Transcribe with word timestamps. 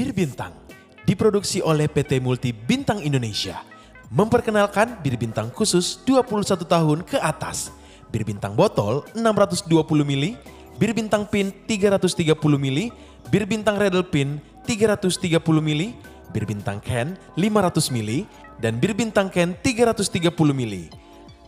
Bir 0.00 0.16
Bintang 0.16 0.56
diproduksi 1.04 1.60
oleh 1.60 1.84
PT 1.84 2.24
Multi 2.24 2.56
Bintang 2.56 3.04
Indonesia. 3.04 3.60
Memperkenalkan 4.08 4.96
bir 5.04 5.20
bintang 5.20 5.52
khusus 5.52 6.00
21 6.08 6.56
tahun 6.64 7.04
ke 7.04 7.20
atas. 7.20 7.68
Bir 8.08 8.24
bintang 8.24 8.56
botol 8.56 9.04
620 9.12 9.68
ml, 10.00 10.40
bir 10.80 10.96
bintang 10.96 11.28
pin 11.28 11.52
330 11.68 12.16
ml, 12.32 12.88
bir 13.28 13.44
bintang 13.44 13.76
Redel 13.76 14.00
pin 14.08 14.40
330 14.64 15.20
ml, 15.60 15.92
bir 16.32 16.48
bintang 16.48 16.80
can 16.80 17.12
500 17.36 17.92
ml, 17.92 18.24
dan 18.56 18.80
bir 18.80 18.96
bintang 18.96 19.28
can 19.28 19.52
330 19.52 20.16
ml. 20.32 20.88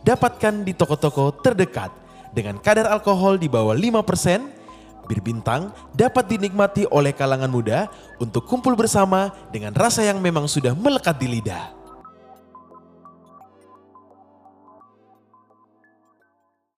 Dapatkan 0.05 0.61
di 0.61 0.77
toko-toko 0.77 1.33
terdekat 1.41 1.89
dengan 2.37 2.61
kadar 2.61 2.85
alkohol 2.85 3.41
di 3.41 3.49
bawah 3.49 3.73
5%, 3.73 4.62
Bir 5.07 5.19
Bintang 5.19 5.75
dapat 5.91 6.31
dinikmati 6.31 6.87
oleh 6.87 7.11
kalangan 7.11 7.51
muda 7.51 7.91
untuk 8.19 8.47
kumpul 8.47 8.73
bersama 8.73 9.31
dengan 9.51 9.75
rasa 9.75 10.03
yang 10.03 10.23
memang 10.23 10.47
sudah 10.47 10.71
melekat 10.71 11.19
di 11.19 11.27
lidah. 11.39 11.75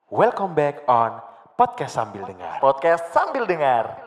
Welcome 0.09 0.55
back 0.55 0.85
on 0.87 1.19
Podcast 1.59 1.99
Sambil 1.99 2.23
Dengar. 2.23 2.57
Podcast 2.63 3.03
sambil 3.11 3.43
dengar. 3.45 4.05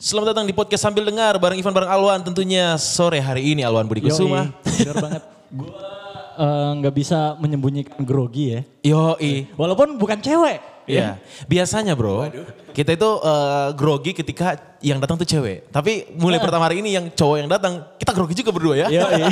Selamat 0.00 0.32
datang 0.32 0.48
di 0.48 0.56
Podcast 0.56 0.80
Sambil 0.80 1.04
Dengar 1.04 1.36
bareng 1.36 1.60
Ivan 1.60 1.76
bareng 1.76 1.92
Alwan 1.92 2.24
tentunya 2.24 2.80
sore 2.80 3.20
hari 3.20 3.52
ini 3.52 3.60
Alwan 3.60 3.84
Budi 3.84 4.00
Kusuma. 4.00 4.48
Bener 4.64 4.96
banget. 4.96 5.22
Gue 5.52 5.68
eh, 6.40 6.70
nggak 6.80 6.94
bisa 6.96 7.36
menyembunyikan 7.36 8.00
grogi 8.00 8.56
ya. 8.56 8.60
Yoi. 8.80 9.52
Walaupun 9.60 10.00
bukan 10.00 10.16
cewek. 10.24 10.69
Iya, 10.90 11.08
biasanya 11.46 11.94
bro, 11.94 12.26
kita 12.74 12.90
itu 12.94 13.10
eh, 13.22 13.68
grogi 13.78 14.12
ketika 14.14 14.58
yang 14.80 14.96
datang 14.96 15.20
tuh 15.20 15.28
cewek. 15.28 15.68
Tapi 15.68 16.08
mulai 16.16 16.40
pertama 16.40 16.64
hari 16.64 16.80
ini 16.80 16.96
yang 16.96 17.06
cowok 17.12 17.36
yang 17.36 17.50
datang, 17.52 17.84
kita 18.00 18.16
grogi 18.16 18.34
juga 18.40 18.50
berdua 18.50 18.74
ya. 18.74 18.86
Iya. 18.88 19.04
iya. 19.20 19.28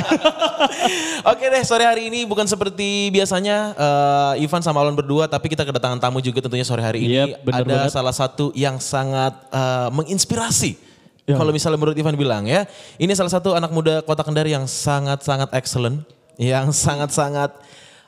Oke 1.33 1.49
deh, 1.49 1.63
sore 1.65 1.83
hari 1.83 2.07
ini 2.13 2.23
bukan 2.29 2.45
seperti 2.45 3.09
biasanya 3.09 3.73
eh, 3.73 4.45
Ivan 4.45 4.61
sama 4.61 4.85
Alon 4.85 4.95
berdua, 4.95 5.25
tapi 5.25 5.49
kita 5.49 5.65
kedatangan 5.65 5.97
tamu 5.97 6.21
juga 6.21 6.45
tentunya 6.45 6.65
sore 6.65 6.85
hari 6.85 7.01
ini. 7.03 7.15
Yep, 7.17 7.29
bener 7.43 7.63
Ada 7.65 7.73
banget. 7.73 7.91
salah 7.91 8.15
satu 8.15 8.53
yang 8.53 8.77
sangat 8.77 9.33
eh, 9.49 9.89
menginspirasi. 9.91 10.89
Ya. 11.29 11.37
Kalau 11.37 11.53
misalnya 11.53 11.77
menurut 11.77 11.97
Ivan 11.97 12.17
bilang 12.17 12.43
ya, 12.49 12.65
ini 12.97 13.13
salah 13.13 13.29
satu 13.29 13.53
anak 13.53 13.69
muda 13.69 14.01
kota 14.01 14.25
Kendari 14.25 14.49
yang 14.53 14.65
sangat-sangat 14.65 15.53
excellent, 15.53 16.01
yang 16.41 16.73
sangat-sangat 16.73 17.53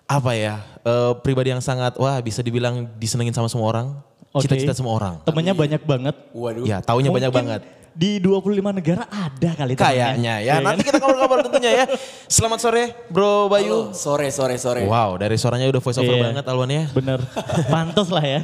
apa 0.09 0.31
ya, 0.33 0.57
eh, 0.85 1.13
pribadi 1.21 1.49
yang 1.53 1.63
sangat 1.63 1.97
wah 1.97 2.17
bisa 2.21 2.45
dibilang 2.45 2.87
disenengin 2.97 3.33
sama 3.33 3.49
semua 3.49 3.67
orang, 3.71 3.87
cita-cita 4.39 4.73
semua 4.77 4.93
orang. 4.95 5.13
Temennya 5.25 5.53
banyak 5.57 5.81
banget. 5.83 6.15
Waduh. 6.31 6.63
Ya, 6.63 6.79
taunya 6.79 7.11
banyak 7.11 7.31
Mungkin 7.31 7.47
banget. 7.57 7.61
Di 7.91 8.23
25 8.23 8.55
negara 8.71 9.03
ada 9.03 9.51
kali. 9.51 9.75
Kayaknya 9.75 10.39
ya. 10.39 10.55
Iya 10.57 10.63
Nanti 10.63 10.79
kan? 10.81 10.95
kita 10.95 10.97
kabar-kabar 11.03 11.43
tentunya 11.43 11.71
ya. 11.75 11.85
Selamat 12.23 12.63
sore 12.63 12.95
Bro 13.11 13.51
Bayu. 13.51 13.91
Halo, 13.91 13.91
sore 13.91 14.31
sore 14.31 14.55
sore. 14.55 14.87
Wow, 14.87 15.19
dari 15.19 15.35
suaranya 15.35 15.67
udah 15.67 15.83
voice 15.83 15.99
over 15.99 16.15
Iya. 16.15 16.23
banget 16.23 16.43
Alwan 16.47 16.71
ya. 16.71 16.83
Bener. 16.87 17.19
Pantes 17.73 18.07
lah 18.07 18.23
ya. 18.23 18.39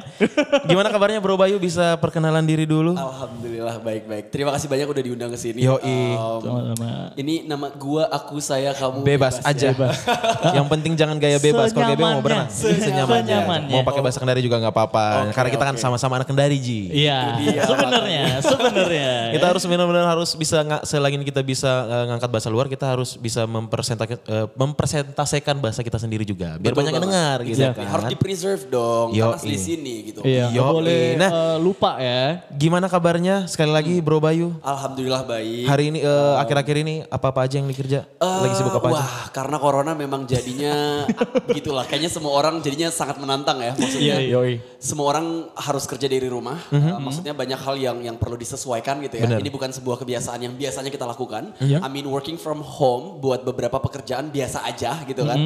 Gimana 0.68 0.92
kabarnya 0.92 1.24
Bro 1.24 1.40
Bayu 1.40 1.56
bisa 1.58 1.96
perkenalan 1.96 2.44
diri 2.44 2.68
dulu? 2.68 2.92
Alhamdulillah 2.92 3.80
baik-baik. 3.80 4.36
Terima 4.36 4.52
kasih 4.52 4.68
banyak 4.68 4.84
udah 4.84 5.04
diundang 5.08 5.32
ke 5.32 5.40
sini. 5.40 5.64
Yoi. 5.64 5.96
Um, 6.12 6.44
Sama-sama. 6.44 7.16
ini 7.16 7.48
nama 7.48 7.72
gua, 7.72 8.04
aku, 8.12 8.44
saya, 8.44 8.76
kamu. 8.76 9.08
Bebas, 9.08 9.40
aja. 9.42 9.72
Bebas. 9.72 9.96
Yang 10.60 10.68
penting 10.68 10.94
jangan 11.00 11.16
gaya 11.16 11.40
bebas. 11.40 11.72
Kalau 11.72 11.88
gaya 11.88 11.96
bebas 11.96 12.12
mau 12.12 12.20
berenang. 12.20 12.52
Senyamannya. 12.84 13.24
Senyamannya. 13.24 13.76
Mau 13.80 13.88
pakai 13.88 14.02
bahasa 14.04 14.20
Kendari 14.20 14.44
juga 14.44 14.60
nggak 14.60 14.76
apa-apa. 14.76 15.06
Oke, 15.24 15.40
Karena 15.40 15.50
kita 15.56 15.64
kan 15.64 15.76
oke. 15.80 15.82
sama-sama 15.82 16.20
anak 16.20 16.28
Kendari 16.28 16.60
Ji. 16.60 16.92
Iya. 16.92 17.40
Sebenarnya, 17.64 18.44
sebenarnya. 18.44 19.37
Kita 19.38 19.48
harus 19.48 19.64
benar-benar 19.64 20.06
harus 20.08 20.30
bisa 20.34 20.58
nggak 20.60 20.82
selagi 20.84 21.16
kita 21.24 21.42
bisa 21.42 21.72
eh, 21.86 22.04
ngangkat 22.10 22.30
bahasa 22.30 22.50
luar, 22.50 22.66
kita 22.66 22.86
harus 22.88 23.16
bisa 23.16 23.46
mempresentasikan, 23.46 24.20
eh, 24.26 24.48
mempresentasikan 24.52 25.56
bahasa 25.58 25.82
kita 25.82 25.98
sendiri 25.98 26.24
juga. 26.24 26.58
Biar 26.58 26.74
Betul 26.74 26.80
banyak 26.82 26.94
yang 26.94 27.06
dengar 27.06 27.38
gitu 27.44 27.60
Iya. 27.60 27.72
kan. 27.74 27.86
Harus 27.88 28.06
di-preserve 28.10 28.64
dong. 28.68 29.08
Yo, 29.14 29.32
Karena 29.32 29.44
di 29.44 29.50
iya. 29.50 29.62
sini 29.62 29.94
gitu. 30.04 30.20
Iya, 30.24 30.46
Yoi. 30.52 30.66
boleh 30.74 31.04
Nah. 31.16 31.30
eh, 31.30 31.58
lupa 31.60 31.92
ya. 31.98 32.22
Gimana 32.50 32.88
kabarnya 32.88 33.46
sekali 33.46 33.70
lagi 33.70 33.94
Bro 34.00 34.18
Bayu? 34.18 34.58
Alhamdulillah 34.62 35.24
baik. 35.24 35.66
Hari 35.68 35.84
ini 35.90 36.00
akhir-akhir 36.38 36.76
ini 36.80 36.96
apa-apa 37.06 37.46
aja 37.46 37.60
yang 37.60 37.68
dikerja? 37.68 38.00
Eh, 38.18 38.40
Lagi 38.42 38.56
sibuk 38.56 38.74
apa 38.74 38.88
aja? 38.90 38.96
Wah, 38.98 39.12
karena 39.30 39.58
corona 39.58 39.92
memang 39.94 40.26
jadinya 40.26 41.06
gitulah. 41.58 41.84
Kayaknya 41.84 42.10
semua 42.10 42.32
orang 42.34 42.60
jadinya 42.60 42.90
sangat 42.90 43.20
menantang 43.20 43.60
ya. 43.60 43.76
Maksudnya 43.76 44.16
Iya, 44.18 44.34
yoi. 44.34 44.54
semua 44.80 45.12
orang 45.12 45.52
harus 45.54 45.84
kerja 45.86 46.08
dari 46.08 46.26
rumah. 46.26 46.58
Uh, 46.72 46.98
maksudnya 46.98 47.34
banyak 47.34 47.60
hal 47.60 47.76
yang 47.76 47.98
yang 48.02 48.16
perlu 48.16 48.34
disesuaikan 48.34 49.04
gitu 49.04 49.20
ya. 49.20 49.27
Benar. 49.28 49.40
Ini 49.44 49.50
bukan 49.50 49.70
sebuah 49.70 49.98
kebiasaan 50.00 50.40
yang 50.40 50.54
biasanya 50.54 50.88
kita 50.88 51.04
lakukan. 51.04 51.52
Iya. 51.60 51.84
I 51.84 51.88
mean 51.88 52.08
working 52.08 52.36
from 52.36 52.60
home 52.60 53.20
buat 53.20 53.44
beberapa 53.44 53.78
pekerjaan 53.78 54.32
biasa 54.32 54.64
aja 54.64 55.04
gitu 55.04 55.24
kan. 55.24 55.38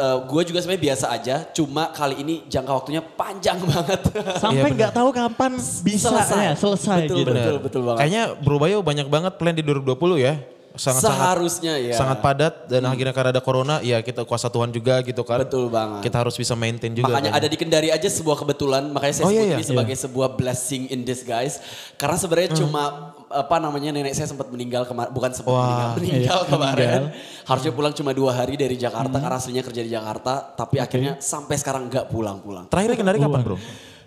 gue 0.00 0.42
juga 0.44 0.58
sebenarnya 0.60 0.84
biasa 0.92 1.06
aja. 1.12 1.36
Cuma 1.52 1.92
kali 1.92 2.20
ini 2.20 2.34
jangka 2.46 2.72
waktunya 2.72 3.02
panjang 3.04 3.60
banget. 3.70 4.00
Sampai 4.36 4.70
bener. 4.70 4.76
nggak 4.76 4.92
tahu 4.92 5.08
kapan 5.10 5.52
bisa 5.80 6.08
Selesai. 6.08 6.42
ya, 6.42 6.52
selesai 6.54 6.98
Betul, 7.06 7.16
gitu. 7.20 7.30
betul. 7.32 7.56
betul 7.60 7.80
banget. 7.84 7.98
Kayaknya 8.00 8.22
Bro 8.40 8.56
Bayu 8.58 8.78
banyak 8.80 9.06
banget 9.06 9.32
plan 9.36 9.54
di 9.54 9.62
2020 9.62 10.18
ya. 10.18 10.34
Sangat 10.70 11.02
sangat 11.02 11.18
Seharusnya 11.18 11.74
ya. 11.82 11.98
sangat 11.98 12.18
padat 12.22 12.54
dan 12.70 12.86
akhirnya 12.86 13.10
karena 13.10 13.34
ada 13.34 13.42
corona 13.42 13.82
ya 13.82 13.98
kita 14.00 14.22
kuasa 14.22 14.46
Tuhan 14.46 14.70
juga 14.70 15.02
gitu 15.02 15.26
kan. 15.26 15.42
Betul 15.42 15.66
banget. 15.66 16.06
Kita 16.06 16.22
harus 16.22 16.38
bisa 16.38 16.54
maintain 16.54 16.94
juga. 16.94 17.10
Makanya 17.10 17.34
kan. 17.34 17.38
ada 17.42 17.48
di 17.50 17.56
Kendari 17.58 17.88
aja 17.90 18.06
sebuah 18.06 18.38
kebetulan, 18.38 18.86
makanya 18.86 19.14
saya 19.16 19.24
Oh, 19.26 19.30
sebut 19.30 19.42
iya, 19.42 19.58
ini 19.58 19.58
iya. 19.58 19.66
sebagai 19.66 19.96
sebuah 19.98 20.28
blessing 20.38 20.86
in 20.88 21.02
disguise. 21.02 21.58
Karena 21.94 22.14
sebenarnya 22.14 22.54
cuma 22.54 22.82
apa 23.26 23.56
namanya 23.58 23.90
nenek 23.90 24.14
saya 24.14 24.26
sempat 24.26 24.46
meninggal 24.46 24.86
kemarin, 24.86 25.10
bukan 25.10 25.30
sempat 25.34 25.50
Wah. 25.50 25.62
meninggal, 25.66 25.90
meninggal 25.98 26.38
Iya, 26.38 26.50
kemarin. 26.54 26.86
meninggal. 27.02 27.04
Harusnya 27.44 27.72
pulang 27.74 27.92
cuma 27.92 28.10
dua 28.12 28.30
hari 28.32 28.54
dari 28.54 28.76
Jakarta 28.78 29.16
karena 29.16 29.36
aslinya 29.36 29.62
kerja 29.62 29.82
di 29.82 29.90
Jakarta, 29.90 30.32
tapi 30.54 30.78
akhirnya 30.78 31.18
sampai 31.18 31.58
sekarang 31.58 31.90
nggak 31.90 32.06
pulang-pulang. 32.06 32.70
Terakhir 32.70 32.94
Kendari 32.94 33.18
kapan 33.18 33.42
Bro? 33.42 33.58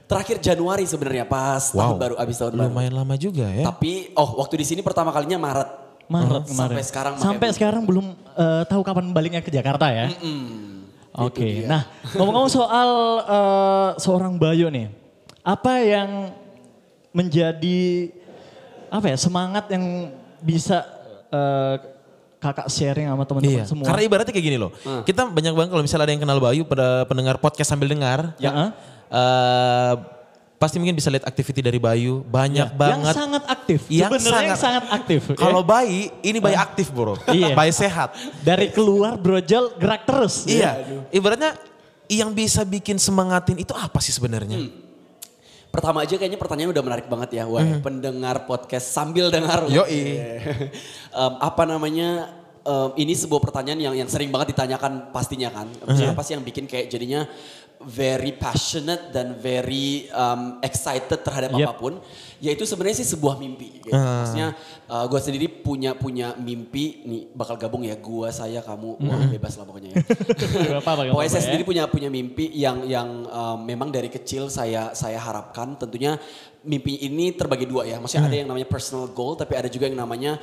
Terakhir 0.03 0.40
Januari 0.40 0.84
sebenarnya 0.84 1.28
pas 1.28 1.72
tahun 1.72 1.96
baru, 1.96 2.16
abis 2.16 2.35
tahun 2.38 2.56
baru. 2.56 2.72
Lumayan 2.72 2.94
lama 2.94 3.16
juga 3.16 3.47
ya. 3.47 3.63
Tapi 3.66 4.16
oh 4.16 4.40
waktu 4.40 4.59
di 4.59 4.66
sini 4.66 4.79
pertama 4.79 5.12
kalinya 5.12 5.35
Maret. 5.38 5.83
Maret 6.06 6.44
kemarin. 6.46 6.75
Sampai 6.75 6.84
sekarang 6.84 7.14
Sampai 7.18 7.47
belum. 7.47 7.56
sekarang 7.56 7.81
belum 7.84 8.06
eh, 8.34 8.64
tahu 8.68 8.81
kapan 8.81 9.06
baliknya 9.09 9.41
ke 9.41 9.50
Jakarta 9.50 9.88
ya. 9.90 10.08
Oke. 11.14 11.64
Nah, 11.66 11.86
ngomong-ngomong 12.18 12.52
soal 12.52 12.90
eh, 13.24 13.90
seorang 13.97 14.36
Bayu 14.36 14.68
nih. 14.68 14.90
Apa 15.44 15.80
yang 15.80 16.31
menjadi 17.12 18.09
apa 18.90 19.09
ya 19.09 19.18
semangat 19.18 19.66
yang 19.69 20.09
bisa 20.40 20.81
eh, 21.30 21.75
kakak 22.38 22.68
sharing 22.68 23.08
sama 23.08 23.24
teman-teman 23.24 23.56
Iya, 23.56 23.64
semua? 23.64 23.85
karena 23.88 24.02
ibaratnya 24.03 24.34
kayak 24.35 24.46
gini 24.46 24.58
loh. 24.59 24.72
Kita 25.02 25.24
banyak 25.25 25.53
banget 25.56 25.70
kalau 25.72 25.84
misalnya 25.84 26.06
ada 26.06 26.14
yang 26.14 26.22
kenal 26.22 26.40
Bayu 26.40 26.64
pada 26.64 27.08
pendengar 27.08 27.40
podcast 27.40 27.72
sambil 27.72 27.88
dengar. 27.88 28.35
Ya. 28.38 28.75
eh, 29.08 29.94
pasti 30.63 30.79
mungkin 30.79 30.96
bisa 30.96 31.12
lihat 31.12 31.28
activity 31.28 31.59
dari 31.59 31.75
Bayu. 31.75 32.24
Banyak 32.24 32.72
Ya, 32.72 32.79
banget. 32.79 33.12
Yang 33.12 33.19
sangat 33.19 33.44
aktif. 33.51 33.79
Yang 33.91 34.12
Sebenarnya 34.16 34.47
yang 34.47 34.56
sangat 34.56 34.84
aktif. 34.88 35.22
ya. 35.28 35.35
Kalau 35.35 35.59
bayi, 35.59 36.07
ini 36.24 36.40
bayi 36.40 36.56
aktif 36.56 36.88
bro. 36.88 37.19
Iya. 37.28 37.51
Bayi 37.51 37.75
sehat. 37.75 38.16
dari 38.40 38.72
keluar 38.72 39.19
brojol 39.19 39.75
gerak 39.75 40.07
terus. 40.07 40.47
Iya. 40.47 40.79
Ibaratnya 41.12 41.59
yang 42.07 42.31
bisa 42.31 42.63
bikin 42.63 42.96
semangatin 42.96 43.59
itu 43.59 43.75
apa 43.75 44.00
sih 44.00 44.16
sebenarnya? 44.16 44.63
Hmm. 44.63 44.72
Pertama 45.68 46.06
aja 46.06 46.16
kayaknya 46.16 46.38
pertanyaan 46.38 46.69
udah 46.69 46.84
menarik 46.85 47.09
banget 47.09 47.41
ya, 47.41 47.50
wah 47.50 47.66
pendengar 47.81 48.46
podcast 48.46 48.94
sambil 48.94 49.34
dengar. 49.34 49.66
Yoi. 49.68 50.22
Em, 51.19 51.34
apa 51.41 51.63
namanya? 51.66 52.29
Em, 52.63 52.90
ini 52.97 53.13
sebuah 53.13 53.40
pertanyaan 53.40 53.79
yang 53.81 53.96
yang 53.96 54.09
sering 54.09 54.28
banget 54.28 54.56
ditanyakan 54.56 55.12
pastinya 55.12 55.50
kan. 55.50 55.68
Siapa 55.91 56.19
sih 56.19 56.34
yang 56.34 56.44
bikin 56.44 56.66
kayak 56.66 56.88
jadinya 56.88 57.28
very 57.84 58.31
passionate 58.31 59.12
dan 59.12 59.35
very 59.35 60.07
em, 60.07 60.63
excited 60.63 61.19
terhadap 61.19 61.52
Yep. 61.52 61.59
apa 61.61 61.73
pun? 61.76 61.93
Yaitu 62.40 62.64
sebenarnya 62.64 63.03
sih 63.03 63.09
sebuah 63.09 63.35
mimpi. 63.35 63.84
Gitu. 63.84 63.91
Ah. 63.91 64.23
Maksudnya 64.23 64.47
gue 64.93 65.20
sendiri 65.20 65.47
punya 65.49 65.91
punya 65.93 66.38
mimpi 66.38 67.02
nih 67.03 67.22
bakal 67.34 67.58
gabung 67.58 67.82
ya 67.82 67.97
gua 67.97 68.29
saya 68.29 68.61
kamu 68.61 68.99
wah 68.99 69.20
Mhm. 69.20 69.32
bebas 69.34 69.58
lah 69.58 69.66
pokoknya 69.66 69.90
ya. 69.90 69.97
Pokoknya 71.11 71.32
saya 71.32 71.41
ya. 71.41 71.46
sendiri 71.49 71.64
punya 71.66 71.84
punya 71.88 72.08
mimpi 72.08 72.52
yang 72.53 72.85
yang 72.85 73.26
um, 73.26 73.58
memang 73.64 73.90
dari 73.90 74.08
kecil 74.08 74.47
saya 74.47 74.93
saya 74.93 75.17
harapkan 75.17 75.76
tentunya 75.76 76.20
mimpi 76.64 76.96
ini 77.00 77.32
terbagi 77.32 77.68
dua 77.68 77.84
ya. 77.84 78.00
Maksudnya 78.00 78.24
Hmm. 78.24 78.32
ada 78.32 78.38
yang 78.40 78.48
namanya 78.48 78.68
personal 78.68 79.06
goal 79.08 79.36
tapi 79.36 79.54
ada 79.54 79.68
juga 79.68 79.86
yang 79.86 80.00
namanya 80.00 80.40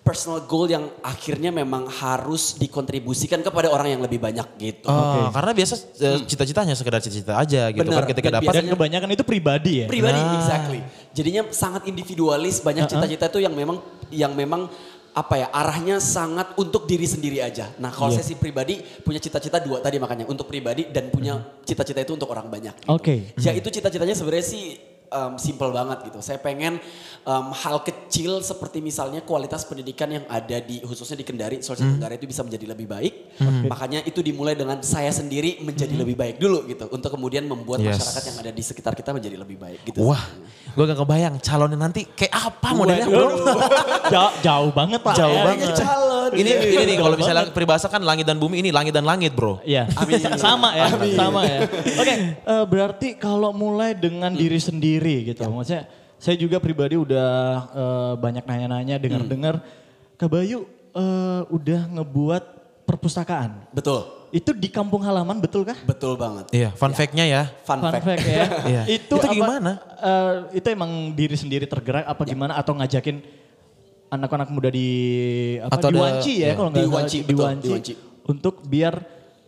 personal 0.00 0.44
goal 0.44 0.68
yang 0.68 0.84
akhirnya 1.00 1.48
memang 1.48 1.88
harus 1.88 2.54
dikontribusikan 2.54 3.40
kepada 3.40 3.72
orang 3.72 3.96
yang 3.96 4.02
lebih 4.04 4.20
banyak 4.20 4.44
gitu. 4.60 4.84
Oh, 4.86 5.32
Karena 5.32 5.50
biasa 5.50 5.74
eh, 5.96 6.18
cita-citanya 6.24 6.76
sekedar 6.76 7.00
cita-cita 7.00 7.34
aja 7.34 7.72
gitu 7.72 7.82
Bener. 7.82 8.04
kan 8.04 8.12
ketika 8.12 8.28
Dan 8.28 8.36
dapat. 8.40 8.52
Dan 8.52 8.66
kebanyakan 8.68 9.08
itu 9.10 9.24
pribadi 9.24 9.72
ya. 9.80 9.86
Pribadi 9.88 10.20
Nah. 10.20 10.36
exactly. 10.38 10.80
Jadinya 11.10 11.48
sangat 11.50 11.88
individualis, 11.88 12.60
banyak 12.60 12.84
cita-cita 12.84 13.26
itu 13.28 13.38
yang 13.40 13.56
memang 13.56 13.80
yang 14.12 14.32
memang 14.36 14.68
apa 15.14 15.34
ya 15.38 15.46
arahnya 15.54 16.02
sangat 16.02 16.52
untuk 16.58 16.84
diri 16.84 17.06
sendiri 17.06 17.38
aja. 17.38 17.70
Nah 17.78 17.88
kalau 17.88 18.10
Iya. 18.10 18.18
saya 18.20 18.34
sih 18.34 18.36
pribadi 18.36 18.82
punya 19.00 19.22
cita-cita 19.22 19.56
dua 19.56 19.78
tadi 19.78 19.96
makanya 19.96 20.26
untuk 20.26 20.50
pribadi 20.50 20.90
dan 20.90 21.06
punya 21.08 21.38
cita-cita 21.62 22.02
itu 22.02 22.12
untuk 22.12 22.28
orang 22.28 22.50
banyak. 22.50 22.74
Oke. 22.90 23.30
Ya 23.38 23.54
itu 23.54 23.70
cita-citanya 23.70 24.12
sebenarnya 24.12 24.42
sih 24.44 24.74
um, 25.08 25.36
simple 25.36 25.68
banget 25.68 26.06
gitu. 26.06 26.18
Saya 26.18 26.38
pengen 26.38 26.78
um, 27.22 27.50
hal 27.50 27.80
kecil 27.80 28.40
seperti 28.40 28.78
misalnya 28.78 29.20
kualitas 29.20 29.64
pendidikan 29.64 30.08
yang 30.08 30.24
ada 30.26 30.58
di 30.58 30.80
khususnya 30.80 31.16
di 31.16 31.24
Kendari, 31.24 31.60
Sulawesi 31.60 31.84
Tenggara 31.84 32.14
itu 32.14 32.24
bisa 32.24 32.40
menjadi 32.40 32.66
lebih 32.68 32.86
baik. 32.86 33.12
Makanya 33.66 34.00
itu 34.02 34.20
dimulai 34.20 34.54
dengan 34.54 34.80
saya 34.80 35.10
sendiri 35.10 35.60
menjadi 35.60 35.94
lebih 35.94 36.14
baik 36.14 36.36
dulu 36.38 36.64
gitu 36.64 36.86
untuk 36.88 37.10
kemudian 37.10 37.44
membuat 37.44 37.76
Yes. 37.76 38.00
masyarakat 38.00 38.22
yang 38.32 38.36
ada 38.40 38.50
di 38.50 38.62
sekitar 38.62 38.92
kita 38.92 39.10
menjadi 39.10 39.36
lebih 39.36 39.56
baik 39.56 39.80
gitu. 39.84 40.00
Wah, 40.00 40.22
gue 40.72 40.84
gak 40.84 40.96
kebayang 40.96 41.36
calonnya 41.36 41.76
nanti 41.76 42.08
kayak 42.08 42.32
apa 42.32 42.68
modelnya 42.72 43.04
bro. 43.04 43.28
jauh, 44.14 44.32
jauh 44.40 44.70
banget 44.72 45.00
pak. 45.00 45.14
Jauh 45.14 45.34
Ya, 45.34 45.44
banget. 45.44 45.68
gitu. 45.74 45.82
Ini 46.34 46.50
ini 46.72 46.82
nih 46.88 46.96
kalau 46.96 47.14
misalnya 47.14 47.44
peribahasa 47.52 47.86
kan 47.86 48.00
langit 48.00 48.24
dan 48.24 48.40
bumi 48.40 48.64
ini 48.64 48.72
langit 48.72 48.90
dan 48.90 49.04
langit 49.04 49.36
bro. 49.36 49.60
Iya, 49.60 49.84
sama 50.40 50.72
ya, 50.72 50.88
sama 51.12 51.44
ya. 51.44 51.68
Oke, 52.00 52.14
eh, 52.40 52.64
berarti 52.64 53.08
kalau 53.14 53.52
mulai 53.52 53.92
dengan 53.92 54.32
diri 54.32 54.56
sendiri 54.56 55.03
gitu, 55.06 55.44
maksudnya 55.46 55.84
saya 56.16 56.36
juga 56.36 56.56
pribadi 56.56 56.96
udah 56.96 57.28
eh, 57.70 58.12
banyak 58.16 58.44
nanya-nanya, 58.44 58.96
dengar-dengar, 58.96 59.60
Kak 60.14 60.28
Bayu 60.28 60.64
eh, 60.90 61.42
udah 61.48 61.80
ngebuat 61.90 62.44
perpustakaan. 62.84 63.68
Betul. 63.70 64.04
Itu 64.30 64.50
di 64.50 64.66
kampung 64.66 64.98
halaman 65.00 65.38
betul 65.38 65.62
kah? 65.62 65.78
Betul 65.80 66.14
banget. 66.14 66.50
Iya, 66.50 66.74
fun 66.74 66.90
fact-nya 66.90 67.22
ya. 67.22 67.42
Fun, 67.62 67.78
Fun 67.78 67.92
fact. 67.92 68.02
fact 68.04 68.24
ya. 68.24 68.44
Iya. 68.72 68.82
Itu, 68.90 69.14
Itu 69.14 69.26
apa- 69.26 69.30
gimana? 69.32 69.72
eh, 69.96 70.34
itu 70.58 70.66
emang 70.68 70.90
diri 71.12 71.34
sendiri 71.34 71.64
tergerak 71.64 72.02
apa 72.04 72.22
gimana 72.24 72.58
atau 72.58 72.74
ngajakin 72.74 73.22
anak-anak 74.06 74.48
muda 74.50 74.70
di 74.70 74.88
apa 75.58 75.74
Atau 75.74 75.90
di 75.90 75.96
ada- 75.96 76.02
Wanci 76.04 76.32
ya 76.34 76.46
iya. 76.46 76.52
kalau 76.54 76.68
nggak 76.70 76.82
Di 76.82 76.86
salah, 76.86 77.02
di 77.06 77.22
betul, 77.24 77.44
Wanci, 77.46 77.66
di 77.66 77.70
Wanci. 77.72 77.92
untuk 78.24 78.54
biar 78.64 78.94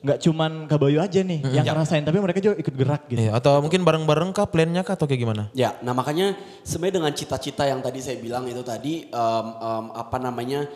nggak 0.06 0.22
cuman 0.22 0.70
Kabayu 0.70 1.02
aja 1.02 1.20
nih 1.26 1.42
yang 1.50 1.66
ngerasain 1.66 2.06
tapi 2.06 2.22
mereka 2.22 2.38
juga 2.38 2.54
ikut 2.54 2.74
gerak 2.78 3.02
gitu. 3.10 3.26
Iya, 3.26 3.34
atau 3.34 3.58
mungkin 3.58 3.82
bareng-bareng 3.82 4.30
kah 4.30 4.46
plannya 4.46 4.86
kah 4.86 4.94
atau 4.94 5.10
kayak 5.10 5.20
gimana? 5.26 5.42
Ya, 5.50 5.74
nah 5.82 5.90
makanya 5.90 6.38
sebenarnya 6.62 7.02
dengan 7.02 7.12
cita-cita 7.18 7.66
yang 7.66 7.82
tadi 7.82 7.98
saya 7.98 8.22
bilang 8.22 8.46
itu 8.46 8.62
tadi 8.62 9.10
em, 9.10 9.46
em, 9.58 9.84
apa 9.90 10.16
namanya 10.22 10.70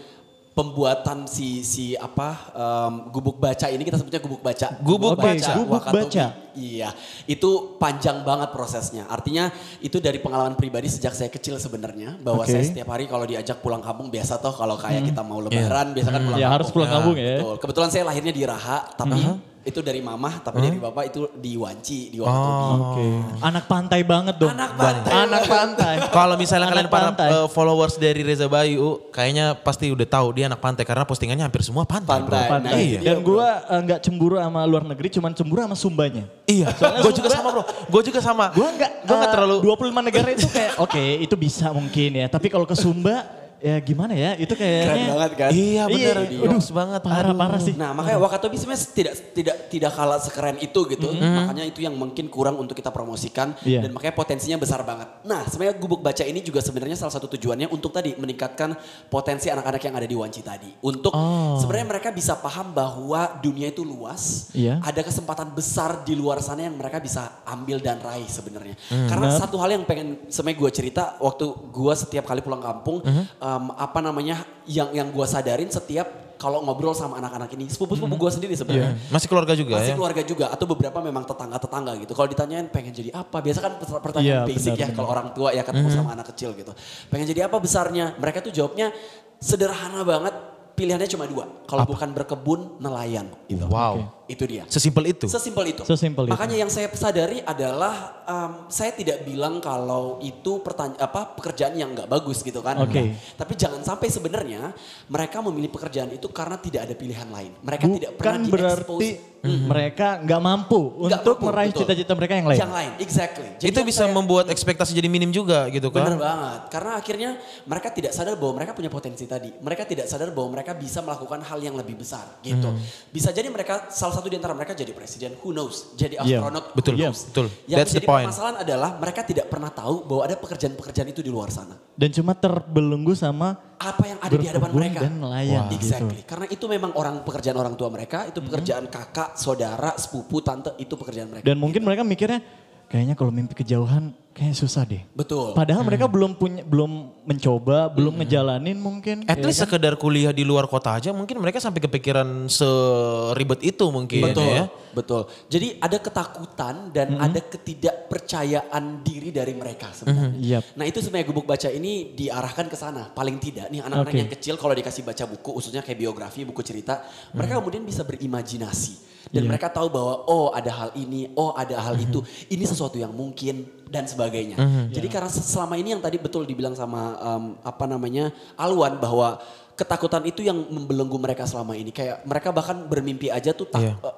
pembuatan 0.51 1.31
si 1.31 1.63
si 1.63 1.95
apa 1.95 2.51
em, 2.53 2.93
gubuk 3.09 3.39
baca 3.39 3.71
ini 3.71 3.81
kita 3.81 3.97
sebutnya 3.97 4.19
gubuk 4.19 4.43
baca. 4.43 4.67
Gubuk 4.83 5.15
Oke, 5.15 5.23
baca. 5.23 5.53
gubuk 5.57 5.75
Wakatobi. 5.79 5.99
baca. 6.05 6.27
Iya, 6.51 6.91
itu 7.25 7.51
panjang 7.79 8.27
banget 8.27 8.51
prosesnya. 8.51 9.07
Artinya 9.07 9.55
itu 9.79 10.03
dari 10.03 10.19
pengalaman 10.19 10.59
pribadi 10.59 10.91
sejak 10.91 11.15
saya 11.15 11.31
kecil 11.31 11.57
sebenarnya 11.57 12.19
bahwa 12.19 12.43
Oke. 12.43 12.51
saya 12.51 12.67
setiap 12.67 12.91
hari 12.91 13.07
kalau 13.07 13.23
diajak 13.23 13.63
pulang 13.63 13.79
kampung 13.79 14.11
biasa 14.11 14.43
toh 14.43 14.51
kalau 14.51 14.75
kayak 14.75 15.07
kita 15.07 15.23
mau 15.23 15.39
lebaran 15.39 15.95
biasa 15.95 16.11
kan 16.11 16.21
pulang 16.27 16.37
Ya 16.37 16.51
kampung. 16.51 16.57
harus 16.59 16.69
pulang 16.75 16.91
kampung 16.91 17.17
ya. 17.17 17.39
Betul. 17.39 17.55
Kebetulan 17.63 17.89
saya 17.89 18.05
lahirnya 18.11 18.35
di 18.35 18.43
Raha, 18.43 18.79
tapi 18.99 19.19
itu 19.61 19.85
dari 19.85 20.01
mamah, 20.01 20.41
tapi 20.41 20.65
dari 20.65 20.81
bapak 20.81 21.13
itu 21.13 21.29
di 21.37 21.53
Wanci, 21.53 22.09
di 22.09 22.17
Wakatobi. 22.17 22.65
Oke. 22.81 23.09
Anak 23.45 23.65
pantai 23.69 24.01
banget 24.01 24.41
dong. 24.41 24.57
Anak 24.57 24.73
pantai. 24.73 25.13
Anak 25.13 25.43
pantai. 25.45 25.95
Kalau 26.17 26.35
misalnya 26.41 26.73
Anak 26.73 26.77
kalian 26.81 26.89
para 26.89 27.09
pantai. 27.13 27.29
uh, 27.29 27.49
followers 27.53 28.01
dari 28.01 28.25
Reza 28.25 28.49
Bayu, 28.49 29.05
kayaknya 29.13 29.53
pasti 29.61 29.93
udah 29.93 30.09
tahu 30.09 30.33
dia 30.33 30.49
anak 30.49 30.65
pantai 30.65 30.89
karena 30.89 31.05
postingannya 31.05 31.45
hampir 31.45 31.61
semua 31.61 31.85
pantai, 31.85 32.25
bro. 32.25 32.33
Pantai. 32.33 32.41
Nah, 32.41 32.53
Pantai. 32.57 32.81
itu 32.89 33.05
Dan 33.05 33.17
gue 33.21 33.49
nggak 33.85 34.01
cemburu 34.01 34.37
sama 34.41 34.61
luar 34.65 34.85
negeri, 34.89 35.09
cuman 35.13 35.31
cemburu 35.37 35.61
sama 35.61 35.77
Sumbanya. 35.77 36.25
Iya, 36.49 36.73
gue 37.05 37.13
juga 37.13 37.29
sama 37.29 37.49
bro. 37.53 37.63
Gue 37.93 38.03
juga 38.09 38.21
sama. 38.25 38.45
Gue 38.57 38.65
nggak, 38.65 38.93
gue 39.05 39.17
nggak 39.21 39.29
eh, 39.29 39.35
terlalu. 39.37 39.57
25 39.61 40.09
negara 40.09 40.29
itu 40.33 40.49
kayak, 40.49 40.73
oke 40.81 41.05
itu 41.21 41.35
bisa 41.37 41.69
mungkin 41.69 42.11
ya. 42.17 42.27
Tapi 42.33 42.49
kalau 42.49 42.65
ke 42.65 42.73
Sumba, 42.73 43.40
ya 43.61 43.77
gimana 43.79 44.13
ya? 44.13 44.35
Itu 44.35 44.57
kayaknya. 44.57 44.85
Keren 44.89 45.05
banget 45.13 45.33
kan? 45.37 45.51
Iya 45.53 45.83
bener, 45.87 46.17
Iya, 46.27 46.41
Jokes 46.49 46.69
banget. 46.73 47.01
Parah, 47.05 47.31
Aduh. 47.31 47.39
parah 47.39 47.61
sih. 47.61 47.75
Nah 47.77 47.91
makanya 47.93 48.19
Wakatobi 48.19 48.57
sebenarnya 48.57 48.85
tidak 48.91 49.15
tidak 49.37 49.57
tidak 49.69 49.93
kalah 49.95 50.21
sekeren 50.21 50.57
itu 50.59 50.81
gitu. 50.89 51.09
Makanya 51.13 51.65
itu 51.65 51.81
yang 51.81 51.95
mungkin 51.95 52.27
kurang 52.27 52.57
untuk 52.57 52.75
kita 52.75 52.89
promosikan 52.91 53.53
Iya. 53.63 53.85
dan 53.85 53.93
makanya 53.93 54.15
potensinya 54.17 54.57
besar 54.57 54.81
banget. 54.83 55.09
Nah 55.23 55.45
sebenarnya 55.47 55.77
gubuk 55.79 56.01
baca 56.01 56.25
ini 56.25 56.41
juga 56.41 56.59
sebenarnya 56.61 56.97
salah 56.97 57.13
satu 57.13 57.29
tujuannya 57.31 57.69
untuk 57.69 57.93
tadi 57.93 58.17
meningkatkan 58.17 58.75
potensi 59.07 59.53
anak-anak 59.53 59.83
yang 59.85 59.95
ada 59.95 60.09
di 60.09 60.17
Wanci 60.17 60.41
tadi. 60.41 60.71
Untuk 60.81 61.13
sebenarnya 61.61 61.89
mereka 61.89 62.09
bisa 62.11 62.37
paham 62.37 62.73
bahwa 62.73 63.39
dunia 63.39 63.69
itu 63.69 63.85
luas. 63.85 64.51
Iya. 64.53 64.81
Ada 64.81 65.05
kesempatan 65.05 65.53
besar 65.53 66.03
di 66.03 66.17
luar 66.17 66.41
sana 66.41 66.65
yang 66.65 66.75
mereka 66.75 66.99
bisa 66.99 67.45
ambil 67.45 67.79
dan 67.79 68.01
raih 68.01 68.27
sebenarnya. 68.27 68.75
Karena 68.89 69.29
Benar. 69.29 69.41
satu 69.41 69.57
hal 69.61 69.77
yang 69.77 69.85
pengen 69.85 70.25
sebenarnya 70.29 70.59
gue 70.61 70.71
cerita 70.73 71.03
waktu 71.21 71.45
gue 71.71 71.95
setiap 71.95 72.25
kali 72.25 72.41
pulang 72.41 72.63
kampung 72.63 73.03
em, 73.51 73.65
apa 73.75 73.99
namanya 73.99 74.37
yang 74.65 74.95
yang 74.95 75.11
gue 75.11 75.27
sadarin 75.27 75.67
setiap 75.69 76.07
kalau 76.39 76.65
ngobrol 76.65 76.97
sama 76.97 77.21
anak-anak 77.21 77.53
ini 77.53 77.69
sepupu-sepupu 77.69 78.17
gue 78.17 78.31
sendiri 78.33 78.55
sebenarnya 78.57 78.97
Masih 79.13 79.29
keluarga 79.29 79.53
juga 79.53 79.77
masih 79.77 79.93
ya. 79.93 79.97
keluarga 79.99 80.23
juga 80.25 80.47
atau 80.49 80.65
beberapa 80.65 80.99
memang 81.01 81.29
tetangga-tetangga 81.29 81.93
gitu. 82.01 82.13
Kalau 82.17 82.29
ditanyain 82.29 82.65
pengen 82.73 82.97
jadi 82.97 83.13
apa? 83.13 83.45
Biasa 83.45 83.61
kan 83.61 83.73
pertanyaan 84.01 84.25
Iya, 84.25 84.49
basic 84.49 84.73
benar, 84.73 84.81
ya 84.81 84.95
kalau 84.95 85.09
orang 85.11 85.29
tua 85.37 85.53
ya 85.53 85.61
ketemu 85.61 85.89
Mhm. 85.91 85.97
sama 85.99 86.17
anak 86.17 86.33
kecil 86.33 86.57
gitu. 86.57 86.73
Pengen 87.13 87.29
jadi 87.29 87.45
apa 87.45 87.61
besarnya? 87.61 88.17
Mereka 88.17 88.41
tuh 88.41 88.53
jawabnya 88.55 88.89
sederhana 89.37 90.01
banget. 90.01 90.33
Pilihannya 90.73 91.13
cuma 91.13 91.29
dua. 91.29 91.45
Kalau 91.69 91.85
bukan 91.85 92.09
berkebun, 92.17 92.81
nelayan 92.81 93.29
gitu. 93.45 93.69
Wow. 93.69 94.20
Itu 94.31 94.47
dia. 94.47 94.63
Sesimpel 94.71 95.11
itu. 95.11 95.27
Sesimpel 95.27 95.75
itu. 95.75 95.83
Sesimpel 95.83 96.31
itu. 96.31 96.33
Makanya 96.39 96.57
yang 96.63 96.71
saya 96.71 96.87
sadari 96.95 97.43
adalah 97.43 98.23
em, 98.23 98.71
saya 98.71 98.95
tidak 98.95 99.27
bilang 99.27 99.59
kalau 99.59 100.23
itu 100.23 100.63
pertanya 100.63 101.03
apa 101.03 101.35
pekerjaan 101.35 101.75
yang 101.75 101.91
nggak 101.91 102.07
bagus 102.07 102.47
gitu 102.47 102.63
kan. 102.63 102.79
Oke. 102.79 102.95
Enggak. 102.95 103.19
Tapi 103.35 103.53
jangan 103.59 103.83
sampai 103.83 104.07
sebenarnya 104.07 104.71
mereka 105.11 105.43
memilih 105.43 105.75
pekerjaan 105.75 106.15
itu 106.15 106.31
karena 106.31 106.63
tidak 106.63 106.87
ada 106.87 106.95
pilihan 106.95 107.27
lain. 107.27 107.51
Mereka 107.59 107.85
tidak 107.91 108.11
Bukan 108.15 108.23
pernah 108.23 108.47
berarti 108.47 109.09
di-expose. 109.19 109.67
mereka 109.67 110.09
nggak 110.21 110.41
mampu 110.41 110.81
Nggak 111.01 111.21
untuk 111.25 111.37
mampu, 111.41 111.49
meraih 111.49 111.73
cita-cita 111.73 112.13
mereka 112.13 112.33
yang 112.37 112.47
lain. 112.47 112.59
Yang 112.61 112.75
lain, 112.77 112.93
exactly. 113.01 113.49
Jadi 113.57 113.73
itu 113.73 113.81
bisa 113.83 114.05
saya- 114.05 114.13
membuat 114.13 114.47
ekspektasi 114.53 114.93
jadi 114.93 115.09
minim 115.09 115.33
juga 115.33 115.65
gitu 115.73 115.89
Bener 115.89 116.15
kan. 116.15 116.21
banget, 116.21 116.61
karena 116.69 116.93
akhirnya 116.95 117.31
mereka 117.65 117.89
tidak 117.89 118.13
sadar 118.13 118.37
bahwa 118.37 118.61
mereka 118.61 118.77
punya 118.77 118.93
potensi 118.93 119.25
tadi. 119.25 119.49
Mereka 119.59 119.89
tidak 119.89 120.07
sadar 120.07 120.31
bahwa 120.31 120.55
mereka 120.55 120.77
bisa 120.77 121.01
melakukan 121.01 121.41
hal 121.41 121.59
yang 121.59 121.73
lebih 121.73 121.97
besar 121.97 122.37
gitu. 122.45 122.69
Hmm. 122.69 122.79
Bisa 123.09 123.33
jadi 123.33 123.49
mereka, 123.49 123.89
salah 123.89 124.20
satu 124.21 124.29
di 124.29 124.37
antara 124.37 124.53
mereka 124.53 124.73
jadi 124.73 124.93
presiden, 124.93 125.35
who 125.41 125.51
knows. 125.51 125.97
Jadi 125.97 126.21
Iya, 126.21 126.39
astronot, 126.39 126.77
betul, 126.77 126.93
who 126.95 127.03
knows. 127.03 127.21
betul. 127.27 127.47
Yang 127.65 127.79
That's 127.81 127.91
the 127.91 127.99
menjadi 127.99 128.07
point. 128.07 128.27
permasalahan 128.29 128.57
adalah 128.61 128.91
mereka 128.97 129.21
tidak 129.25 129.47
pernah 129.49 129.71
tahu 129.73 129.95
bahwa 130.05 130.23
ada 130.23 130.37
pekerjaan-pekerjaan 130.37 131.09
itu 131.09 131.21
di 131.21 131.31
luar 131.33 131.49
sana. 131.49 131.75
Dan 131.97 132.13
cuma 132.13 132.33
terbelenggu 132.33 133.13
sama 133.13 133.57
Apa 133.77 134.05
yang 134.07 134.19
ada 134.21 134.37
di 134.37 134.47
hadapan 134.47 134.71
mereka. 134.71 134.99
dan 135.01 135.13
nelayan 135.17 135.63
gitu. 135.69 135.81
Exactly. 135.81 136.21
Karena 136.23 136.47
itu 136.47 136.65
memang 136.69 136.93
orang 136.93 137.25
pekerjaan 137.25 137.57
orang 137.57 137.75
tua 137.75 137.89
mereka, 137.89 138.29
itu 138.29 138.39
pekerjaan 138.39 138.85
kakak, 138.87 139.35
saudara, 139.35 139.97
sepupu, 139.97 140.45
tante, 140.45 140.77
itu 140.77 140.93
pekerjaan 140.95 141.33
mereka. 141.33 141.45
dan 141.45 141.57
mungkin 141.57 141.81
mereka 141.81 142.05
mikirnya 142.05 142.45
kayaknya 142.87 143.15
kalau 143.15 143.33
mimpi 143.33 143.57
kejauhan 143.57 144.13
kayaknya 144.41 144.57
susah 144.57 144.89
deh. 144.89 145.05
Betul. 145.13 145.53
Padahal 145.53 145.85
mereka 145.85 146.09
belum 146.09 146.33
punya 146.33 146.65
belum 146.65 147.13
mencoba, 147.29 147.93
belum 147.93 148.25
ngejalanin 148.25 148.81
mungkin. 148.81 149.29
At 149.29 149.37
ya 149.37 149.45
least 149.45 149.61
kan? 149.61 149.69
sekedar 149.69 150.01
kuliah 150.01 150.33
di 150.33 150.49
luar 150.49 150.65
kota 150.65 150.97
aja 150.97 151.13
mungkin 151.13 151.37
mereka 151.45 151.61
sampai 151.61 151.85
kepikiran 151.85 152.49
seribet 152.49 153.61
itu 153.61 153.85
mungkin 153.93 154.33
Betul, 154.33 154.49
ya. 154.49 154.65
betul. 154.97 155.29
Jadi 155.53 155.77
ada 155.77 156.01
ketakutan 156.01 156.89
dan 156.89 157.21
ada 157.21 157.37
ketidakpercayaan 157.37 159.05
diri 159.05 159.29
dari 159.29 159.53
mereka 159.53 159.93
sebenarnya. 159.93 160.41
Yap. 160.41 160.65
Nah 160.73 160.89
itu 160.89 161.05
sebenarnya 161.05 161.27
gubuk 161.29 161.45
baca 161.45 161.69
ini 161.69 162.17
diarahkan 162.17 162.73
ke 162.73 162.77
sana. 162.81 163.13
Paling 163.13 163.37
tidak 163.37 163.69
nih 163.69 163.85
anak-anak 163.85 164.09
Oke. 164.09 164.21
yang 164.25 164.31
kecil 164.33 164.55
kalau 164.57 164.73
dikasih 164.73 165.05
baca 165.05 165.29
buku, 165.29 165.51
khususnya 165.61 165.85
kayak 165.85 166.01
biografi, 166.01 166.49
buku 166.49 166.65
cerita, 166.65 167.05
mereka 167.37 167.61
kemudian 167.61 167.85
bisa 167.85 168.09
berimajinasi. 168.09 169.13
Dan 169.29 169.45
Iya. 169.45 169.51
mereka 169.53 169.69
tahu 169.69 169.93
bahwa 169.93 170.25
oh 170.27 170.49
ada 170.51 170.73
hal 170.73 170.91
ini, 170.97 171.29
oh 171.37 171.53
ada 171.53 171.77
hal 171.77 172.01
itu, 172.01 172.25
ini 172.49 172.65
sesuatu 172.65 172.97
yang 172.97 173.13
mungkin 173.13 173.69
dan 173.91 174.07
sebagainya. 174.07 174.55
Jadi 174.89 175.11
karena 175.11 175.27
selama 175.27 175.75
ini 175.75 175.93
yang 175.93 176.03
tadi 176.03 176.17
betul 176.17 176.47
dibilang 176.47 176.73
sama 176.73 177.19
em, 177.19 177.45
apa 177.61 177.85
namanya 177.85 178.31
Alwan 178.55 178.97
bahwa 178.97 179.43
ketakutan 179.75 180.23
itu 180.25 180.47
yang 180.47 180.57
membelenggu 180.71 181.19
mereka 181.19 181.43
selama 181.45 181.75
ini. 181.75 181.91
Kayak 181.91 182.23
mereka 182.23 182.55
bahkan 182.55 182.87
bermimpi 182.87 183.29
aja 183.29 183.51
tuh 183.51 183.67
tak, 183.67 183.83
Iya. 183.83 183.95
eh, 183.99 184.15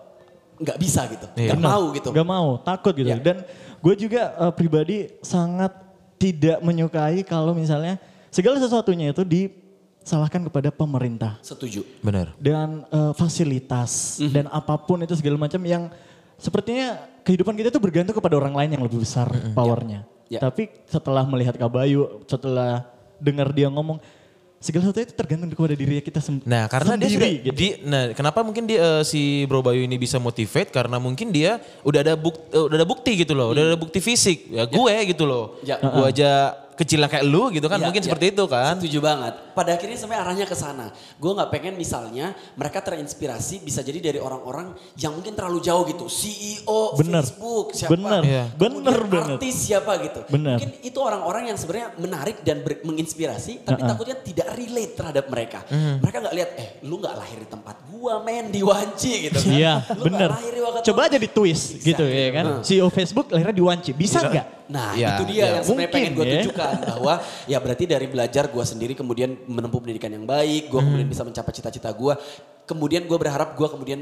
nggak 0.61 0.79
bisa 0.79 1.00
gitu, 1.09 1.26
Iya. 1.35 1.57
nggak 1.57 1.62
mau 1.64 1.83
gitu. 1.97 2.09
Gak 2.12 2.29
mau, 2.29 2.49
takut 2.61 2.93
gitu. 2.93 3.09
Ya. 3.09 3.17
Dan 3.19 3.43
gue 3.81 3.95
juga 3.97 4.23
eh, 4.37 4.52
pribadi 4.52 4.97
sangat 5.25 5.73
tidak 6.21 6.61
menyukai 6.61 7.25
kalau 7.25 7.57
misalnya 7.57 7.97
segala 8.29 8.61
sesuatunya 8.61 9.11
itu 9.11 9.25
disalahkan 9.25 10.43
kepada 10.47 10.69
pemerintah. 10.69 11.41
Setuju. 11.41 11.83
Benar. 12.05 12.37
Dan 12.37 12.85
eh, 12.87 13.12
fasilitas 13.17 14.21
Mhm. 14.21 14.31
dan 14.31 14.45
apa 14.52 14.76
pun 14.76 15.00
itu 15.00 15.17
segala 15.17 15.41
macam 15.41 15.62
yang 15.64 15.88
sepertinya 16.37 16.99
kehidupan 17.23 17.55
kita 17.55 17.69
itu 17.71 17.81
bergantung 17.81 18.14
kepada 18.14 18.35
orang 18.37 18.55
lain 18.55 18.71
yang 18.75 18.83
lebih 18.83 19.00
besar 19.00 19.26
powernya. 19.52 20.05
Ya. 20.26 20.41
Tapi 20.41 20.71
setelah 20.85 21.23
melihat 21.23 21.55
Kabayu, 21.55 22.25
setelah 22.25 22.88
dengar 23.21 23.52
dia 23.52 23.69
ngomong, 23.69 24.00
segala 24.59 24.87
sesuatu 24.87 25.02
itu 25.02 25.14
tergantung 25.14 25.50
kepada 25.50 25.75
diri 25.75 25.99
kita 25.99 26.23
sem- 26.23 26.41
Nah, 26.43 26.71
karena 26.71 26.95
dia 26.95 27.11
sudah 27.11 27.26
sendiri. 27.26 27.45
gitu. 27.45 27.55
di 27.55 27.69
nah 27.83 28.14
kenapa 28.14 28.41
mungkin 28.41 28.64
dia 28.64 28.79
eh, 28.79 29.02
si 29.02 29.43
Bro 29.45 29.61
Bayu 29.61 29.83
ini 29.83 29.99
bisa 29.99 30.23
motivate 30.23 30.71
karena 30.71 31.02
mungkin 31.02 31.35
dia 31.35 31.59
udah 31.83 32.00
ada 32.00 32.14
bukti 32.14 32.47
udah 32.55 32.76
ada 32.79 32.87
bukti 32.87 33.11
gitu 33.19 33.35
loh, 33.35 33.50
udah 33.50 33.75
ada 33.75 33.79
bukti 33.79 33.99
fisik. 33.99 34.49
Ya 34.49 34.64
gue 34.64 34.95
gitu 35.11 35.26
loh. 35.26 35.59
Ya. 35.67 35.83
Gue 35.83 36.07
aja 36.09 36.55
kecilnya 36.83 37.07
kayak 37.07 37.25
lu 37.25 37.49
gitu 37.49 37.65
kan 37.65 37.79
Iya, 37.79 37.87
mungkin 37.87 38.03
iya. 38.03 38.09
seperti 38.11 38.27
itu 38.31 38.45
kan. 38.45 38.75
Setuju 38.77 38.99
banget. 38.99 39.33
Pada 39.53 39.71
akhirnya 39.73 39.97
sampai 39.97 40.17
arahnya 40.19 40.45
ke 40.45 40.53
sana. 40.53 40.91
Gue 41.17 41.33
nggak 41.33 41.49
pengen 41.49 41.75
misalnya 41.75 42.27
mereka 42.53 42.83
terinspirasi 42.83 43.62
bisa 43.62 43.81
jadi 43.81 44.03
dari 44.03 44.19
orang-orang 44.19 44.75
yang 44.95 45.12
mungkin 45.12 45.33
terlalu 45.33 45.62
jauh 45.62 45.85
gitu. 45.85 46.07
CEO 46.07 46.99
Bener. 46.99 47.23
Facebook 47.23 47.67
siapa? 47.73 47.91
Bener. 47.95 48.23
Kemudian 48.23 48.73
Bener 48.83 48.99
banget. 49.07 49.39
Artis 49.39 49.57
siapa 49.62 49.93
gitu. 50.01 50.21
Bener. 50.27 50.59
Mungkin 50.59 50.71
itu 50.83 50.99
orang-orang 50.99 51.49
yang 51.49 51.57
sebenarnya 51.57 51.89
menarik 51.95 52.37
dan 52.43 52.61
ber- 52.61 52.83
menginspirasi, 52.83 53.62
tapi 53.62 53.79
Uh-uh. 53.79 53.91
takutnya 53.91 54.17
tidak 54.19 54.49
relate 54.53 54.93
terhadap 54.93 55.25
mereka. 55.27 55.59
Hmm. 55.69 56.01
Mereka 56.01 56.17
nggak 56.19 56.35
lihat, 56.35 56.51
eh 56.57 56.69
lu 56.83 56.99
nggak 56.99 57.15
lahir 57.15 57.39
di 57.39 57.49
tempat 57.49 57.77
gua 57.87 58.19
men 58.19 58.49
di 58.49 58.61
Wanci 58.61 59.29
gitu 59.29 59.39
kan. 59.39 59.53
Iya, 59.53 59.73
Lu 59.93 60.03
nggak 60.03 60.05
bener. 60.09 60.31
lahir 60.33 60.53
di 60.53 60.61
Wakatobi. 60.61 60.87
Coba 60.89 61.01
aja 61.07 61.19
di 61.19 61.29
twist 61.29 61.65
gitu 61.79 62.03
Exactly. 62.03 62.19
ya 62.19 62.31
kan. 62.33 62.45
Nah. 62.45 62.62
CEO 62.62 62.89
Facebook 62.89 63.27
lahirnya 63.29 63.53
di 63.53 63.62
Wanci. 63.62 63.91
Bisa 63.93 64.19
nggak? 64.21 64.47
Nah 64.73 64.91
Ya, 64.95 65.14
itu 65.14 65.25
dia 65.29 65.37
ya. 65.37 65.47
yang 65.52 65.62
sebenarnya 65.62 65.93
pengen 65.93 66.12
gue 66.12 66.25
ya. 66.25 66.33
tunjukkan 66.35 66.75
bahwa 66.88 67.14
ya 67.45 67.59
berarti 67.59 67.85
dari 67.85 68.07
belajar 68.07 68.49
gue 68.49 68.64
sendiri 68.64 68.93
kemudian 68.95 69.37
menempuh 69.45 69.79
pendidikan 69.79 70.09
yang 70.09 70.25
baik, 70.25 70.67
gue 70.67 70.75
Hmm. 70.75 70.87
kemudian 70.88 71.07
bisa 71.07 71.23
mencapai 71.23 71.52
cita-cita 71.52 71.91
gue, 71.91 72.14
kemudian 72.64 73.02
gue 73.02 73.19
berharap 73.19 73.52
gue 73.52 73.69
kemudian 73.69 74.00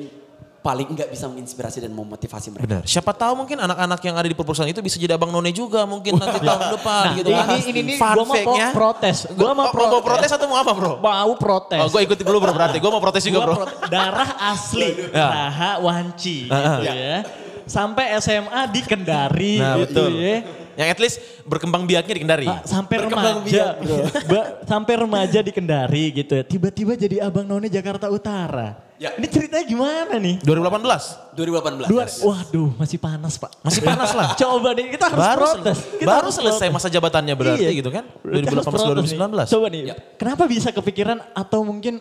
paling 0.60 0.84
enggak 0.86 1.08
bisa 1.08 1.24
menginspirasi 1.24 1.80
dan 1.80 1.88
memotivasi 1.90 2.52
mereka. 2.52 2.68
Benar. 2.68 2.82
Siapa 2.84 3.10
tahu 3.10 3.32
mungkin 3.34 3.56
anak-anak 3.58 3.96
yang 3.98 4.12
ada 4.14 4.28
di 4.28 4.36
perusahaan 4.36 4.68
itu 4.68 4.78
bisa 4.78 4.94
jadi 4.94 5.16
abang 5.16 5.32
none 5.32 5.48
juga 5.50 5.82
mungkin 5.84 6.14
nanti 6.14 6.36
tahun 6.38 6.64
depan 6.70 7.02
Nah, 7.02 7.14
gitu 7.16 7.28
kan. 7.32 7.46
ini 7.48 7.60
ini 7.64 7.80
ini 7.82 7.92
gua 7.96 8.12
mau 8.12 8.20
pro- 8.20 8.28
fact-nya. 8.36 8.66
protes. 8.70 9.16
Gua 9.32 9.50
mau 9.50 9.66
Oh, 9.66 9.72
mau 9.72 9.72
pro- 9.72 10.04
protes 10.04 10.30
atau 10.30 10.46
mau 10.46 10.60
apa 10.60 10.70
bro? 10.70 10.92
Mau 11.00 11.32
protes. 11.34 11.80
Oh 11.80 11.88
gue 11.88 12.04
ikut 12.04 12.18
dulu 12.20 12.38
bro 12.38 12.52
berarti. 12.52 12.76
Gue 12.76 12.92
mau 12.92 13.00
protes 13.00 13.24
juga 13.24 13.40
Gua 13.40 13.46
bro. 13.48 13.56
darah 13.88 14.30
asli, 14.46 15.08
Ya. 15.08 15.26
Raha 15.26 15.70
Wanci 15.80 16.36
gitu 16.46 16.82
ya. 16.84 17.24
Sampai 17.64 18.12
SMA 18.18 18.60
di 18.68 18.80
Kendari 18.82 19.56
Nah 19.56 19.80
gitu 19.80 19.96
betul. 19.96 20.12
ya. 20.12 20.36
Yang 20.74 20.88
at 20.88 20.98
least 20.98 21.16
berkembang 21.42 21.82
biaknya 21.84 22.14
di 22.14 22.20
Kendari. 22.20 22.46
Ah, 22.46 22.60
sampai 22.62 22.96
Berkembang 22.98 23.42
remaja, 23.42 23.46
biak, 23.46 23.72
bro. 23.80 23.96
Ba- 24.30 24.48
sampai 24.62 24.94
remaja 24.96 25.38
di 25.40 25.50
Kendari 25.50 26.04
gitu 26.12 26.32
ya. 26.32 26.42
Tiba-tiba 26.42 26.92
jadi 26.94 27.16
abang 27.22 27.44
none 27.44 27.66
Jakarta 27.66 28.06
Utara. 28.06 28.92
Ya. 28.96 29.16
Ini 29.16 29.26
ceritanya 29.26 29.64
gimana 29.64 30.14
nih? 30.20 30.44
2018. 30.44 31.32
2018. 31.32 31.88
Dua, 31.88 32.04
yes. 32.04 32.20
waduh 32.20 32.68
masih 32.76 33.00
panas 33.00 33.34
pak. 33.34 33.48
Masih 33.60 33.80
panas 33.80 34.12
lah. 34.12 34.36
Coba 34.40 34.76
nih 34.76 34.92
kita 34.92 35.04
harus 35.08 35.20
Baru, 35.24 35.40
protes. 35.40 35.78
Kita 35.96 36.04
baru 36.04 36.18
harus 36.20 36.34
selesai 36.36 36.68
protes. 36.68 36.76
masa 36.76 36.88
jabatannya 36.92 37.32
berarti 37.32 37.64
Iya. 37.64 37.70
gitu 37.80 37.88
kan. 37.88 38.04
Kita 38.04 38.52
harus 38.52 38.66
2018 38.68 38.68
protes 38.68 39.08
nih. 39.08 39.18
2019. 39.48 39.48
Coba 39.56 39.66
nih, 39.72 39.82
Ya. 39.88 39.94
kenapa 40.20 40.42
bisa 40.44 40.68
kepikiran 40.68 41.18
atau 41.32 41.60
mungkin 41.64 41.94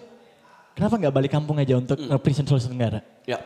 kenapa 0.75 0.95
nggak 0.95 1.13
balik 1.13 1.31
kampung 1.31 1.55
aja 1.55 1.73
untuk 1.75 1.95
Hmm. 1.95 2.11
nge-present 2.11 2.45
Sulawesi 2.45 2.67
Tenggara? 2.67 2.99
Ya, 3.23 3.39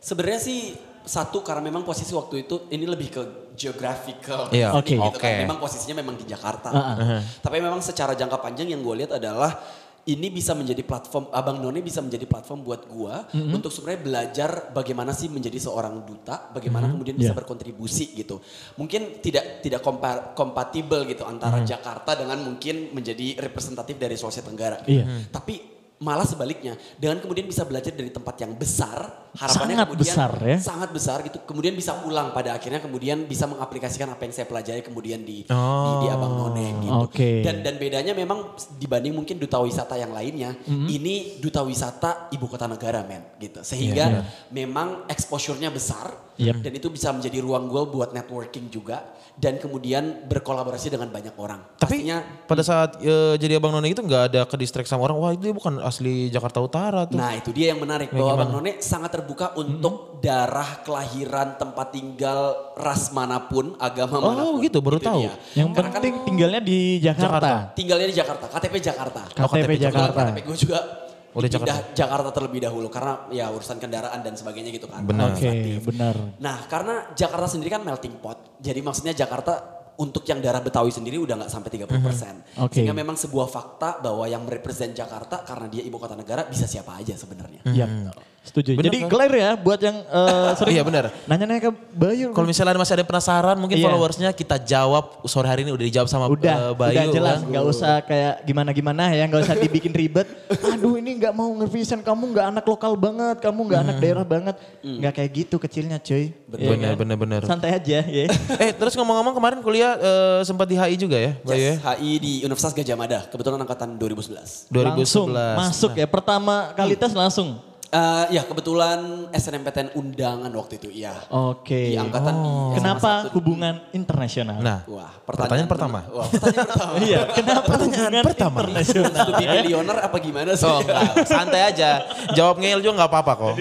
sebenarnya 0.00 0.40
sih 0.40 0.76
satu 1.08 1.40
karena 1.40 1.64
memang 1.64 1.82
posisi 1.82 2.12
waktu 2.12 2.44
itu 2.44 2.68
ini 2.68 2.84
lebih 2.84 3.08
ke 3.08 3.22
geographical. 3.56 4.52
Iya, 4.52 4.76
Oke. 4.76 4.94
Gitu 4.94 5.00
kan. 5.16 5.16
oke. 5.16 5.42
Memang 5.48 5.58
posisinya 5.58 5.96
memang 5.96 6.14
di 6.14 6.28
Jakarta. 6.28 6.68
Ah, 6.68 6.94
ah. 6.94 7.20
Tapi 7.40 7.56
memang 7.58 7.80
secara 7.80 8.12
jangka 8.12 8.36
panjang 8.38 8.68
yang 8.68 8.84
gue 8.84 8.94
lihat 9.00 9.16
adalah 9.16 9.56
ini 10.04 10.32
bisa 10.32 10.56
menjadi 10.56 10.80
platform 10.88 11.28
Abang 11.28 11.60
None 11.60 11.84
bisa 11.84 12.00
menjadi 12.00 12.24
platform 12.24 12.64
buat 12.64 12.88
gua 12.88 13.28
untuk 13.28 13.68
sebenarnya 13.68 14.00
belajar 14.00 14.50
bagaimana 14.72 15.12
sih 15.12 15.28
menjadi 15.28 15.60
seorang 15.60 16.00
duta, 16.00 16.48
bagaimana 16.48 16.88
kemudian 16.88 17.12
bisa 17.12 17.32
Yeah. 17.32 17.36
berkontribusi 17.36 18.16
gitu. 18.16 18.40
Mungkin 18.80 19.20
tidak 19.20 19.60
tidak 19.60 19.84
kompa- 19.84 20.32
kompatibel 20.32 21.04
gitu 21.04 21.28
antara 21.28 21.60
Jakarta 21.60 22.16
dengan 22.16 22.40
mungkin 22.40 22.88
menjadi 22.96 23.36
representatif 23.36 24.00
dari 24.00 24.16
Sulawesi 24.16 24.40
Tenggara. 24.40 24.80
gitu. 24.80 24.96
Iya. 24.96 25.28
Tapi 25.28 25.54
malah 25.98 26.22
sebaliknya 26.22 26.78
dengan 26.94 27.18
kemudian 27.18 27.42
bisa 27.42 27.66
belajar 27.66 27.90
dari 27.90 28.06
tempat 28.08 28.38
yang 28.38 28.54
besar 28.54 29.26
harapannya 29.34 29.74
Sangat 29.74 29.86
kemudian 29.90 30.14
besar 30.14 30.30
ya. 30.40 30.56
sangat 30.62 30.90
besar 30.94 31.16
gitu 31.26 31.38
kemudian 31.42 31.74
bisa 31.74 31.98
pulang 31.98 32.30
pada 32.30 32.54
akhirnya 32.54 32.78
kemudian 32.78 33.26
bisa 33.26 33.44
mengaplikasikan 33.44 34.06
apa 34.06 34.22
yang 34.22 34.30
saya 34.30 34.46
pelajari 34.46 34.80
kemudian 34.80 35.20
di 35.20 35.42
di, 35.42 35.50
Oh. 35.50 35.98
di 36.00 36.06
Abang 36.06 36.38
None 36.38 36.86
gitu 36.86 37.02
Oke. 37.02 37.30
dan 37.42 37.60
dan 37.60 37.76
bedanya 37.76 38.14
memang 38.14 38.54
dibanding 38.78 39.10
mungkin 39.10 39.36
duta 39.36 39.58
wisata 39.58 39.94
yang 39.94 40.10
lainnya 40.10 40.54
Mm-hmm. 40.58 40.86
ini 40.88 41.14
duta 41.38 41.60
wisata 41.60 42.30
ibu 42.30 42.46
kota 42.46 42.64
negara 42.64 43.02
men 43.02 43.34
gitu 43.36 43.60
sehingga 43.60 44.04
Iya. 44.08 44.20
memang 44.48 45.04
exposure-nya 45.06 45.68
besar 45.68 46.14
Yep. 46.38 46.62
dan 46.62 46.72
itu 46.72 46.86
bisa 46.86 47.10
menjadi 47.10 47.42
ruang 47.42 47.66
gue 47.66 47.82
buat 47.90 48.14
networking 48.14 48.70
juga 48.70 49.02
dan 49.34 49.58
kemudian 49.58 50.22
berkolaborasi 50.26 50.86
dengan 50.88 51.10
banyak 51.10 51.34
orang 51.34 51.62
Tapi 51.74 51.98
pastinya 51.98 52.22
pada 52.46 52.62
saat 52.62 52.94
eh, 52.98 53.34
jadi 53.34 53.58
abang 53.58 53.70
none 53.70 53.86
itu 53.86 53.98
nggak 53.98 54.22
ada 54.30 54.40
ke 54.46 54.54
distract 54.54 54.86
sama 54.86 55.02
orang. 55.04 55.18
Wah 55.18 55.30
itu 55.30 55.50
bukan 55.50 55.78
asli 55.88 56.28
Jakarta 56.28 56.60
Utara 56.60 57.08
tuh. 57.08 57.16
Nah 57.16 57.32
itu 57.32 57.50
dia 57.50 57.72
yang 57.72 57.80
menarik 57.80 58.12
bahwa 58.12 58.32
Bang 58.38 58.52
None 58.52 58.78
sangat 58.78 59.10
terbuka 59.10 59.56
untuk 59.56 60.20
darah 60.20 60.84
kelahiran 60.84 61.56
tempat 61.56 61.90
tinggal 61.90 62.40
ras 62.76 63.08
mana 63.10 63.42
pun 63.42 63.74
agama 63.76 64.16
Oh, 64.18 64.30
mana 64.30 64.42
pun. 64.46 64.60
gitu, 64.60 64.78
baru 64.78 64.98
Itu 65.00 65.08
tahu. 65.08 65.20
dia. 65.24 65.32
Yang 65.56 65.68
Karena 65.72 65.90
penting 65.90 66.12
kan 66.14 66.24
tinggalnya 66.24 66.60
di 66.60 66.78
Jakarta. 66.98 67.50
tinggalnya 67.72 68.06
di 68.06 68.14
Jakarta, 68.14 68.44
KTP 68.46 68.74
Jakarta. 68.78 69.20
Oh, 69.34 69.48
KTP 69.48 69.64
KTP 69.64 69.72
Jakarta. 69.82 70.20
KTP 70.28 70.38
gue 70.44 70.58
juga 70.58 70.80
Oh, 71.28 71.44
di 71.44 71.52
pindah 71.52 71.92
Jakarta. 71.92 72.32
terlebih 72.32 72.58
dahulu 72.58 72.88
karena 72.88 73.28
ya 73.30 73.46
urusan 73.48 73.76
kendaraan 73.76 74.24
dan 74.24 74.34
sebagainya 74.34 74.72
gitu 74.72 74.88
kan. 74.88 75.04
Benar. 75.04 75.36
Oke, 75.36 75.44
Administratif. 75.44 75.80
benar. 75.86 76.14
Nah 76.40 76.56
karena 76.66 76.94
Jakarta 77.14 77.46
sendiri 77.46 77.70
kan 77.70 77.84
melting 77.84 78.16
pot. 78.18 78.58
Jadi 78.58 78.80
maksudnya 78.80 79.12
Jakarta 79.12 79.77
untuk 79.98 80.22
yang 80.30 80.38
darah 80.38 80.62
Betawi 80.62 80.94
sendiri 80.94 81.18
udah 81.18 81.34
nggak 81.34 81.50
sampai 81.50 81.70
30 81.74 81.98
persen. 81.98 82.34
Mhm. 82.38 82.62
Oke. 82.62 82.78
Sehingga 82.78 82.94
memang 82.94 83.18
sebuah 83.18 83.50
fakta 83.50 83.98
bahwa 83.98 84.24
yang 84.30 84.46
merepresent 84.46 84.94
Jakarta 84.94 85.42
karena 85.42 85.66
dia 85.66 85.82
ibu 85.82 85.98
kota 85.98 86.14
negara 86.14 86.46
bisa 86.46 86.70
siapa 86.70 86.94
aja 86.94 87.18
sebenarnya. 87.18 87.66
Iya, 87.66 88.14
setuju. 88.42 88.78
Bener 88.78 88.88
Jadi 88.90 88.98
kan? 89.04 89.10
clear 89.10 89.32
ya 89.34 89.50
buat 89.54 89.80
yang 89.80 89.96
eh, 90.02 90.50
sering 90.58 90.74
Iya, 90.78 90.82
bener. 90.82 91.04
nanya-nanya 91.26 91.62
ke 91.68 91.72
Bayu. 91.92 92.30
Kalau 92.30 92.46
misalnya 92.46 92.78
masih 92.78 92.94
ada 92.96 93.04
penasaran 93.04 93.56
mungkin 93.58 93.76
Iya. 93.76 93.84
followersnya 93.84 94.30
kita 94.32 94.56
jawab 94.58 95.20
sore 95.26 95.46
hari 95.46 95.66
ini 95.66 95.72
udah 95.74 95.84
dijawab 95.84 96.08
sama 96.08 96.26
udah, 96.26 96.72
eh, 96.72 96.74
Bayu. 96.74 96.96
udah 96.96 97.04
jelas, 97.12 97.38
kan. 97.42 97.48
nggak 97.50 97.64
usah 97.66 97.92
kayak 98.02 98.34
gimana-gimana 98.44 99.02
ya, 99.12 99.24
nggak 99.28 99.42
usah 99.44 99.56
dibikin 99.56 99.92
ribet. 99.92 100.26
Aduh 100.72 100.96
ini 100.96 101.18
nggak 101.18 101.32
mau 101.32 101.50
nge-vision, 101.58 102.00
kamu 102.00 102.22
nggak 102.32 102.46
anak 102.52 102.64
lokal 102.64 102.92
banget, 102.94 103.36
kamu 103.40 103.60
nggak 103.68 103.80
anak 103.84 103.96
daerah 103.98 104.24
banget, 104.24 104.56
nggak 104.80 105.12
kayak 105.12 105.30
gitu 105.34 105.56
kecilnya 105.58 105.98
cuy. 105.98 106.32
Bener, 106.48 106.94
kan? 106.94 106.96
bener, 106.96 107.16
bener. 107.16 107.40
Santai 107.44 107.76
aja 107.76 108.00
ya. 108.04 108.26
Eh 108.64 108.72
terus 108.74 108.96
ngomong-ngomong 108.96 109.34
kemarin 109.36 109.58
kuliah 109.60 109.94
eh, 109.94 110.40
sempat 110.42 110.66
di 110.66 110.74
HI 110.74 110.96
juga 110.96 111.14
ya 111.14 111.32
Bayu 111.44 111.54
ya? 111.54 111.74
Yes, 111.74 111.78
HI 111.84 112.12
di 112.18 112.32
Universitas 112.42 112.74
Gajah 112.74 112.96
Mada, 112.96 113.18
kebetulan 113.28 113.60
angkatan 113.60 113.94
2011. 114.00 114.72
2011. 114.72 114.98
Langsung 114.98 115.26
masuk 115.34 115.92
ya, 115.94 116.06
pertama 116.08 116.72
kali 116.72 116.94
tes 116.96 117.12
langsung. 117.12 117.60
Eh, 117.88 118.36
ya 118.36 118.44
kebetulan 118.44 119.00
SNMPTN 119.32 119.96
undangan 119.96 120.52
waktu 120.52 120.76
itu, 120.76 120.92
iya. 120.92 121.16
Oke. 121.32 121.88
Di 121.88 121.96
angkatan 121.96 122.36
di 122.36 122.52
SMA 122.52 122.76
Kenapa 122.76 123.10
satu. 123.24 123.40
hubungan 123.40 123.74
internasional? 123.96 124.60
Nah, 124.60 124.84
Wah, 124.84 125.08
pertanyaan, 125.24 125.64
pertama. 125.64 126.04
Wah, 126.12 126.28
pertanyaan 126.28 126.68
pertama. 126.68 126.92
Iya, 127.00 127.20
kenapa 127.32 127.64
Pertanyaan 127.64 128.12
hubungan 128.12 128.24
pertama. 128.28 128.56
internasional? 128.60 129.24
Studi 129.24 129.44
milioner 129.48 129.96
apa 130.04 130.16
gimana 130.20 130.52
sih? 130.52 130.68
Oh 130.68 130.84
enggak, 130.84 131.00
santai 131.24 131.60
aja. 131.64 132.04
Jawab 132.36 132.60
ngeyel 132.60 132.84
juga 132.84 132.92
nggak 133.00 133.08
apa-apa 133.08 133.32
kok. 133.40 133.54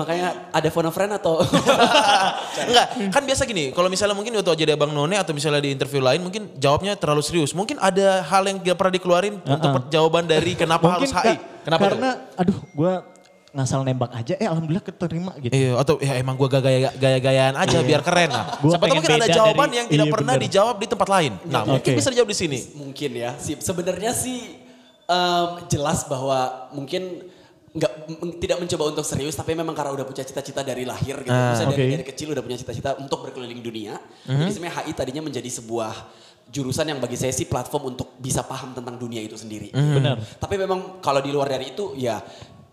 Makanya 0.00 0.28
ada 0.56 0.68
phone 0.72 0.88
a 0.88 0.92
friend 0.96 1.12
atau 1.20 1.44
Enggak, 2.70 2.86
kan 3.12 3.22
biasa 3.24 3.44
gini, 3.44 3.76
kalau 3.76 3.92
misalnya 3.92 4.16
mungkin 4.16 4.32
waktu 4.34 4.56
jadi 4.56 4.72
Abang 4.72 4.90
None 4.90 5.20
atau 5.20 5.36
misalnya 5.36 5.60
di 5.60 5.68
interview 5.68 6.00
lain 6.00 6.24
mungkin 6.24 6.48
jawabnya 6.56 6.96
terlalu 6.96 7.20
serius. 7.20 7.52
Mungkin 7.52 7.76
ada 7.76 8.24
hal 8.24 8.40
yang 8.46 8.56
tidak 8.56 8.80
pernah 8.80 8.94
dikeluarin 8.96 9.36
untuk 9.38 9.92
jawaban 9.92 10.24
dari 10.24 10.56
kenapa 10.56 10.96
harus 10.96 11.12
HI. 11.12 11.36
Kenapa 11.60 11.92
karena 11.92 12.16
tuh? 12.16 12.40
aduh 12.40 12.58
gue 12.72 12.92
ngasal 13.50 13.82
nembak 13.82 14.14
aja, 14.14 14.38
eh 14.38 14.46
alhamdulillah 14.46 14.80
keterima 14.80 15.34
gitu. 15.42 15.50
Iya, 15.50 15.74
atau 15.74 15.98
ya 15.98 16.14
emang 16.16 16.38
gue 16.38 16.46
gaya 16.46 16.94
gaya-gayaan 16.94 17.58
aja 17.58 17.82
biar 17.82 17.98
keren 18.00 18.30
lah. 18.30 18.62
Gua 18.62 18.78
Siapa 18.78 18.86
tahu 18.86 18.94
mungkin 18.94 19.14
ada 19.18 19.26
jawaban 19.26 19.66
dari- 19.66 19.78
yang 19.82 19.86
tidak 19.90 20.06
iya, 20.06 20.14
pernah 20.14 20.34
bener. 20.34 20.44
dijawab 20.46 20.76
di 20.78 20.86
tempat 20.86 21.08
lain. 21.10 21.32
Nah, 21.50 21.62
mungkin 21.66 21.90
Oke. 21.90 21.98
bisa 21.98 22.08
dijawab 22.14 22.30
di 22.30 22.38
sini. 22.38 22.58
mungkin 22.78 23.10
ya. 23.10 23.30
sih 23.36 23.58
sebenarnya 23.58 24.12
sih 24.14 24.38
em, 25.04 25.48
jelas 25.66 26.06
bahwa 26.06 26.38
mungkin 26.70 27.26
nggak 27.70 27.92
tidak 28.42 28.58
mencoba 28.58 28.84
untuk 28.90 29.06
serius 29.06 29.34
tapi 29.34 29.54
memang 29.54 29.74
karena 29.74 29.94
udah 29.94 30.02
punya 30.02 30.22
cita-cita 30.22 30.62
dari 30.62 30.82
lahir 30.82 31.18
gitu. 31.22 31.30
Ah, 31.30 31.54
Maksudnya 31.54 31.70
dari, 31.70 31.86
oke. 31.86 31.94
dari 31.98 32.06
kecil 32.06 32.28
udah 32.30 32.42
punya 32.42 32.58
cita-cita 32.58 32.98
untuk 32.98 33.22
berkeliling 33.22 33.62
dunia. 33.62 33.94
Mhm. 34.26 34.46
Jadi 34.46 34.50
sebenarnya 34.54 34.76
HI 34.82 34.92
tadinya 34.92 35.22
menjadi 35.22 35.50
sebuah 35.50 35.94
jurusan 36.50 36.82
yang 36.86 36.98
bagi 36.98 37.14
saya 37.14 37.30
sih 37.30 37.46
platform 37.46 37.94
untuk 37.94 38.18
bisa 38.18 38.42
paham 38.42 38.74
tentang 38.74 38.98
dunia 38.98 39.22
itu 39.22 39.34
sendiri. 39.34 39.70
Mhm. 39.70 39.94
Benar. 39.98 40.16
Tapi 40.38 40.54
memang 40.54 40.98
kalau 40.98 41.18
di 41.18 41.30
luar 41.30 41.46
dari 41.46 41.70
itu 41.70 41.94
ya 41.94 42.18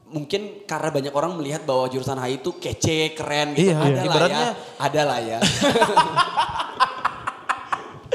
mungkin 0.08 0.42
karena 0.64 0.90
banyak 0.90 1.12
orang 1.12 1.36
melihat 1.36 1.62
bahwa 1.62 1.86
jurusan 1.88 2.16
HI 2.16 2.40
itu 2.40 2.56
kece, 2.56 3.12
keren 3.12 3.52
gitu. 3.54 3.70
Iya, 3.70 3.76
ada 3.76 3.92
lah 3.92 4.04
ibaratnya- 4.04 4.48
ya. 4.48 4.54
Ada 4.80 5.02
lah 5.04 5.20
ya. 5.20 5.40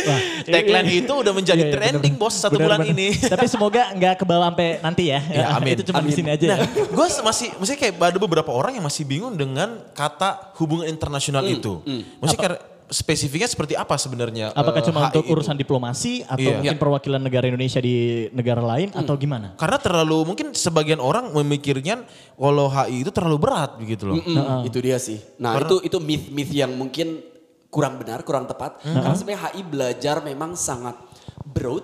Tagline 0.42 0.90
itu 0.90 1.12
udah 1.12 1.30
menjadi 1.30 1.62
Iya, 1.62 1.68
iya, 1.68 1.74
trending 1.78 2.16
bener-bener. 2.16 2.22
bos 2.26 2.34
satu 2.34 2.56
Bener, 2.58 2.66
bulan 2.66 2.80
bener. 2.82 2.94
ini. 2.96 3.08
Tapi 3.22 3.46
semoga 3.46 3.82
nggak 3.94 4.14
ke 4.18 4.24
bawah 4.26 4.50
sampai 4.50 4.68
nanti 4.82 5.04
ya. 5.08 5.20
Ya, 5.22 5.44
amin. 5.56 5.78
Itu 5.78 5.84
cuma 5.86 6.02
di 6.02 6.10
sini 6.10 6.28
aja 6.32 6.44
Nah, 6.48 6.58
ya. 6.58 6.66
gue 6.90 7.06
masih, 7.22 7.48
maksudnya 7.54 7.80
kayak 7.80 7.94
ada 8.00 8.18
beberapa 8.18 8.50
orang 8.50 8.72
yang 8.74 8.82
masih 8.82 9.04
bingung 9.06 9.34
dengan 9.36 9.78
kata 9.94 10.56
hubungan 10.58 10.90
internasional 10.90 11.44
itu. 11.46 11.84
Maksudnya 12.18 12.42
karena 12.42 12.58
spesifiknya 12.92 13.48
seperti 13.48 13.74
apa 13.74 13.96
sebenarnya? 13.96 14.52
Apakah 14.52 14.84
eh, 14.84 14.86
cuma 14.86 15.00
HI 15.02 15.06
untuk 15.10 15.24
itu? 15.24 15.32
urusan 15.32 15.56
diplomasi 15.56 16.12
atau 16.28 16.38
Iya. 16.38 16.56
mungkin 16.60 16.76
perwakilan 16.76 17.20
negara 17.24 17.48
Indonesia 17.48 17.80
di 17.80 18.28
negara 18.30 18.60
lain 18.60 18.92
atau 18.92 19.16
gimana? 19.16 19.56
Karena 19.56 19.80
terlalu 19.80 20.28
mungkin 20.28 20.52
sebagian 20.52 21.00
orang 21.00 21.32
memikirnya 21.32 22.04
kalau 22.36 22.68
HI 22.68 23.02
itu 23.02 23.10
terlalu 23.10 23.40
berat 23.40 23.80
begitu 23.80 24.04
loh. 24.06 24.20
Mm, 24.20 24.68
Itu 24.68 24.78
dia 24.84 25.00
sih. 25.00 25.16
Nah 25.40 25.56
itu 25.56 25.80
itu 25.80 25.96
myth-myth 25.96 26.52
yang 26.52 26.76
mungkin 26.76 27.24
kurang 27.72 27.96
benar, 27.96 28.20
kurang 28.22 28.44
tepat. 28.44 28.84
Karena 28.84 29.16
sebenarnya 29.16 29.42
HI 29.56 29.60
belajar 29.64 30.20
memang 30.20 30.52
sangat 30.52 31.00
broad, 31.48 31.82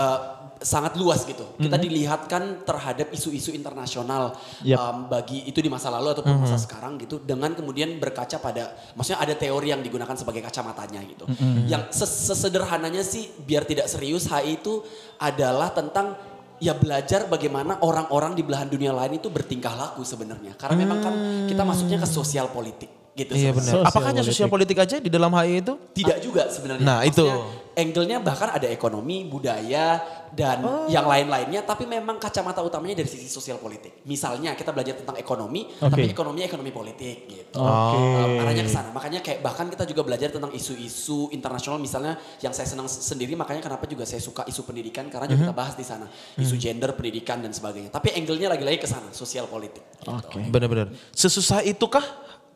uh, 0.00 0.39
sangat 0.60 0.94
luas 1.00 1.24
gitu. 1.24 1.56
Kita 1.56 1.80
dilihatkan 1.80 2.68
terhadap 2.68 3.08
isu-isu 3.16 3.50
internasional 3.56 4.36
Yap. 4.60 4.76
um, 4.76 4.96
bagi 5.08 5.48
itu 5.48 5.64
di 5.64 5.72
masa 5.72 5.88
lalu 5.88 6.12
ataupun 6.12 6.36
masa 6.44 6.60
sekarang 6.60 7.00
gitu. 7.00 7.16
Dengan 7.24 7.56
kemudian 7.56 7.96
berkaca 7.96 8.36
pada, 8.36 8.76
maksudnya 8.92 9.24
ada 9.24 9.32
teori 9.32 9.72
yang 9.72 9.80
digunakan 9.80 10.12
sebagai 10.12 10.44
kacamatanya 10.44 11.00
gitu. 11.08 11.24
Yang 11.64 11.96
ses- 11.96 12.28
sesederhananya 12.28 13.00
sih, 13.00 13.32
biar 13.40 13.64
tidak 13.64 13.88
serius, 13.88 14.28
HI 14.28 14.60
itu 14.60 14.84
adalah 15.16 15.72
tentang 15.72 16.12
ya 16.60 16.76
belajar 16.76 17.24
bagaimana 17.24 17.80
orang-orang 17.80 18.36
di 18.36 18.44
belahan 18.44 18.68
dunia 18.68 18.92
lain 18.92 19.16
itu 19.16 19.32
bertingkah 19.32 19.72
laku 19.72 20.04
sebenarnya. 20.04 20.60
Karena 20.60 20.76
memang 20.76 20.98
kan 21.00 21.14
kita 21.48 21.64
masuknya 21.64 21.96
ke 21.96 22.08
sosial 22.08 22.52
politik 22.52 22.99
gitu. 23.20 23.32
Iya 23.36 23.50
benar. 23.52 23.72
Sosial 23.76 23.86
Apakah 23.86 24.08
hanya 24.08 24.24
sosial 24.24 24.48
politik 24.48 24.76
aja 24.76 24.96
di 24.96 25.08
dalam 25.08 25.28
HI 25.30 25.60
itu? 25.60 25.74
Tidak 25.92 26.18
juga 26.18 26.48
sebenarnya. 26.48 26.84
Nah, 26.84 27.00
itu. 27.04 27.24
Angle-nya 27.70 28.18
bahkan 28.18 28.50
ada 28.50 28.66
ekonomi, 28.66 29.24
budaya, 29.24 30.02
dan 30.30 30.58
Oh. 30.60 30.86
yang 30.86 31.06
lain-lainnya. 31.06 31.62
Tapi 31.62 31.86
memang 31.86 32.18
kacamata 32.18 32.60
utamanya 32.60 32.98
dari 32.98 33.06
sisi 33.06 33.26
sosial 33.26 33.56
politik. 33.56 34.02
Misalnya 34.04 34.52
kita 34.52 34.70
belajar 34.70 34.98
tentang 34.98 35.14
ekonomi, 35.16 35.70
Oke. 35.78 35.86
tapi 35.88 36.02
ekonominya 36.10 36.46
ekonomi 36.46 36.70
politik 36.70 37.16
gitu. 37.24 37.56
Oke. 37.56 37.96
Um, 37.96 38.42
arahnya 38.42 38.66
ke 38.66 38.70
sana. 38.70 38.90
Makanya 38.90 39.22
kayak 39.22 39.40
bahkan 39.40 39.70
kita 39.70 39.86
juga 39.86 40.02
belajar 40.02 40.28
tentang 40.28 40.50
isu-isu 40.50 41.30
internasional 41.30 41.78
misalnya 41.78 42.18
yang 42.38 42.50
saya 42.50 42.66
senang 42.66 42.90
sendiri 42.90 43.32
makanya 43.34 43.62
kenapa 43.62 43.86
juga 43.86 44.02
saya 44.02 44.18
suka 44.20 44.42
isu 44.44 44.66
pendidikan 44.66 45.06
karena 45.06 45.24
Mhm. 45.24 45.32
juga 45.32 45.42
kita 45.48 45.54
bahas 45.56 45.74
di 45.74 45.86
sana. 45.86 46.06
Isu 46.36 46.58
gender, 46.58 46.90
pendidikan 46.92 47.38
dan 47.38 47.54
sebagainya. 47.54 47.88
Tapi 47.88 48.12
angle-nya 48.12 48.50
lagi-lagi 48.50 48.82
ke 48.82 48.88
sana, 48.90 49.08
sosial 49.14 49.46
politik. 49.46 49.82
gitu. 50.00 50.10
Oke. 50.10 50.40
Benar-benar. 50.42 50.90
Sesusah 51.12 51.60
itukah 51.62 52.02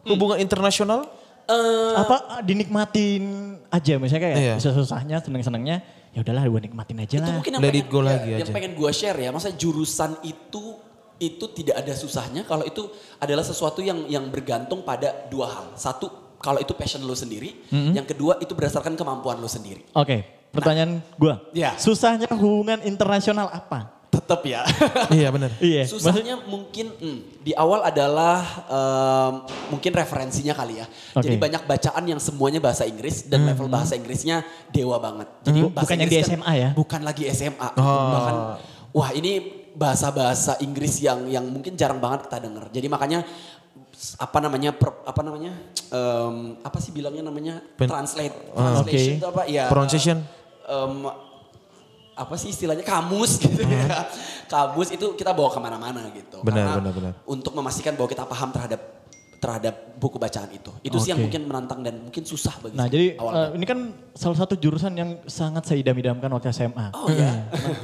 hubungan 0.07 0.39
internasional? 0.39 1.09
Eh, 1.45 1.93
Apa 1.95 2.41
dinikmatin 2.41 3.23
aja 3.69 4.01
misalnya 4.01 4.23
kayak 4.25 4.37
Iya. 4.39 4.55
susah-susahnya, 4.57 5.21
seneng-senengnya 5.21 5.85
ya 6.11 6.23
udahlah 6.23 6.47
gue 6.47 6.61
nikmatin 6.63 6.99
aja 6.99 7.11
itu 7.11 7.21
lah. 7.21 7.37
mungkin 7.37 7.53
yang 7.53 7.61
Let 7.61 7.69
pengen, 7.69 7.83
it 7.83 7.91
go 7.91 7.99
ya, 7.99 8.07
lagi 8.07 8.29
yang 8.31 8.41
aja. 8.41 8.53
pengen 8.53 8.73
gue 8.73 8.91
share 8.91 9.19
ya 9.19 9.29
masa 9.29 9.51
jurusan 9.51 10.15
itu 10.23 10.79
itu 11.17 11.45
tidak 11.53 11.79
ada 11.79 11.93
susahnya 11.93 12.43
kalau 12.43 12.63
itu 12.63 12.87
adalah 13.19 13.43
sesuatu 13.43 13.79
yang 13.79 14.07
yang 14.07 14.27
bergantung 14.29 14.83
pada 14.83 15.27
dua 15.27 15.47
hal 15.49 15.67
satu 15.75 16.11
kalau 16.39 16.59
itu 16.59 16.71
passion 16.73 17.01
lo 17.01 17.15
sendiri 17.15 17.55
yang 17.91 18.05
kedua 18.05 18.39
itu 18.39 18.51
berdasarkan 18.51 18.95
kemampuan 18.95 19.37
lo 19.37 19.47
sendiri 19.47 19.87
Oke, 19.93 20.23
pertanyaan 20.51 21.03
gue. 21.15 21.35
Ya. 21.53 21.75
Susahnya 21.77 22.27
hubungan 22.31 22.83
internasional 22.83 23.47
apa? 23.49 23.94
Tetap 24.15 24.41
ya 24.45 24.63
iya 25.11 25.29
benar. 25.29 25.51
Iya. 25.61 25.83
maksud- 25.83 25.99
susahnya 25.99 26.35
mungkin 26.41 26.87
hmm, 26.93 27.19
di 27.41 27.53
awal 27.53 27.83
adalah 27.83 28.39
em, 28.65 29.33
mungkin 29.69 29.93
referensinya 29.93 30.53
kali 30.53 30.79
ya 30.79 30.87
Oke. 31.13 31.25
jadi 31.25 31.37
banyak 31.37 31.63
bacaan 31.65 32.05
yang 32.07 32.19
semuanya 32.19 32.59
bahasa 32.59 32.85
Inggris 32.85 33.27
dan 33.27 33.45
level 33.45 33.67
bahasa 33.67 33.95
Inggrisnya 33.95 34.41
dewa 34.69 34.97
banget 34.97 35.29
jadi 35.43 35.59
Hmm, 35.61 35.71
bahasa 35.71 35.83
bukan 35.85 35.97
yang 35.97 36.05
Inggris 36.07 36.21
di 36.21 36.31
SMA 36.31 36.53
ya? 36.55 36.71
bukan 36.73 37.01
lagi 37.01 37.25
SMA 37.29 37.69
Oh. 37.75 37.85
bahkan 38.11 38.37
wah 38.91 39.11
ini 39.11 39.33
bahasa-bahasa 39.75 40.59
Inggris 40.59 40.99
yang 40.99 41.27
yang 41.27 41.43
mungkin 41.45 41.75
jarang 41.75 41.99
banget 41.99 42.27
kita 42.27 42.39
dengar 42.41 42.71
jadi 42.71 42.87
makanya 42.87 43.27
apa 44.17 44.39
namanya 44.39 44.71
per- 44.71 45.03
apa 45.03 45.21
namanya 45.21 45.53
em, 45.89 46.35
apa 46.61 46.79
sih 46.79 46.91
bilangnya 46.91 47.23
namanya 47.23 47.59
Pen- 47.75 47.87
translate 47.87 48.35
Ah. 48.53 48.79
translation 48.79 49.07
Oke. 49.09 49.19
itu 49.19 49.27
apa 49.27 49.43
ya 49.47 49.65
Pronunciation? 49.67 50.19
em, 50.65 50.95
apa 52.15 52.35
sih 52.35 52.49
istilahnya 52.49 52.83
kamus 52.83 53.39
gitu 53.43 53.61
ya 53.61 54.07
kamus 54.45 54.91
itu 54.91 55.13
kita 55.13 55.31
bawa 55.31 55.49
ke 55.49 55.59
mana-mana 55.59 56.07
gitu 56.11 56.37
Hmm. 56.37 56.47
Benar, 56.47 56.65
Karena 56.67 56.79
benar, 56.79 56.93
benar. 56.95 57.13
untuk 57.25 57.53
memastikan 57.53 57.93
bahwa 57.93 58.07
kita 58.07 58.25
paham 58.25 58.51
terhadap 58.51 58.81
terhadap 59.37 59.75
buku 59.95 60.17
bacaan 60.17 60.49
itu 60.51 60.73
itu 60.81 60.97
sih 60.99 61.11
yang 61.11 61.21
mungkin 61.21 61.45
menantang 61.45 61.81
dan 61.81 62.01
mungkin 62.01 62.23
susah 62.23 62.57
bagi 62.59 62.73
Nah 62.73 62.87
jadi 62.87 63.13
awalnya. 63.15 63.45
eh, 63.45 63.49
ini 63.55 63.65
kan 63.65 63.79
salah 64.11 64.39
satu 64.39 64.55
jurusan 64.55 64.93
yang 64.93 65.21
sangat 65.25 65.65
saya 65.65 65.79
idam-idamkan 65.79 66.31
waktu 66.31 66.49
SMA. 66.51 66.89
oh 66.91 67.13
ya 67.15 67.33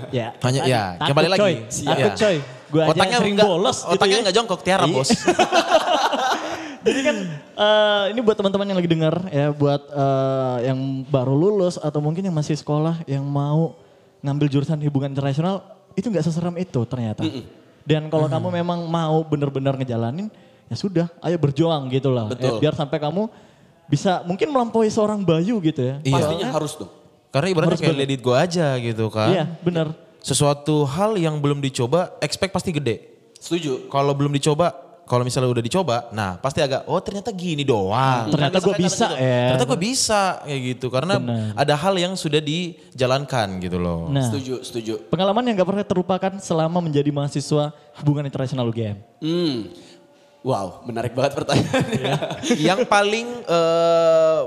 ya. 0.08 0.26
Hanya 0.38 0.60
tadi, 0.62 0.70
ya, 0.70 0.82
takut, 0.94 1.08
kembali 1.10 1.28
lagi. 1.28 1.40
Coy. 1.40 1.54
Takut 1.84 2.00
Ya. 2.00 2.16
coy. 2.16 2.36
Gue 2.70 2.80
aja 2.80 2.88
Otaknya 2.88 3.10
yang 3.10 3.20
sering 3.20 3.34
enggak, 3.34 3.48
bolos 3.50 3.78
gitu 3.78 3.92
otaknya 3.92 4.14
ya. 4.14 4.20
enggak 4.20 4.36
jongkok, 4.36 4.60
tiara 4.62 4.84
Iya. 4.84 4.94
bos. 4.94 5.10
Jadi 6.80 7.00
kan 7.02 7.16
eh, 7.58 8.04
ini 8.08 8.20
buat 8.20 8.36
teman-teman 8.36 8.66
yang 8.66 8.78
lagi 8.78 8.88
dengar 8.90 9.14
ya, 9.28 9.46
buat 9.52 9.82
eh, 9.86 10.56
yang 10.64 10.78
baru 11.04 11.34
lulus 11.34 11.76
atau 11.76 12.00
mungkin 12.00 12.22
yang 12.22 12.32
masih 12.32 12.56
sekolah 12.56 13.04
yang 13.04 13.20
mau 13.22 13.76
ngambil 14.20 14.46
jurusan 14.52 14.78
hubungan 14.84 15.12
internasional 15.12 15.64
itu 15.96 16.06
nggak 16.08 16.24
seseram 16.24 16.54
itu 16.56 16.80
ternyata. 16.86 17.24
Dan 17.84 18.06
kalau 18.12 18.28
kamu 18.28 18.62
memang 18.62 18.84
mau 18.86 19.24
benar-benar 19.24 19.74
ngejalanin, 19.80 20.28
ya 20.68 20.76
sudah, 20.76 21.06
ayo 21.24 21.36
berjuang 21.40 21.88
gitu 21.90 22.12
lah. 22.12 22.30
Betul. 22.30 22.60
Ya, 22.60 22.68
biar 22.68 22.74
sampai 22.76 23.00
kamu 23.00 23.26
bisa 23.90 24.22
mungkin 24.22 24.54
melampaui 24.54 24.86
seorang 24.86 25.24
Bayu 25.26 25.58
gitu 25.58 25.82
ya. 25.82 25.98
Iya. 26.06 26.14
pastinya 26.14 26.48
harus 26.54 26.78
dong 26.78 26.92
Karena 27.30 27.46
ibaratnya 27.50 27.70
Harus 27.74 27.82
kayak 27.82 27.94
benar. 27.94 28.06
let 28.10 28.14
it 28.14 28.22
go 28.22 28.32
aja 28.34 28.66
gitu 28.78 29.06
kan. 29.10 29.28
Iya, 29.30 29.44
benar. 29.62 29.86
Sesuatu 30.18 30.82
hal 30.82 31.14
yang 31.18 31.38
belum 31.38 31.62
dicoba, 31.62 32.14
expect 32.18 32.50
pasti 32.54 32.74
gede. 32.74 33.06
setuju 33.40 33.86
Kalau 33.88 34.12
belum 34.12 34.34
dicoba, 34.34 34.74
kalau 35.10 35.26
misalnya 35.26 35.50
udah 35.50 35.64
dicoba, 35.66 36.06
nah 36.14 36.38
pasti 36.38 36.62
agak, 36.62 36.86
oh 36.86 37.02
ternyata 37.02 37.34
gini 37.34 37.66
doang. 37.66 38.30
Ternyata 38.30 38.62
Kan 38.62 38.66
gua 38.70 38.74
biasanya 38.78 38.86
bisa, 38.86 39.06
gitu. 39.10 39.26
ya. 39.26 39.42
Ternyata 39.42 39.66
gue 39.66 39.80
bisa 39.82 40.22
kayak 40.46 40.60
gitu. 40.70 40.86
Karena 40.86 41.14
Benar. 41.18 41.50
ada 41.58 41.74
hal 41.74 41.94
yang 41.98 42.12
sudah 42.14 42.38
dijalankan 42.38 43.58
gitu 43.58 43.82
loh. 43.82 44.06
Nah, 44.06 44.22
setuju 44.22 44.62
setuju 44.62 45.02
pengalaman 45.10 45.42
yang 45.50 45.58
gak 45.58 45.66
pernah 45.66 45.82
terlupakan 45.82 46.32
selama 46.38 46.78
menjadi 46.78 47.10
mahasiswa 47.10 47.74
hubungan 47.98 48.22
internasional 48.30 48.70
UGM. 48.70 49.02
hmm 49.18 49.58
wow 50.40 50.80
menarik 50.88 51.12
banget 51.12 51.36
pertanyaannya 51.36 52.14
yang 52.70 52.88
paling 52.88 53.26
eh, 53.44 54.40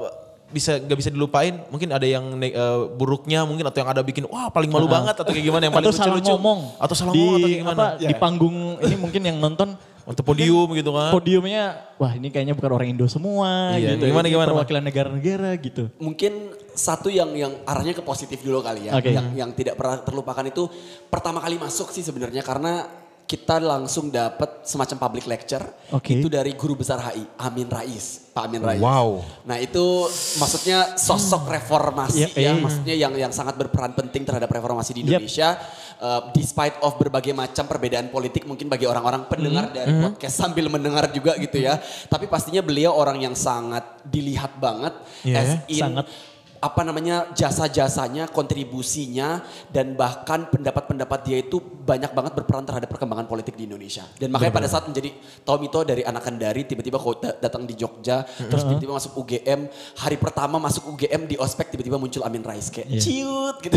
bisa 0.54 0.78
nggak 0.78 0.98
bisa 1.02 1.10
dilupain, 1.10 1.58
mungkin 1.74 1.90
ada 1.90 2.06
yang 2.06 2.30
eh, 2.38 2.80
buruknya 2.94 3.42
mungkin 3.44 3.66
atau 3.66 3.82
yang 3.82 3.90
ada 3.90 4.06
bikin 4.06 4.30
wah 4.30 4.54
paling 4.54 4.70
malu 4.70 4.86
banget 4.86 5.18
atau 5.18 5.34
kayak 5.34 5.50
gimana 5.50 5.66
yang 5.66 5.74
paling 5.74 5.90
atau 5.90 5.98
salah 5.98 6.14
lucu-lucu. 6.14 6.30
ngomong. 6.38 6.60
atau 6.78 6.96
salah 6.96 7.12
di, 7.12 7.18
ngomong 7.20 7.34
atau 7.34 7.48
kayak 7.50 7.60
gimana. 7.66 7.82
apa, 7.82 8.06
Di 8.06 8.16
panggung 8.22 8.58
ini 8.86 8.96
mungkin 8.96 9.22
yang 9.26 9.38
nonton 9.42 9.74
Untuk 10.04 10.28
podium 10.28 10.68
gitu 10.76 10.92
kan. 10.92 11.16
podiumnya 11.16 11.96
wah 11.96 12.12
ini 12.12 12.28
kayaknya 12.28 12.54
bukan 12.54 12.72
orang 12.76 12.92
Indo 12.92 13.08
semua 13.08 13.80
Iya, 13.80 13.96
gitu. 13.96 14.12
gimana, 14.12 14.28
Ini 14.28 14.36
gimana, 14.36 14.50
Perwakilan 14.52 14.84
negara-negara 14.84 15.50
gitu. 15.58 15.88
mungkin 15.98 16.52
satu 16.74 17.08
yang 17.08 17.32
yang 17.38 17.54
arahnya 17.64 17.94
ke 17.94 18.04
positif 18.04 18.42
dulu 18.42 18.60
kali 18.60 18.90
ya 18.90 18.98
Oke. 18.98 19.14
yang 19.14 19.32
yang 19.32 19.50
tidak 19.56 19.80
pernah 19.80 20.02
terlupakan 20.02 20.44
itu 20.44 20.68
pertama 21.08 21.40
kali 21.40 21.56
masuk 21.56 21.88
sih 21.90 22.02
sebenarnya 22.02 22.42
karena 22.42 23.03
kita 23.24 23.56
langsung 23.58 24.08
dapat 24.08 24.62
semacam 24.62 24.98
public 25.00 25.26
lecture 25.26 25.64
Oke. 25.90 26.14
itu 26.14 26.28
dari 26.28 26.54
guru 26.54 26.76
besar 26.76 27.00
HI 27.02 27.24
Amin 27.40 27.66
Rais 27.66 28.30
Pak 28.30 28.44
Amin 28.46 28.60
Rais 28.60 28.78
Wow. 28.78 29.24
nah 29.44 29.58
itu 29.58 30.06
maksudnya 30.38 30.94
sosok 30.94 31.48
reformasi 31.48 32.20
Iya, 32.20 32.28
ya 32.36 32.42
iya. 32.50 32.54
maksudnya 32.56 32.96
yang 32.96 33.14
yang 33.16 33.32
sangat 33.32 33.56
berperan 33.56 33.94
penting 33.94 34.22
terhadap 34.22 34.48
reformasi 34.48 34.92
di 34.94 35.02
Yep. 35.02 35.10
Indonesia 35.10 35.50
Uh, 35.94 36.36
despite 36.36 36.76
of 36.84 37.00
berbagai 37.00 37.32
macam 37.32 37.64
perbedaan 37.64 38.12
politik 38.12 38.44
mungkin 38.44 38.68
bagi 38.68 38.84
orang-orang 38.84 39.24
pendengar 39.24 39.72
Hmm. 39.72 39.76
dari 39.78 39.92
podcast 40.04 40.36
sambil 40.36 40.68
mendengar 40.68 41.08
juga 41.08 41.32
gitu 41.40 41.56
ya 41.56 41.80
tapi 42.12 42.28
pastinya 42.28 42.60
beliau 42.60 42.92
orang 42.92 43.24
yang 43.24 43.32
sangat 43.32 44.04
dilihat 44.04 44.52
banget 44.60 44.92
Iya, 45.24 45.38
as 45.40 45.52
in 45.72 45.80
sangat. 45.80 46.06
Apa 46.64 46.80
namanya 46.80 47.28
jasa-jasanya, 47.36 48.32
kontribusinya 48.32 49.44
dan 49.68 50.00
bahkan 50.00 50.48
pendapat-pendapat 50.48 51.20
dia 51.28 51.44
itu 51.44 51.60
banyak 51.60 52.16
banget 52.16 52.32
berperan 52.34 52.64
terhadap 52.64 52.88
perkembangan 52.88 53.28
politik 53.28 53.60
di 53.60 53.68
Indonesia. 53.68 54.08
Dan 54.16 54.32
makanya 54.32 54.56
pada 54.56 54.72
saat 54.72 54.88
menjadi 54.88 55.12
Tomito 55.44 55.84
dari 55.84 56.08
anak 56.08 56.24
Kendari 56.24 56.64
tiba-tiba 56.64 57.04
da- 57.20 57.36
datang 57.38 57.68
di 57.68 57.76
Jogja, 57.76 58.24
terus 58.24 58.64
tiba-tiba 58.64 58.96
masuk 58.96 59.12
UGM, 59.20 59.68
hari 60.00 60.16
pertama 60.16 60.56
masuk 60.56 60.88
UGM 60.88 61.28
di 61.28 61.36
ospek 61.36 61.68
tiba-tiba 61.68 62.00
muncul 62.00 62.24
Amin 62.24 62.40
Rais 62.40 62.72
kayak 62.72 62.88
Iya. 62.88 63.02
ciut 63.04 63.56
gitu. 63.60 63.76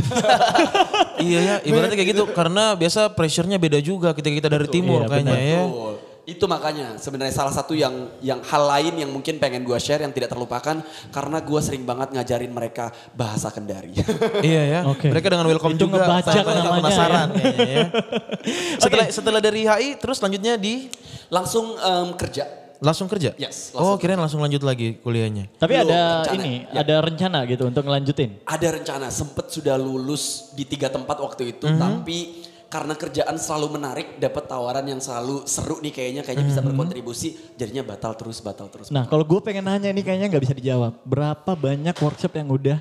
iya 1.19 1.39
ya, 1.43 1.55
ibaratnya 1.67 1.99
kayak 1.99 2.11
gitu 2.15 2.25
karena 2.31 2.79
biasa 2.79 3.11
pressure-nya 3.11 3.59
beda 3.59 3.83
juga 3.83 4.15
ketika 4.15 4.47
kita 4.47 4.49
dari 4.49 4.71
timur 4.71 5.03
Iya, 5.03 5.09
kayaknya 5.11 5.35
ya. 5.35 5.63
Betul. 5.67 5.95
Itu 6.27 6.45
makanya 6.45 6.99
sebenarnya 6.99 7.31
salah 7.31 7.55
satu 7.55 7.71
yang 7.71 8.11
yang 8.19 8.43
hal 8.43 8.67
lain 8.67 8.99
yang 8.99 9.09
mungkin 9.09 9.39
pengen 9.39 9.63
gue 9.63 9.79
share 9.79 10.03
yang 10.03 10.11
tidak 10.11 10.27
terlupakan 10.29 10.83
karena 11.09 11.39
gue 11.39 11.61
sering 11.63 11.87
banget 11.87 12.11
ngajarin 12.11 12.51
mereka 12.51 12.91
bahasa 13.15 13.47
Kendari. 13.49 13.95
Iya 14.43 14.63
ya. 14.67 14.81
Oke. 14.85 15.07
Mereka 15.07 15.31
dengan 15.31 15.47
welcome 15.47 15.73
Itu 15.73 15.87
juga. 15.87 16.03
ngebajak 16.03 16.35
Saya 16.35 16.43
namanya 16.43 16.71
penasaran 16.77 17.27
ya. 17.31 17.39
kayaknya 17.39 17.67
ya. 17.71 17.87
Setelah 18.83 19.07
setelah 19.09 19.41
dari 19.41 19.63
HI 19.65 19.89
terus 19.97 20.19
lanjutnya 20.19 20.59
di 20.59 20.91
Langsung 21.27 21.75
em, 21.75 22.11
kerja. 22.15 22.45
langsung 22.77 23.09
kerja? 23.09 23.33
Yes, 23.35 23.73
Oh, 23.73 23.95
langsung 23.95 23.99
kirain 23.99 24.21
langsung 24.21 24.39
lanjut 24.39 24.61
lagi 24.61 24.99
kuliahnya. 25.01 25.49
Tapi 25.57 25.75
Belum, 25.75 25.89
ada 25.89 26.01
rencana. 26.21 26.35
ini, 26.37 26.55
Ya. 26.67 26.81
ada 26.83 26.95
rencana 27.01 27.39
gitu 27.47 27.63
untuk 27.65 27.83
ngelanjutin. 27.83 28.31
Ada 28.45 28.69
rencana, 28.69 29.07
sempet 29.09 29.49
sudah 29.49 29.75
lulus 29.75 30.53
di 30.53 30.63
tiga 30.63 30.87
tempat 30.87 31.17
waktu 31.17 31.51
itu, 31.53 31.65
Mhm. 31.65 31.81
tapi 31.81 32.19
karena 32.77 32.93
kerjaan 32.93 33.37
selalu 33.37 33.73
menarik, 33.73 34.07
dapat 34.17 34.45
tawaran 34.45 34.85
yang 34.85 35.01
selalu 35.01 35.45
seru 35.45 35.81
nih 35.81 35.91
kayaknya, 35.91 36.21
kayaknya 36.21 36.45
bisa 36.47 36.61
Mhm. 36.61 36.69
berkontribusi, 36.69 37.29
jadinya 37.55 37.81
batal 37.83 38.13
terus, 38.13 38.37
batal 38.39 38.69
terus. 38.69 38.89
Nah 38.89 39.05
kalau 39.05 39.25
gue 39.25 39.41
pengen 39.41 39.65
nanya 39.65 39.89
ini 39.89 40.01
kayaknya 40.01 40.29
nggak 40.29 40.45
bisa 40.45 40.53
dijawab. 40.53 41.01
Berapa 41.03 41.53
banyak 41.53 41.97
workshop 41.97 42.33
yang 42.35 42.49
udah 42.51 42.79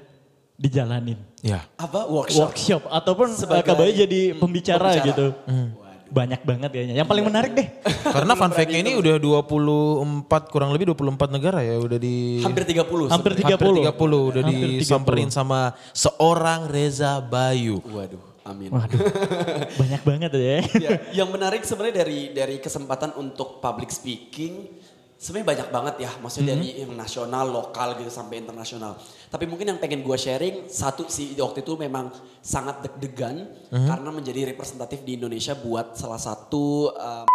dijalanin? 0.53 1.15
Ya. 1.39 1.63
Apa 1.75 2.03
workshop? 2.05 2.51
Workshop 2.51 2.83
ataupun 2.85 3.31
Sebagai 3.31 3.71
Sebagai, 3.71 3.95
jadi 3.95 4.21
pembicara, 4.35 4.91
pembicara. 4.91 5.07
gitu. 5.07 5.27
Waduh. 5.31 5.83
banyak 6.05 6.41
banget 6.45 6.69
kayaknya. 6.69 6.95
Yang 6.95 7.09
paling 7.09 7.25
menarik 7.25 7.51
deh. 7.51 7.67
Karena 8.15 8.33
fun 8.35 8.53
fact-nya 8.53 8.79
ini 8.79 8.93
udah 8.93 9.17
24 9.17 10.47
kurang 10.47 10.69
lebih 10.69 10.93
24 10.93 11.33
negara 11.33 11.59
ya 11.59 11.75
udah 11.75 11.97
di 11.97 12.39
Hampir 12.39 12.61
30 12.63 13.09
Hampir 13.09 13.33
sebenarnya. 13.33 13.57
30. 13.57 13.83
hampir 13.83 13.89
30 13.89 14.21
udah 14.23 14.41
Hampir 14.45 14.59
30. 14.69 14.79
disamperin 14.79 15.29
sama 15.33 15.59
seorang 15.91 16.69
Reza 16.69 17.19
Bayu. 17.19 17.81
Waduh, 17.81 18.21
amin. 18.45 18.69
Waduh, 18.69 18.99
banyak 19.81 20.01
banget 20.05 20.31
ya. 20.37 20.57
Ya, 20.77 20.91
yang 21.25 21.29
menarik 21.33 21.65
sebenarnya 21.65 22.05
dari 22.05 22.19
dari 22.31 22.61
kesempatan 22.61 23.17
untuk 23.17 23.59
public 23.59 23.89
speaking 23.89 24.69
sebenarnya 25.15 25.47
banyak 25.47 25.69
banget 25.71 25.95
ya, 26.05 26.11
maksudnya 26.19 26.53
dari 26.53 26.85
yang 26.85 26.93
nasional, 26.93 27.47
lokal 27.47 27.95
gitu 27.97 28.11
sampai 28.11 28.43
internasional. 28.43 28.99
Tapi 29.31 29.47
mungkin 29.47 29.73
yang 29.73 29.79
pengen 29.79 30.03
gue 30.03 30.17
sharing 30.19 30.67
satu 30.67 31.07
sih 31.07 31.33
waktu 31.39 31.63
itu 31.63 31.73
memang 31.79 32.11
sangat 32.43 32.85
deg-degan 32.85 33.47
karena 33.71 34.09
menjadi 34.11 34.45
representatif 34.51 35.01
di 35.01 35.17
Indonesia 35.17 35.55
buat 35.55 35.95
salah 35.95 36.19
satu 36.19 36.91
um, 36.93 37.27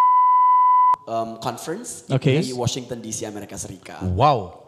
um, 1.09 1.29
conference 1.41 2.05
Oke. 2.07 2.41
di 2.41 2.53
Washington 2.53 3.01
DC 3.01 3.25
Amerika 3.25 3.57
Serikat. 3.57 4.05
Wow. 4.13 4.61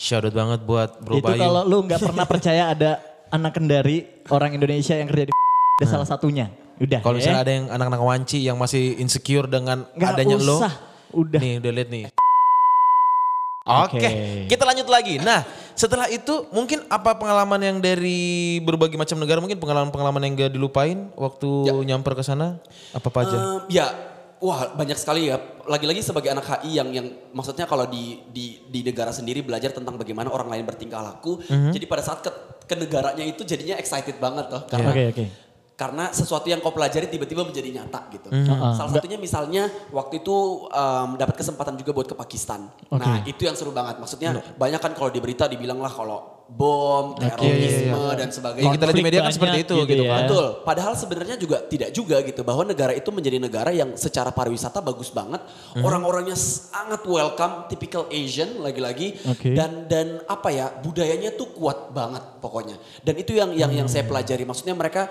Shout 0.00 0.24
out 0.24 0.32
banget 0.32 0.64
buat 0.64 0.96
Bro 1.04 1.20
Itu 1.20 1.28
Bayu. 1.28 1.40
kalau 1.44 1.62
lu 1.68 1.84
nggak 1.84 2.00
pernah 2.00 2.24
percaya 2.24 2.72
ada 2.72 2.90
anak 3.30 3.52
kendari 3.52 4.24
orang 4.32 4.56
Indonesia 4.56 4.96
yang 4.96 5.06
kerja 5.06 5.28
di 5.28 5.34
ada 5.80 5.86
salah 5.88 6.04
satunya. 6.04 6.52
Udah. 6.76 7.00
Kalau 7.00 7.16
ya. 7.16 7.18
misalnya 7.24 7.40
ada 7.40 7.52
yang 7.52 7.66
anak-anak 7.72 8.00
wanci 8.04 8.38
yang 8.44 8.56
masih 8.60 9.00
insecure 9.00 9.48
dengan 9.48 9.88
Nggak 9.96 10.10
adanya 10.12 10.36
lo. 10.36 10.60
usah. 10.60 10.72
Udah. 11.16 11.40
Nih 11.40 11.56
udah 11.56 11.72
lihat 11.72 11.88
nih. 11.88 12.04
Oke. 13.70 14.00
Oke, 14.00 14.10
kita 14.48 14.64
lanjut 14.64 14.88
lagi. 14.88 15.20
Nah, 15.20 15.44
setelah 15.76 16.08
itu 16.08 16.48
mungkin 16.50 16.80
apa 16.88 17.14
pengalaman 17.20 17.60
yang 17.60 17.76
dari 17.78 18.58
berbagai 18.64 18.96
macam 18.96 19.20
negara, 19.20 19.38
mungkin 19.38 19.60
pengalaman-pengalaman 19.60 20.20
yang 20.26 20.32
gak 20.36 20.52
dilupain 20.56 21.12
waktu 21.14 21.48
nyamper 21.84 22.16
ke 22.16 22.24
sana? 22.24 22.58
Apa 22.96 23.12
apa 23.12 23.18
aja? 23.28 23.36
Ehm, 23.36 23.58
ya, 23.68 23.86
wah 24.40 24.72
banyak 24.74 24.96
sekali 24.96 25.28
ya. 25.28 25.36
Lagi-lagi 25.68 26.00
sebagai 26.00 26.32
anak 26.32 26.48
HI 26.64 26.80
yang 26.82 26.88
yang 26.90 27.06
maksudnya 27.36 27.68
kalau 27.68 27.84
di 27.86 28.24
di 28.32 28.64
di 28.64 28.80
negara 28.80 29.12
sendiri 29.12 29.44
belajar 29.44 29.70
tentang 29.76 30.00
bagaimana 30.00 30.32
orang 30.32 30.48
lain 30.50 30.64
bertingkah 30.64 31.04
laku. 31.04 31.38
Jadi 31.46 31.84
pada 31.84 32.00
saat 32.02 32.24
ke, 32.24 32.30
ke 32.64 32.74
negaranya 32.74 33.22
itu 33.22 33.44
jadinya 33.44 33.76
excited 33.76 34.16
banget 34.16 34.50
loh. 34.50 34.64
Karena 34.66 34.90
Oke, 34.90 35.04
oke. 35.14 35.24
Karena 35.80 36.12
sesuatu 36.12 36.44
yang 36.44 36.60
kau 36.60 36.76
pelajari 36.76 37.08
tiba-tiba 37.08 37.40
menjadi 37.40 37.72
nyata 37.72 38.12
gitu. 38.12 38.28
Ah, 38.28 38.76
Salah 38.76 38.92
satunya 38.92 39.16
misalnya 39.16 39.64
waktu 39.88 40.20
itu 40.20 40.36
em, 40.68 41.16
dapat 41.16 41.40
kesempatan 41.40 41.80
juga 41.80 41.96
buat 41.96 42.04
ke 42.04 42.12
Pakistan. 42.12 42.68
Oke. 42.86 43.00
Nah 43.00 43.24
itu 43.24 43.48
yang 43.48 43.56
seru 43.56 43.72
banget. 43.72 43.96
Maksudnya 43.96 44.44
banyak 44.60 44.76
kan 44.76 44.92
kalau 44.92 45.08
di 45.08 45.24
berita 45.24 45.48
dibilang 45.48 45.80
lah 45.80 45.88
kalau 45.88 46.44
bom, 46.50 47.14
terorisme 47.14 47.94
dan 48.12 48.28
sebagainya. 48.28 48.66
Yang 48.66 48.74
kita 48.76 48.86
lihat 48.90 48.98
di 48.98 49.06
media 49.06 49.20
kan 49.20 49.24
Konflik 49.24 49.38
seperti 49.38 49.58
itu 49.62 49.74
gitu 49.78 49.86
gitu 49.88 50.02
ya. 50.04 50.10
kan. 50.10 50.22
Betul. 50.26 50.46
Padahal 50.66 50.92
sebenarnya 50.98 51.36
juga 51.38 51.56
tidak 51.64 51.90
juga 51.94 52.16
gitu 52.20 52.40
bahwa 52.42 52.62
negara 52.66 52.92
itu 52.92 53.08
menjadi 53.08 53.38
negara 53.38 53.70
yang 53.70 53.94
secara 53.94 54.34
pariwisata 54.34 54.82
bagus 54.82 55.08
banget, 55.08 55.40
Mhm. 55.78 55.86
orang-orangnya 55.86 56.34
sangat 56.34 57.06
welcome, 57.06 57.70
typical 57.70 58.10
Asian 58.10 58.60
lagi-lagi 58.60 59.14
Oke. 59.30 59.54
dan 59.54 59.86
dan 59.86 60.20
apa 60.26 60.50
ya 60.50 60.74
budayanya 60.76 61.38
tuh 61.38 61.54
kuat 61.54 61.94
banget 61.94 62.20
pokoknya. 62.42 62.76
Dan 63.00 63.14
itu 63.16 63.30
yang 63.32 63.54
yang 63.54 63.70
yang 63.70 63.86
Hmm. 63.86 63.94
saya 63.94 64.04
pelajari. 64.04 64.42
Maksudnya 64.42 64.74
mereka 64.74 65.06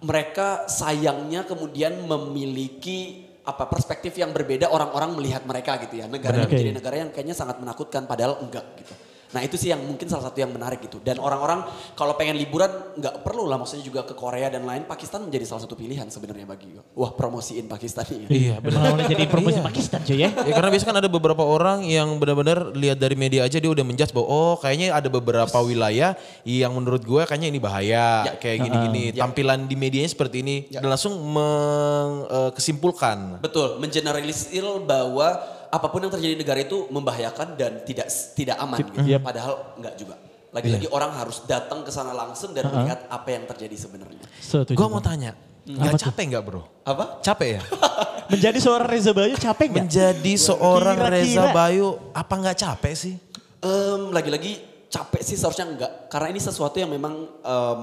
mereka 0.00 0.64
sayangnya 0.68 1.44
kemudian 1.44 1.96
memiliki 2.08 3.28
apa 3.44 3.66
perspektif 3.68 4.16
yang 4.16 4.30
berbeda 4.30 4.68
orang-orang 4.68 5.16
melihat 5.16 5.42
mereka 5.44 5.80
gitu 5.84 6.00
ya. 6.00 6.06
Negaranya 6.08 6.46
Benar. 6.46 6.56
menjadi 6.56 6.72
negara 6.72 6.96
yang 7.00 7.10
kayaknya 7.12 7.36
sangat 7.36 7.56
menakutkan 7.60 8.04
padahal 8.04 8.40
enggak 8.44 8.64
gitu. 8.80 8.94
Nah 9.30 9.46
itu 9.46 9.54
sih 9.54 9.70
yang 9.70 9.78
mungkin 9.84 10.10
salah 10.10 10.26
satu 10.26 10.42
yang 10.42 10.50
menarik 10.50 10.82
gitu. 10.82 10.98
Dan 10.98 11.22
orang-orang 11.22 11.62
kalau 11.94 12.18
pengen 12.18 12.34
liburan 12.34 12.66
nggak 12.98 13.22
perlu 13.22 13.46
lah 13.46 13.54
maksudnya 13.60 13.86
juga 13.86 14.02
ke 14.02 14.16
Korea 14.16 14.50
dan 14.50 14.66
lain. 14.66 14.82
Pakistan 14.88 15.22
menjadi 15.22 15.46
salah 15.46 15.62
satu 15.62 15.78
pilihan 15.78 16.08
sebenarnya 16.10 16.48
bagi 16.48 16.66
gue. 16.72 16.82
Wah 16.98 17.14
promosiin 17.14 17.70
Pakistan 17.70 18.02
nih. 18.08 18.26
Iya, 18.26 18.56
benar. 18.58 18.98
Jadi 19.06 19.30
promosi 19.30 19.62
Pakistan 19.62 20.02
cuy 20.02 20.26
ya. 20.26 20.34
Ya 20.34 20.52
karena 20.56 20.70
biasanya 20.72 20.88
kan 20.90 20.98
ada 21.04 21.10
beberapa 21.12 21.44
orang 21.46 21.86
yang 21.86 22.18
benar-benar 22.18 22.74
lihat 22.74 22.98
dari 22.98 23.14
media 23.14 23.46
aja 23.46 23.60
dia 23.60 23.70
udah 23.70 23.84
menjudge 23.86 24.10
bahwa 24.10 24.26
oh 24.26 24.54
kayaknya 24.58 24.90
ada 24.96 25.06
beberapa 25.06 25.58
wilayah 25.62 26.18
yang 26.42 26.74
menurut 26.74 27.04
gue 27.04 27.22
kayaknya 27.28 27.52
ini 27.52 27.60
bahaya 27.62 27.90
Ya. 27.90 28.38
kayak 28.38 28.58
gini-gini. 28.66 29.12
Tampilan 29.14 29.66
di 29.66 29.76
medianya 29.76 30.08
seperti 30.08 30.40
ini 30.42 30.66
dan 30.70 30.88
langsung 30.88 31.18
mengkesimpulan. 31.20 33.38
Betul, 33.42 33.78
mengeneralisir 33.80 34.64
bahwa 34.84 35.42
apa 35.70 35.86
pun 35.86 36.02
yang 36.02 36.12
terjadi 36.12 36.34
di 36.34 36.40
negara 36.42 36.60
itu 36.60 36.90
membahayakan 36.90 37.54
dan 37.54 37.80
tidak 37.86 38.10
tidak 38.34 38.56
aman 38.58 38.78
gitu. 38.82 38.98
Yep. 39.06 39.20
Padahal 39.22 39.54
enggak 39.78 39.94
juga. 39.96 40.14
Lagi-lagi 40.50 40.90
orang 40.90 41.14
harus 41.14 41.46
datang 41.46 41.86
ke 41.86 41.94
sana 41.94 42.10
langsung 42.10 42.50
dan 42.50 42.66
melihat 42.66 43.06
apa 43.06 43.28
yang 43.30 43.46
terjadi 43.46 43.86
sebenarnya. 43.86 44.18
Setuju. 44.42 44.74
Gue 44.74 44.88
mau 44.90 44.98
tanya, 44.98 45.38
nggak 45.62 45.94
capek 45.94 46.24
nggak 46.34 46.42
bro? 46.42 46.66
Apa? 46.82 47.22
Capek 47.22 47.48
ya? 47.54 47.62
Menjadi 48.34 48.58
seorang 48.58 48.86
Reza 48.90 49.14
Bayu 49.14 49.38
capek 49.38 49.66
nggak? 49.70 49.84
Menjadi 49.86 50.32
seorang 50.34 50.98
Kira-kira. 50.98 51.22
Reza 51.22 51.44
Bayu 51.54 51.86
apa 52.10 52.34
nggak 52.34 52.56
capek 52.66 52.94
sih? 52.98 53.14
Em, 53.62 54.02
lagi-lagi 54.10 54.52
capek 54.90 55.22
sih 55.22 55.38
seharusnya 55.38 55.70
enggak 55.70 55.92
karena 56.10 56.34
ini 56.34 56.40
sesuatu 56.42 56.82
yang 56.82 56.90
memang 56.90 57.14
em, 57.46 57.82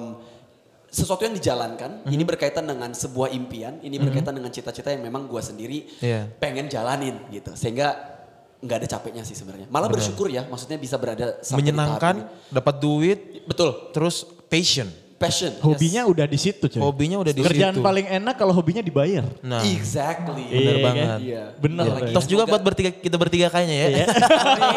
sesuatu 0.88 1.28
yang 1.28 1.36
dijalankan 1.36 2.08
ini 2.08 2.24
berkaitan 2.24 2.64
dengan 2.64 2.96
sebuah 2.96 3.32
impian 3.36 3.84
ini 3.84 4.00
berkaitan 4.00 4.32
dengan 4.32 4.52
cita-cita 4.52 4.90
yang 4.92 5.04
memang 5.04 5.28
gua 5.28 5.44
sendiri 5.44 5.84
Iya. 6.00 6.32
pengen 6.40 6.72
jalanin 6.72 7.20
gitu. 7.30 7.52
Sehingga 7.56 8.16
nggak 8.58 8.78
ada 8.84 8.88
capeknya 8.90 9.22
sih 9.22 9.36
sebenarnya. 9.38 9.68
Malah 9.70 9.86
bersyukur 9.92 10.32
ya 10.32 10.48
maksudnya 10.50 10.82
bisa 10.82 10.98
berada 10.98 11.38
Menyenangkan, 11.54 12.26
dapat 12.50 12.76
duit, 12.82 13.46
betul. 13.46 13.92
terus 13.94 14.26
passion. 14.50 14.90
Passion 15.18 15.50
Hobinya 15.60 16.06
udah 16.06 16.30
di 16.30 16.38
situ 16.38 16.70
cuy. 16.70 16.80
Hobinya 16.80 17.18
udah 17.18 17.34
di 17.34 17.42
Kerjaan 17.42 17.76
situ. 17.76 17.84
paling 17.84 18.06
enak 18.06 18.38
kalau 18.38 18.54
hobinya 18.54 18.86
dibayar. 18.86 19.26
Nah, 19.42 19.66
yes. 19.66 19.74
exactly 19.74 20.46
bener 20.46 20.76
Iya, 20.78 20.86
banget. 20.86 21.06
kan? 21.10 21.20
Iya. 21.20 21.44
Bener. 21.58 21.84
Iya, 21.84 21.92
Coy. 21.92 22.02
lagi. 22.06 22.14
Tos 22.14 22.26
juga 22.30 22.44
buat 22.46 22.62
bertiga 22.62 22.90
kita 22.94 23.18
bertiga 23.18 23.48
kayaknya 23.50 23.76
ya. 23.76 23.88
Iya. 23.90 24.06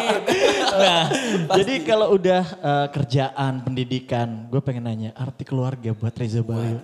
nah, 0.81 1.03
jadi 1.61 1.73
kalau 1.85 2.17
udah 2.17 2.41
eh, 2.43 2.87
kerjaan, 2.89 3.53
pendidikan, 3.61 4.49
gue 4.49 4.61
pengen 4.65 4.83
nanya 4.89 5.09
arti 5.13 5.45
keluarga 5.45 5.93
buat 5.93 6.13
Reza 6.17 6.41
Bayu. 6.41 6.81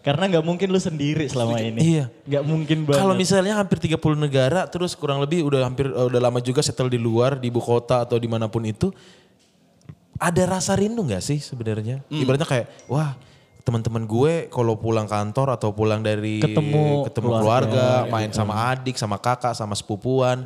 Karena 0.00 0.32
nggak 0.32 0.44
mungkin 0.48 0.72
lu 0.72 0.80
sendiri 0.80 1.28
selama 1.28 1.60
ini. 1.60 2.00
Iya. 2.00 2.04
Nggak 2.24 2.44
mungkin 2.48 2.78
banget. 2.88 3.00
Kalau 3.04 3.14
misalnya 3.16 3.54
hampir 3.60 3.76
30 3.76 4.00
negara 4.16 4.64
terus 4.64 4.96
kurang 4.96 5.20
lebih 5.20 5.44
udah 5.44 5.60
hampir 5.68 5.92
uh, 5.92 6.08
udah 6.08 6.20
lama 6.20 6.40
juga 6.40 6.64
settle 6.64 6.88
di 6.88 6.96
luar 6.96 7.36
di 7.36 7.52
ibu 7.52 7.60
kota 7.60 8.08
atau 8.08 8.16
di 8.16 8.24
mana 8.24 8.48
pun 8.48 8.64
itu 8.64 8.88
ada 10.20 10.42
rasa 10.44 10.76
rindu 10.76 11.00
nggak 11.00 11.24
sih 11.24 11.40
sebenarnya? 11.40 12.04
Hmm. 12.06 12.20
Ibaratnya 12.20 12.44
kayak 12.44 12.66
wah 12.86 13.16
teman-teman 13.64 14.04
gue 14.04 14.52
kalau 14.52 14.76
pulang 14.76 15.08
kantor 15.08 15.56
atau 15.56 15.72
pulang 15.72 16.04
dari 16.04 16.40
Ketemu 16.40 17.08
ketemu 17.08 17.28
keluarga, 17.40 18.04
keluarga, 18.04 18.12
main 18.12 18.30
sama 18.32 18.54
adik, 18.72 19.00
sama 19.00 19.16
kakak, 19.16 19.56
sama 19.56 19.72
sepupuan. 19.72 20.44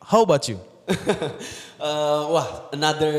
How 0.00 0.24
about 0.24 0.48
you? 0.48 0.56
Eh, 1.76 2.22
wah, 2.32 2.72
another 2.72 3.12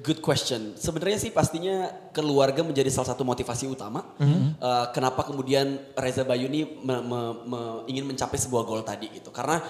good 0.00 0.24
question. 0.24 0.72
Sebenarnya 0.80 1.20
sih 1.20 1.28
pastinya 1.28 1.92
keluarga 2.08 2.64
menjadi 2.64 2.88
salah 2.88 3.12
satu 3.12 3.20
motivasi 3.20 3.68
utama. 3.68 4.00
Eh, 4.16 4.86
kenapa 4.96 5.28
kemudian 5.28 5.76
Reza 5.92 6.24
Bayu 6.24 6.48
ini 6.48 6.64
me- 6.80 7.04
me- 7.04 7.36
me- 7.44 7.80
ingin 7.84 8.08
mencapai 8.08 8.40
sebuah 8.40 8.64
goal 8.64 8.80
tadi 8.80 9.12
gitu? 9.12 9.28
Karena 9.28 9.60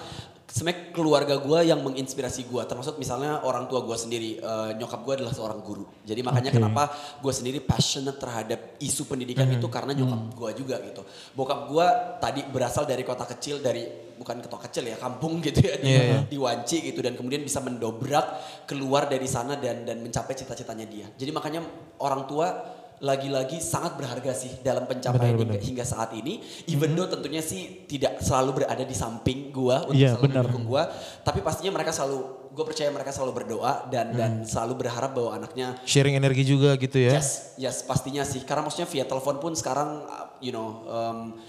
sebenarnya 0.49 0.89
keluarga 0.91 1.35
gue 1.37 1.59
yang 1.69 1.79
menginspirasi 1.85 2.49
gue, 2.49 2.61
termasuk 2.65 2.97
misalnya 2.97 3.45
orang 3.45 3.69
tua 3.69 3.85
gue 3.85 3.93
sendiri. 3.93 4.41
Eh, 4.41 4.69
nyokap 4.81 5.05
gue 5.05 5.13
adalah 5.21 5.33
seorang 5.33 5.61
guru. 5.61 5.85
Jadi 6.01 6.25
makanya 6.25 6.49
kenapa 6.49 6.89
gue 7.21 7.33
sendiri 7.33 7.61
passionate 7.61 8.17
terhadap 8.17 8.81
isu 8.81 9.05
pendidikan 9.05 9.45
itu 9.45 9.69
karena 9.69 9.93
nyokap 9.93 10.21
gue 10.33 10.49
juga 10.57 10.81
gitu. 10.81 11.05
Bokap 11.37 11.69
gue 11.69 11.87
tadi 12.17 12.41
berasal 12.49 12.89
dari 12.89 13.05
kota 13.05 13.29
kecil 13.29 13.61
dari 13.61 13.85
bukan 14.19 14.43
kota 14.43 14.59
kecil 14.67 14.83
ya, 14.89 14.99
kampung 14.99 15.39
gitu 15.39 15.63
ya 15.63 15.79
di, 15.79 15.87
Iya, 15.87 16.01
iya. 16.03 16.19
di 16.27 16.35
Wanci 16.35 16.91
gitu 16.91 16.99
dan 16.99 17.15
kemudian 17.15 17.39
bisa 17.39 17.63
mendobrak 17.63 18.25
keluar 18.67 19.07
dari 19.07 19.29
sana 19.29 19.55
dan 19.55 19.87
dan 19.87 20.03
mencapai 20.03 20.35
cita-citanya 20.35 20.83
dia. 20.89 21.07
Jadi 21.15 21.31
makanya 21.31 21.63
orang 22.03 22.27
tua 22.27 22.78
lagi-lagi 22.99 23.63
sangat 23.63 23.95
berharga 23.95 24.35
sih 24.35 24.59
dalam 24.59 24.83
pencapaian 24.83 25.35
hingga, 25.39 25.59
hingga 25.59 25.85
saat 25.87 26.11
ini. 26.15 26.43
Even 26.67 26.95
though 26.95 27.07
tentunya 27.07 27.39
sih 27.39 27.87
tidak 27.87 28.19
selalu 28.19 28.63
berada 28.63 28.83
di 28.83 28.95
samping 28.95 29.55
gua 29.55 29.87
untuk 29.87 29.95
Iya, 29.95 30.15
selalu 30.15 30.23
benar. 30.27 30.43
mendukung 30.43 30.65
gua, 30.67 30.83
tapi 31.23 31.39
pastinya 31.39 31.71
mereka 31.79 31.95
selalu 31.95 32.39
gue 32.49 32.65
percaya 32.65 32.89
mereka 32.91 33.15
selalu 33.15 33.31
berdoa 33.39 33.87
dan 33.87 34.11
dan 34.11 34.31
selalu 34.43 34.83
berharap 34.83 35.15
bahwa 35.15 35.31
anaknya 35.37 35.79
Sharing 35.87 36.19
energi 36.19 36.43
juga 36.43 36.75
gitu 36.75 36.99
ya. 36.99 37.15
Yes, 37.15 37.55
yes 37.55 37.87
pastinya 37.87 38.25
sih. 38.27 38.43
Karena 38.43 38.67
maksudnya 38.67 38.89
via 38.89 39.05
telepon 39.07 39.39
pun 39.39 39.53
sekarang, 39.55 40.03
uh, 40.03 40.27
you 40.43 40.51
know, 40.51 40.83
um, 40.89 41.39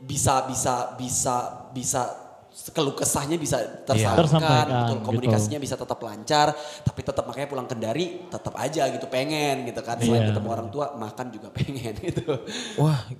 bisa 0.00 0.46
bisa 0.48 0.96
bisa 0.96 1.68
bisa 1.76 2.23
keluh 2.70 2.94
kesahnya 2.94 3.34
bisa 3.34 3.58
tersampaikan, 3.82 4.18
Tersampaikan, 4.22 4.66
betul, 4.70 4.96
gitu. 4.96 5.06
komunikasinya 5.10 5.58
bisa 5.58 5.74
tetap 5.74 5.98
lancar, 5.98 6.54
tapi 6.86 7.00
tetap 7.02 7.24
makanya 7.26 7.48
pulang 7.50 7.66
kendari 7.66 8.30
tetap 8.30 8.54
aja 8.54 8.86
gitu 8.88 9.06
pengen 9.10 9.66
gitu 9.66 9.82
kan. 9.82 9.98
Selain 9.98 10.22
Iya. 10.22 10.30
ketemu 10.30 10.48
orang 10.48 10.68
tua, 10.70 10.94
makan 10.94 11.26
juga 11.34 11.48
pengen 11.50 11.94
gitu. 12.06 12.30
Wah, 12.78 13.10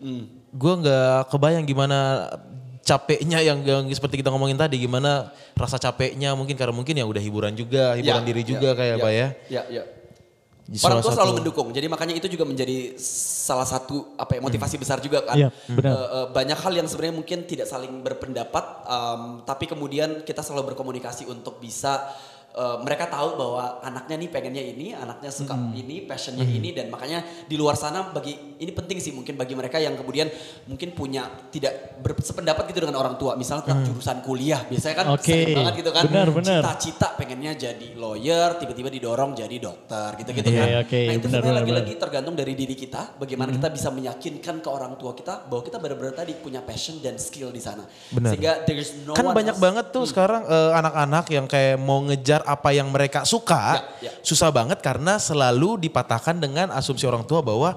gue 0.54 0.72
nggak 0.80 1.34
kebayang 1.34 1.66
gimana 1.66 2.30
capeknya 2.84 3.40
yang, 3.40 3.64
yang 3.64 3.82
seperti 3.90 4.20
kita 4.20 4.28
ngomongin 4.30 4.60
tadi, 4.60 4.76
gimana 4.76 5.32
rasa 5.56 5.80
capeknya 5.80 6.36
mungkin 6.36 6.54
karena 6.54 6.70
mungkin 6.76 6.94
ya 6.94 7.04
udah 7.08 7.22
hiburan 7.22 7.56
juga, 7.56 7.96
hiburan 7.96 8.22
Ya, 8.22 8.28
diri 8.28 8.42
ya, 8.44 8.48
juga 8.54 8.68
kayak 8.76 8.94
ya, 8.94 9.00
apa 9.00 9.08
ya. 9.10 9.28
Ya, 9.50 9.62
ya. 9.72 9.82
Orang 10.64 11.04
tua 11.04 11.12
satu- 11.12 11.20
selalu 11.20 11.32
mendukung. 11.44 11.68
Jadi 11.76 11.86
makanya 11.92 12.16
itu 12.16 12.24
juga 12.24 12.48
menjadi 12.48 12.96
salah 13.44 13.68
satu 13.68 14.16
apa 14.16 14.36
ya 14.36 14.40
motivasi 14.40 14.80
besar 14.80 14.96
juga 15.04 15.20
kan. 15.20 15.36
Iya, 15.36 15.52
benar. 15.68 15.92
Eh, 15.92 16.08
eh, 16.08 16.26
banyak 16.32 16.56
hal 16.56 16.72
yang 16.72 16.88
sebenarnya 16.88 17.16
mungkin 17.20 17.38
tidak 17.44 17.68
saling 17.68 18.00
berpendapat, 18.00 18.64
em, 18.88 19.22
tapi 19.44 19.68
kemudian 19.68 20.24
kita 20.24 20.40
selalu 20.40 20.72
berkomunikasi 20.72 21.28
untuk 21.28 21.60
bisa 21.60 22.08
eh, 22.54 22.76
mereka 22.80 23.10
tahu 23.10 23.34
bahwa 23.34 23.82
anaknya 23.82 24.16
nih 24.22 24.28
pengennya 24.30 24.64
ini, 24.64 24.86
anaknya 24.94 25.30
suka 25.34 25.58
ini, 25.74 26.06
passionnya 26.06 26.46
ini, 26.46 26.70
dan 26.70 26.86
makanya 26.88 27.26
di 27.44 27.58
luar 27.58 27.74
sana 27.74 28.14
bagi 28.14 28.54
ini 28.62 28.70
penting 28.70 29.02
sih 29.02 29.10
mungkin 29.10 29.34
bagi 29.34 29.58
mereka 29.58 29.82
yang 29.82 29.98
kemudian 29.98 30.30
mungkin 30.70 30.94
punya 30.94 31.26
tidak 31.50 31.98
bersependapat 32.00 32.70
gitu 32.70 32.86
dengan 32.86 33.02
orang 33.02 33.18
tua, 33.18 33.34
misalnya 33.34 33.66
tentang 33.66 33.82
jurusan 33.90 34.22
kuliah, 34.22 34.62
biasanya 34.70 34.94
kan 35.02 35.06
Oke, 35.10 35.26
sering 35.26 35.58
banget 35.58 35.74
gitu 35.82 35.90
kan, 35.90 36.04
cita-cita 36.40 37.08
pengennya 37.18 37.52
jadi 37.58 37.88
lawyer, 37.98 38.54
tiba-tiba 38.62 38.88
didorong 38.94 39.34
jadi 39.34 39.56
dokter, 39.58 40.14
gitu-gitu 40.22 40.48
Oke, 40.48 40.58
kan. 40.62 40.68
oke, 40.86 41.00
nah 41.02 41.12
itu 41.12 41.26
benar, 41.26 41.32
sebenarnya 41.34 41.50
benar, 41.50 41.60
lagi-lagi 41.66 41.92
tergantung 41.98 42.34
dari 42.38 42.52
diri 42.54 42.74
kita, 42.78 43.18
bagaimana 43.18 43.50
kita 43.50 43.68
bisa 43.74 43.88
meyakinkan 43.90 44.62
ke 44.62 44.68
orang 44.70 44.94
tua 44.94 45.12
kita 45.18 45.50
bahwa 45.50 45.62
kita 45.66 45.82
benar-benar 45.82 46.14
tadi 46.14 46.32
punya 46.38 46.62
passion 46.62 47.02
dan 47.02 47.18
skill 47.18 47.50
di 47.50 47.58
sana. 47.58 47.82
Benar. 48.14 48.30
Sehingga 48.30 48.52
there's 48.68 48.94
no 49.02 49.18
kan 49.18 49.32
one 49.32 49.34
banyak 49.34 49.56
else- 49.58 49.64
banget 49.64 49.86
tuh 49.90 50.04
sekarang 50.06 50.46
eh, 50.46 50.70
anak-anak 50.78 51.24
yang 51.34 51.46
kayak 51.50 51.76
mau 51.80 51.98
ngejar 52.04 52.43
apa 52.44 52.70
yang 52.70 52.88
mereka 52.88 53.24
suka, 53.24 53.80
Ya, 53.98 54.08
ya. 54.08 54.12
susah 54.20 54.48
banget 54.48 54.78
karena 54.78 55.16
selalu 55.16 55.80
dipatahkan 55.80 56.36
dengan 56.36 56.70
asumsi 56.70 57.04
orang 57.04 57.24
tua 57.24 57.40
bahwa 57.40 57.74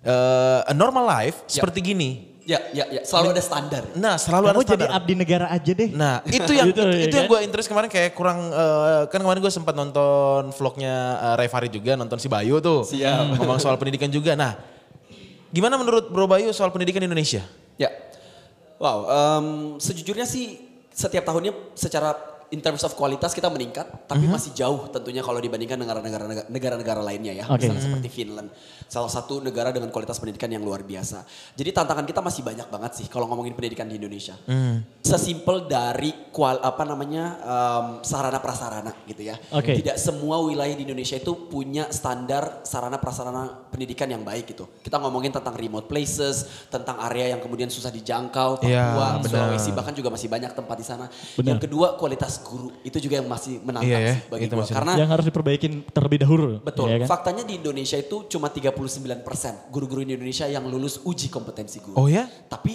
eh, 0.00 0.60
a 0.62 0.72
normal 0.72 1.04
life 1.04 1.42
Ya. 1.48 1.58
seperti 1.58 1.80
gini. 1.82 2.10
Ya, 2.46 2.62
ya, 2.70 2.86
ya, 2.86 3.02
selalu 3.02 3.34
ada 3.34 3.42
standar. 3.42 3.82
Nah, 3.98 4.14
selalu 4.14 4.46
Kamu 4.46 4.54
ada 4.54 4.62
jadi 4.62 4.84
standar. 4.86 4.98
abdi 5.02 5.14
negara 5.18 5.46
aja 5.50 5.72
deh. 5.74 5.90
Nah, 5.90 6.22
itu 6.22 6.52
yang 6.54 6.66
Gitu, 6.70 6.78
itu, 6.78 6.94
ya 6.94 7.02
itu 7.02 7.16
yang 7.18 7.26
kan? 7.26 7.32
gue 7.34 7.40
interest 7.42 7.66
kemarin 7.66 7.88
kayak 7.90 8.14
kurang 8.14 8.38
eh, 8.54 9.02
kan 9.10 9.18
kemarin 9.18 9.42
gue 9.42 9.50
sempat 9.50 9.74
nonton 9.74 10.54
vlognya 10.54 10.94
uh, 11.18 11.34
Ray 11.34 11.50
Farid 11.50 11.74
juga 11.74 11.98
nonton 11.98 12.22
si 12.22 12.30
Bayu 12.30 12.62
tuh. 12.62 12.86
Siap. 12.86 13.34
Ngomong 13.42 13.58
soal 13.58 13.74
pendidikan 13.74 14.06
juga. 14.06 14.38
Nah, 14.38 14.54
gimana 15.50 15.74
menurut 15.74 16.06
Bro 16.06 16.30
Bayu 16.30 16.54
soal 16.54 16.70
pendidikan 16.70 17.02
di 17.02 17.10
Indonesia? 17.10 17.42
Ya. 17.74 17.90
Wow, 18.78 18.98
em, 19.10 19.46
sejujurnya 19.80 20.22
sih 20.22 20.60
setiap 20.94 21.26
tahunnya 21.26 21.50
secara 21.74 22.14
in 22.54 22.62
terms 22.62 22.82
of 22.86 22.94
kualitas 22.94 23.34
kita 23.34 23.50
meningkat, 23.50 24.06
tapi 24.06 24.26
masih 24.26 24.54
jauh 24.54 24.86
tentunya 24.90 25.22
kalau 25.22 25.42
dibandingkan 25.42 25.78
negara-negara 25.78 26.46
negara-negara 26.46 27.00
lainnya 27.02 27.34
ya, 27.34 27.44
Oke. 27.50 27.66
misalnya 27.66 27.82
seperti 27.82 28.08
Finland, 28.10 28.48
salah 28.86 29.10
satu 29.10 29.42
negara 29.42 29.74
dengan 29.74 29.90
kualitas 29.90 30.22
pendidikan 30.22 30.46
yang 30.46 30.62
luar 30.62 30.86
biasa. 30.86 31.26
Jadi 31.58 31.70
tantangan 31.74 32.06
kita 32.06 32.22
masih 32.22 32.46
banyak 32.46 32.68
banget 32.70 32.92
sih 33.02 33.06
kalau 33.10 33.26
ngomongin 33.26 33.54
pendidikan 33.58 33.90
di 33.90 33.98
Indonesia. 33.98 34.38
Sesimpel 35.02 35.66
dari 35.66 36.30
kual 36.30 36.58
apa 36.62 36.82
namanya 36.82 37.24
em, 37.42 37.86
sarana 38.06 38.38
prasarana 38.38 38.94
gitu 39.06 39.26
ya. 39.26 39.38
Oke. 39.54 39.78
Tidak 39.78 39.98
semua 39.98 40.38
wilayah 40.42 40.74
di 40.74 40.86
Indonesia 40.86 41.18
itu 41.18 41.50
punya 41.50 41.90
standar 41.90 42.62
sarana 42.62 42.98
prasarana 42.98 43.66
pendidikan 43.70 44.06
yang 44.06 44.22
baik 44.22 44.54
gitu. 44.54 44.70
Kita 44.82 44.98
ngomongin 45.02 45.34
tentang 45.34 45.54
remote 45.58 45.90
places, 45.90 46.66
tentang 46.70 46.98
area 47.06 47.34
yang 47.34 47.40
kemudian 47.42 47.70
susah 47.70 47.90
dijangkau, 47.90 48.62
Papua, 48.62 48.70
Iya, 48.70 49.22
benar. 49.22 49.30
Sulawesi 49.30 49.70
bahkan 49.74 49.94
juga 49.94 50.10
masih 50.14 50.28
banyak 50.30 50.52
tempat 50.54 50.76
di 50.78 50.86
sana. 50.86 51.06
Benar. 51.38 51.46
Yang 51.46 51.58
kedua 51.68 51.94
kualitas 51.98 52.35
guru 52.42 52.72
itu 52.82 52.98
juga 52.98 53.20
yang 53.20 53.28
masih 53.28 53.60
menantang 53.60 53.88
Iya 53.88 53.98
ya, 54.00 54.14
sih 54.16 54.20
bagi 54.28 54.44
masih- 54.50 54.74
Karena 54.76 54.92
yang 54.96 55.10
harus 55.10 55.24
diperbaikin 55.28 55.72
terlebih 55.88 56.18
dahulu. 56.24 56.60
betul, 56.60 56.88
ya 56.88 56.98
kan? 57.04 57.08
faktanya 57.08 57.42
di 57.44 57.60
Indonesia 57.60 57.96
itu 57.96 58.26
cuma 58.26 58.48
39% 58.48 59.68
guru-guru 59.70 60.02
di 60.02 60.16
Indonesia 60.16 60.46
yang 60.48 60.64
lulus 60.68 61.00
uji 61.02 61.28
kompetensi 61.28 61.80
guru. 61.80 61.96
Oh 61.96 62.08
ya? 62.08 62.26
Tapi 62.28 62.72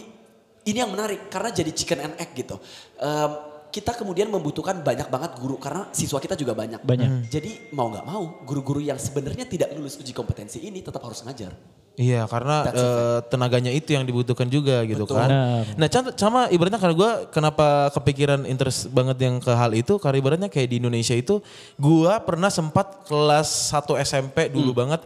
ini 0.66 0.78
yang 0.78 0.94
menarik 0.94 1.28
karena 1.28 1.50
jadi 1.50 1.72
chicken 1.74 2.00
and 2.02 2.16
egg 2.22 2.34
gitu. 2.38 2.58
Em, 2.98 3.32
kita 3.72 3.96
kemudian 3.96 4.28
membutuhkan 4.28 4.84
banyak 4.84 5.08
banget 5.08 5.32
guru 5.40 5.56
karena 5.56 5.88
siswa 5.96 6.20
kita 6.20 6.36
juga 6.36 6.52
banyak. 6.52 6.84
Banyak. 6.84 7.32
Jadi 7.32 7.72
mau 7.72 7.88
nggak 7.88 8.04
mau 8.04 8.44
guru-guru 8.44 8.84
yang 8.84 9.00
sebenarnya 9.00 9.48
tidak 9.48 9.72
lulus 9.74 9.96
uji 9.98 10.12
kompetensi 10.12 10.60
ini 10.60 10.84
tetap 10.84 11.00
harus 11.02 11.24
ngajar. 11.24 11.56
Iya 12.00 12.24
karena 12.24 12.72
That's 12.72 12.80
eh, 12.80 13.20
tenaganya 13.28 13.68
itu 13.68 13.92
yang 13.92 14.08
dibutuhkan 14.08 14.48
juga 14.48 14.80
gitu 14.88 15.04
Betul. 15.04 15.20
kan. 15.20 15.30
Nah 15.76 15.88
contoh- 15.92 16.16
sama 16.16 16.48
ibaratnya 16.48 16.80
karena 16.80 16.96
gue 16.96 17.12
kenapa 17.36 17.92
kepikiran 17.92 18.48
interest 18.48 18.88
banget 18.96 19.18
yang 19.20 19.44
ke 19.44 19.52
hal 19.52 19.76
itu 19.76 20.00
karena 20.00 20.18
ibaratnya 20.24 20.50
kayak 20.50 20.72
di 20.72 20.80
Indonesia 20.80 21.12
itu 21.12 21.44
gue 21.76 22.14
pernah 22.24 22.48
sempat 22.48 23.04
kelas 23.06 23.76
1 23.76 24.00
SMP 24.08 24.48
dulu 24.48 24.72
banget 24.72 25.04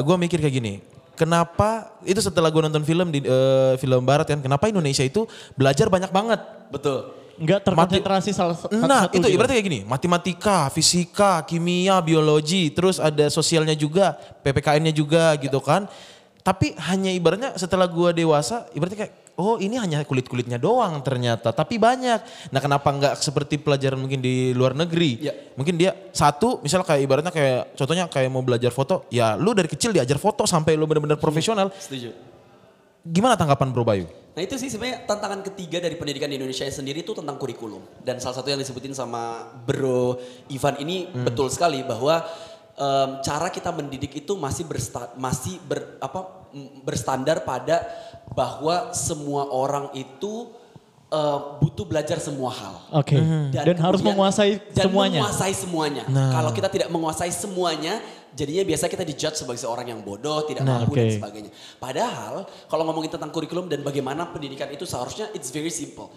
gue 0.00 0.16
mikir 0.16 0.40
kayak 0.40 0.56
gini. 0.56 0.74
Kenapa 1.20 1.92
itu 2.08 2.16
setelah 2.24 2.48
gue 2.48 2.64
nonton 2.64 2.80
film 2.80 3.12
di 3.12 3.20
eh, 3.20 3.76
film 3.76 4.00
barat 4.08 4.24
kan 4.24 4.40
kenapa 4.40 4.72
Indonesia 4.72 5.04
itu 5.04 5.28
belajar 5.52 5.92
banyak 5.92 6.08
banget. 6.08 6.40
Betul. 6.72 7.19
Enggak 7.40 7.64
terkonsentrasi 7.64 8.36
salah 8.36 8.52
satu. 8.52 8.76
Nah 8.84 9.08
satu 9.08 9.16
itu 9.16 9.26
gitu. 9.32 9.34
ibaratnya 9.40 9.56
kayak 9.56 9.66
gini, 9.72 9.80
matematika, 9.88 10.68
fisika, 10.68 11.40
kimia, 11.48 11.96
biologi, 12.04 12.68
terus 12.68 13.00
ada 13.00 13.32
sosialnya 13.32 13.72
juga, 13.72 14.12
PPKN-nya 14.44 14.92
juga 14.92 15.32
gitu 15.40 15.56
kan. 15.64 15.88
Tapi 16.44 16.76
hanya 16.76 17.08
ibaratnya 17.08 17.56
setelah 17.56 17.88
gua 17.88 18.12
dewasa, 18.12 18.68
ibaratnya 18.76 19.08
kayak 19.08 19.14
oh 19.40 19.56
ini 19.56 19.80
hanya 19.80 20.04
kulit-kulitnya 20.04 20.60
doang 20.60 21.00
ternyata, 21.00 21.48
tapi 21.48 21.80
banyak. 21.80 22.20
Nah 22.52 22.60
kenapa 22.60 22.92
nggak 22.92 23.14
seperti 23.16 23.56
pelajaran 23.56 23.96
mungkin 23.96 24.20
di 24.20 24.52
luar 24.52 24.76
negeri? 24.76 25.24
Ya. 25.24 25.32
Mungkin 25.56 25.80
dia 25.80 25.96
satu, 26.12 26.60
misal 26.60 26.84
kayak 26.84 27.00
ibaratnya 27.08 27.32
kayak 27.32 27.72
contohnya 27.72 28.04
kayak 28.12 28.28
mau 28.28 28.44
belajar 28.44 28.68
foto, 28.68 29.08
ya 29.08 29.32
lu 29.40 29.56
dari 29.56 29.72
kecil 29.72 29.96
diajar 29.96 30.20
foto 30.20 30.44
sampai 30.44 30.76
lu 30.76 30.84
benar-benar 30.84 31.16
profesional. 31.16 31.72
Setuju. 31.72 32.12
Gimana 33.00 33.32
tanggapan 33.32 33.72
Bro 33.72 33.88
Bayu? 33.88 34.19
Nah 34.30 34.40
itu 34.40 34.54
sih 34.54 34.70
sebenarnya 34.70 35.04
tantangan 35.10 35.42
ketiga 35.42 35.82
dari 35.82 35.98
pendidikan 35.98 36.30
di 36.30 36.38
Indonesia 36.38 36.62
sendiri 36.64 37.02
itu 37.02 37.10
tentang 37.12 37.34
kurikulum. 37.34 37.82
Dan 38.00 38.22
salah 38.22 38.38
satu 38.38 38.46
yang 38.46 38.62
disebutin 38.62 38.94
sama 38.94 39.50
Bro 39.66 40.22
Ivan 40.48 40.78
ini 40.78 41.10
betul 41.10 41.50
sekali 41.50 41.82
bahwa 41.82 42.22
em, 42.78 43.10
cara 43.26 43.50
kita 43.50 43.74
mendidik 43.74 44.14
itu 44.14 44.38
masih 44.38 44.70
bersta, 44.70 45.10
masih 45.18 45.58
ber, 45.66 45.98
apa, 45.98 46.46
berstandar 46.86 47.42
pada 47.42 47.82
bahwa 48.30 48.94
semua 48.94 49.50
orang 49.50 49.90
itu 49.98 50.54
eh, 51.10 51.38
butuh 51.58 51.82
belajar 51.82 52.22
semua 52.22 52.54
hal. 52.54 52.74
Oke. 53.02 53.18
Dan, 53.50 53.74
harus 53.82 53.98
kemudian- 53.98 54.14
menguasai 54.14 54.62
dan 54.70 54.84
semuanya. 54.86 55.20
menguasai 55.26 55.54
semuanya. 55.58 56.04
Nah. 56.06 56.30
Kalau 56.38 56.50
kita 56.54 56.68
tidak 56.70 56.88
menguasai 56.94 57.34
semuanya, 57.34 57.98
jadinya 58.32 58.62
biasa 58.64 58.86
kita 58.86 59.02
dijudge 59.02 59.42
sebagai 59.42 59.60
seorang 59.60 59.90
yang 59.90 60.00
bodoh, 60.00 60.46
tidak 60.46 60.62
Nah, 60.62 60.82
mampu 60.82 60.94
oke. 60.94 61.00
dan 61.02 61.08
sebagainya. 61.10 61.50
Padahal 61.76 62.46
kalau 62.66 62.82
ngomongin 62.86 63.10
tentang 63.12 63.30
kurikulum 63.30 63.66
dan 63.66 63.82
bagaimana 63.82 64.30
pendidikan 64.30 64.70
itu 64.70 64.86
seharusnya 64.86 65.30
it's 65.34 65.50
very 65.50 65.70
simple. 65.70 66.10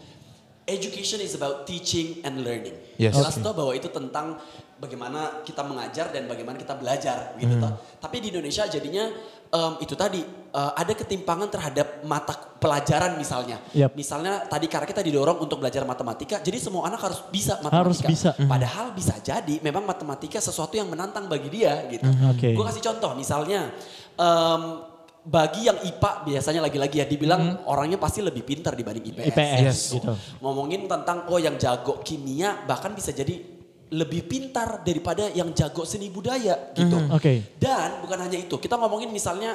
Education 0.63 1.19
is 1.19 1.35
about 1.35 1.67
teaching 1.67 2.23
and 2.23 2.39
learning. 2.47 2.71
Yes. 2.95 3.11
Jelas 3.19 3.35
Oke. 3.35 3.43
toh 3.43 3.51
bahwa 3.51 3.75
itu 3.75 3.91
tentang 3.91 4.39
bagaimana 4.79 5.43
kita 5.43 5.59
mengajar 5.59 6.07
dan 6.15 6.23
bagaimana 6.23 6.55
kita 6.55 6.79
belajar 6.79 7.35
gitu 7.35 7.59
toh. 7.59 7.83
Tapi 7.99 8.23
di 8.23 8.31
Indonesia 8.31 8.63
jadinya 8.71 9.11
em, 9.53 9.73
itu 9.85 9.93
tadi 9.93 10.19
eh, 10.25 10.71
ada 10.73 10.93
ketimpangan 10.97 11.47
terhadap 11.47 12.01
mata 12.03 12.33
pelajaran 12.57 13.15
misalnya. 13.15 13.61
Yap. 13.71 13.93
Misalnya 13.93 14.49
tadi 14.49 14.65
karena 14.65 14.89
kita 14.89 15.05
didorong 15.05 15.37
untuk 15.37 15.61
belajar 15.61 15.85
matematika, 15.85 16.41
jadi 16.41 16.57
semua 16.57 16.89
anak 16.89 16.99
harus 17.05 17.21
bisa 17.29 17.61
matematika. 17.61 17.77
Harus 17.77 17.99
bisa. 18.09 18.29
Padahal 18.35 18.91
bisa 18.97 19.13
jadi 19.21 19.61
memang 19.61 19.85
matematika 19.85 20.41
sesuatu 20.41 20.73
yang 20.73 20.89
menantang 20.89 21.29
bagi 21.29 21.53
dia 21.53 21.85
gitu. 21.93 22.09
Oke. 22.33 22.57
Gue 22.57 22.65
kasih 22.65 22.81
contoh 22.81 23.13
misalnya 23.13 23.69
em, 24.17 24.61
bagi 25.23 25.71
yang 25.71 25.79
IPA 25.79 26.11
biasanya 26.27 26.59
lagi-lagi 26.67 26.99
ya 26.99 27.07
dibilang 27.07 27.63
orangnya 27.71 27.95
pasti 27.95 28.19
lebih 28.19 28.43
pintar 28.43 28.75
dibanding 28.75 29.15
IPS. 29.15 29.27
IPS 29.31 29.61
Yes. 29.63 29.79
gitu. 29.95 30.11
Ngomongin 30.43 30.83
tentang 30.83 31.31
oh 31.31 31.39
yang 31.39 31.55
jago 31.55 32.03
kimia 32.03 32.67
bahkan 32.67 32.91
bisa 32.91 33.15
jadi 33.15 33.39
lebih 33.93 34.25
pintar 34.25 34.81
daripada 34.81 35.29
yang 35.31 35.53
jago 35.53 35.85
seni 35.85 36.09
budaya 36.09 36.73
gitu. 36.73 36.97
Oke. 37.13 37.53
Dan 37.61 38.01
bukan 38.01 38.17
hanya 38.25 38.41
itu, 38.41 38.57
kita 38.57 38.73
ngomongin 38.81 39.13
misalnya 39.13 39.53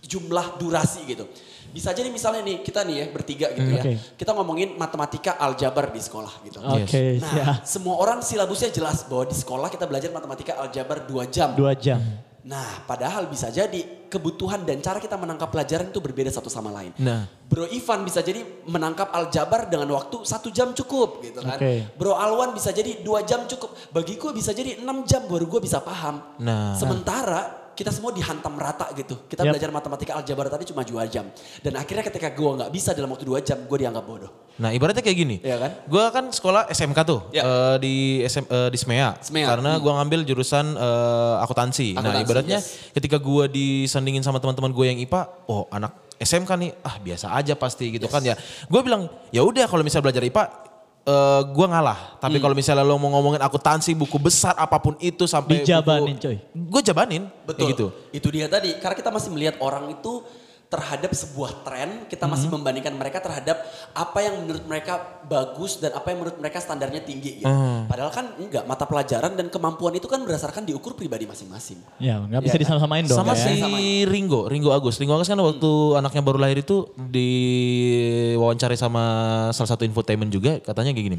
jumlah 0.00 0.56
durasi 0.56 1.04
gitu. 1.04 1.28
Bisa 1.68 1.92
jadi 1.92 2.08
misalnya 2.08 2.40
nih 2.40 2.64
kita 2.64 2.80
nih 2.80 2.96
ya 2.96 3.06
bertiga 3.12 3.46
gitu 3.52 3.68
ya. 3.68 3.82
Oke. 3.84 3.92
Kita 4.16 4.32
ngomongin 4.32 4.80
matematika 4.80 5.36
aljabar 5.36 5.92
di 5.92 6.00
sekolah 6.00 6.32
gitu. 6.48 6.64
Oke, 6.64 7.20
Nah, 7.20 7.28
siap. 7.28 7.54
semua 7.68 8.00
orang 8.00 8.24
silabusnya 8.24 8.72
jelas 8.72 9.04
bahwa 9.04 9.28
di 9.28 9.36
sekolah 9.36 9.68
kita 9.68 9.84
belajar 9.84 10.08
matematika 10.08 10.56
aljabar 10.56 11.04
2 11.04 11.28
jam. 11.28 11.52
Dua 11.52 11.76
jam. 11.76 12.00
Nah, 12.46 12.86
padahal 12.86 13.26
bisa 13.26 13.50
jadi 13.50 14.06
kebutuhan 14.06 14.62
dan 14.62 14.78
cara 14.78 15.02
kita 15.02 15.18
menangkap 15.18 15.50
pelajaran 15.50 15.90
itu 15.90 15.98
berbeda 15.98 16.30
satu 16.30 16.46
sama 16.46 16.70
lain. 16.70 16.94
Nah. 17.02 17.26
Bro 17.50 17.66
Ivan 17.68 18.06
bisa 18.06 18.22
jadi 18.22 18.44
menangkap 18.64 19.10
aljabar 19.10 19.66
dengan 19.66 19.90
waktu 19.92 20.22
satu 20.22 20.48
jam 20.54 20.70
cukup 20.70 21.24
gitu 21.24 21.42
kan. 21.42 21.58
Oke. 21.58 21.90
Bro 21.98 22.14
Alwan 22.14 22.54
bisa 22.54 22.70
jadi 22.70 23.02
dua 23.02 23.26
jam 23.26 23.44
cukup. 23.50 23.74
Bagi 23.90 24.14
gue 24.16 24.30
bisa 24.30 24.54
jadi 24.54 24.78
enam 24.78 25.02
jam 25.02 25.26
baru 25.26 25.50
gue 25.50 25.60
bisa 25.60 25.82
paham. 25.82 26.22
Nah. 26.38 26.78
Sementara 26.78 27.57
kita 27.78 27.94
semua 27.94 28.10
dihantam 28.10 28.58
rata 28.58 28.90
gitu. 28.90 29.14
Kita 29.30 29.46
Yap. 29.46 29.54
belajar 29.54 29.70
matematika 29.70 30.18
aljabar 30.18 30.50
tadi 30.50 30.66
cuma 30.66 30.82
dua 30.82 31.06
jam. 31.06 31.30
Dan 31.62 31.78
akhirnya 31.78 32.02
ketika 32.02 32.34
gue 32.34 32.50
nggak 32.58 32.70
bisa 32.74 32.90
dalam 32.90 33.14
waktu 33.14 33.22
dua 33.22 33.38
jam, 33.38 33.62
gue 33.62 33.78
dianggap 33.78 34.02
bodoh. 34.02 34.50
Nah 34.58 34.74
ibaratnya 34.74 34.98
kayak 34.98 35.14
gini. 35.14 35.36
Iya 35.38 35.62
kan? 35.62 35.70
Gue 35.86 36.02
kan 36.10 36.24
sekolah 36.34 36.66
SMK 36.66 36.98
tuh 37.06 37.30
Ya. 37.30 37.46
eh, 37.46 37.76
di 37.78 37.94
SM, 38.26 38.50
eh, 38.50 38.68
di 38.74 38.78
SMEA. 38.82 39.14
SMEA, 39.22 39.46
Karena 39.46 39.78
hmm. 39.78 39.82
gue 39.86 39.92
ngambil 39.94 40.20
jurusan 40.26 40.74
eh, 40.74 41.44
akuntansi. 41.46 41.94
Nah 41.94 42.02
Akuntansi, 42.02 42.24
ibaratnya 42.26 42.58
yes. 42.58 42.90
ketika 42.90 43.22
gue 43.22 43.44
disandingin 43.46 44.26
sama 44.26 44.42
teman-teman 44.42 44.74
gue 44.74 44.84
yang 44.90 44.98
IPA, 44.98 45.46
oh 45.46 45.70
anak 45.70 45.94
SMK 46.18 46.50
nih, 46.58 46.70
ah 46.82 46.98
biasa 46.98 47.30
aja 47.30 47.54
pasti 47.54 47.94
gitu 47.94 48.10
Yes. 48.10 48.14
kan 48.18 48.22
ya. 48.26 48.34
Gue 48.66 48.82
bilang 48.82 49.06
ya 49.30 49.46
udah 49.46 49.70
kalau 49.70 49.86
misalnya 49.86 50.10
belajar 50.10 50.26
IPA 50.26 50.66
eh 51.08 51.40
gua 51.56 51.66
ngalah. 51.72 52.20
Tapi 52.20 52.36
kalau 52.36 52.52
misalnya 52.52 52.84
lo 52.84 53.00
mau 53.00 53.08
ngomongin 53.16 53.40
akuntansi, 53.40 53.96
buku 53.96 54.20
besar 54.20 54.52
apa 54.60 54.76
pun 54.76 54.92
itu 55.00 55.24
sampai 55.24 55.64
Dijabanin, 55.64 56.20
buku, 56.20 56.24
coy. 56.28 56.36
Gue 56.52 56.80
jabanin. 56.84 57.22
Kayak 57.24 57.46
Betul. 57.48 57.68
gitu. 57.72 57.86
Itu 58.12 58.28
dia 58.28 58.46
tadi. 58.52 58.76
Karena 58.76 58.96
kita 58.98 59.08
masih 59.08 59.32
melihat 59.32 59.56
orang 59.64 59.88
itu 59.88 60.20
terhadap 60.68 61.16
sebuah 61.16 61.64
tren, 61.64 62.04
kita 62.12 62.28
masih 62.28 62.52
Mhm. 62.52 62.60
membandingkan 62.60 62.92
mereka 62.92 63.24
terhadap 63.24 63.56
apa 63.96 64.18
yang 64.20 64.44
menurut 64.44 64.68
mereka 64.68 65.00
bagus 65.24 65.80
dan 65.80 65.96
apa 65.96 66.12
yang 66.12 66.20
menurut 66.20 66.36
mereka 66.36 66.60
standarnya 66.60 67.00
tinggi 67.00 67.40
gitu. 67.40 67.48
Mhm. 67.48 67.88
Padahal 67.88 68.12
kan 68.12 68.36
enggak, 68.36 68.68
mata 68.68 68.84
pelajaran 68.84 69.32
dan 69.32 69.48
kemampuan 69.48 69.96
itu 69.96 70.04
kan 70.04 70.20
berdasarkan 70.20 70.68
diukur 70.68 70.92
pribadi 70.92 71.24
masing-masing. 71.24 71.80
Ya 71.96 72.20
nggak 72.20 72.44
bisa 72.44 72.52
Iya 72.52 72.52
kan? 72.52 72.60
disama-samain 72.68 73.04
dong 73.08 73.16
Sama 73.16 73.32
ya. 73.32 73.48
si 73.48 73.56
Ringo, 74.04 74.44
Ringo 74.44 74.68
Agus. 74.68 75.00
Ringo 75.00 75.16
Agus 75.16 75.32
kan 75.32 75.40
waktu 75.40 75.70
anaknya 75.96 76.20
baru 76.20 76.36
lahir 76.36 76.60
itu 76.60 76.92
diwawancari 77.00 78.76
sama 78.76 79.04
salah 79.50 79.70
satu 79.72 79.88
infotainment 79.88 80.28
juga 80.28 80.60
katanya 80.60 80.92
kayak 80.92 81.06
gini. 81.08 81.18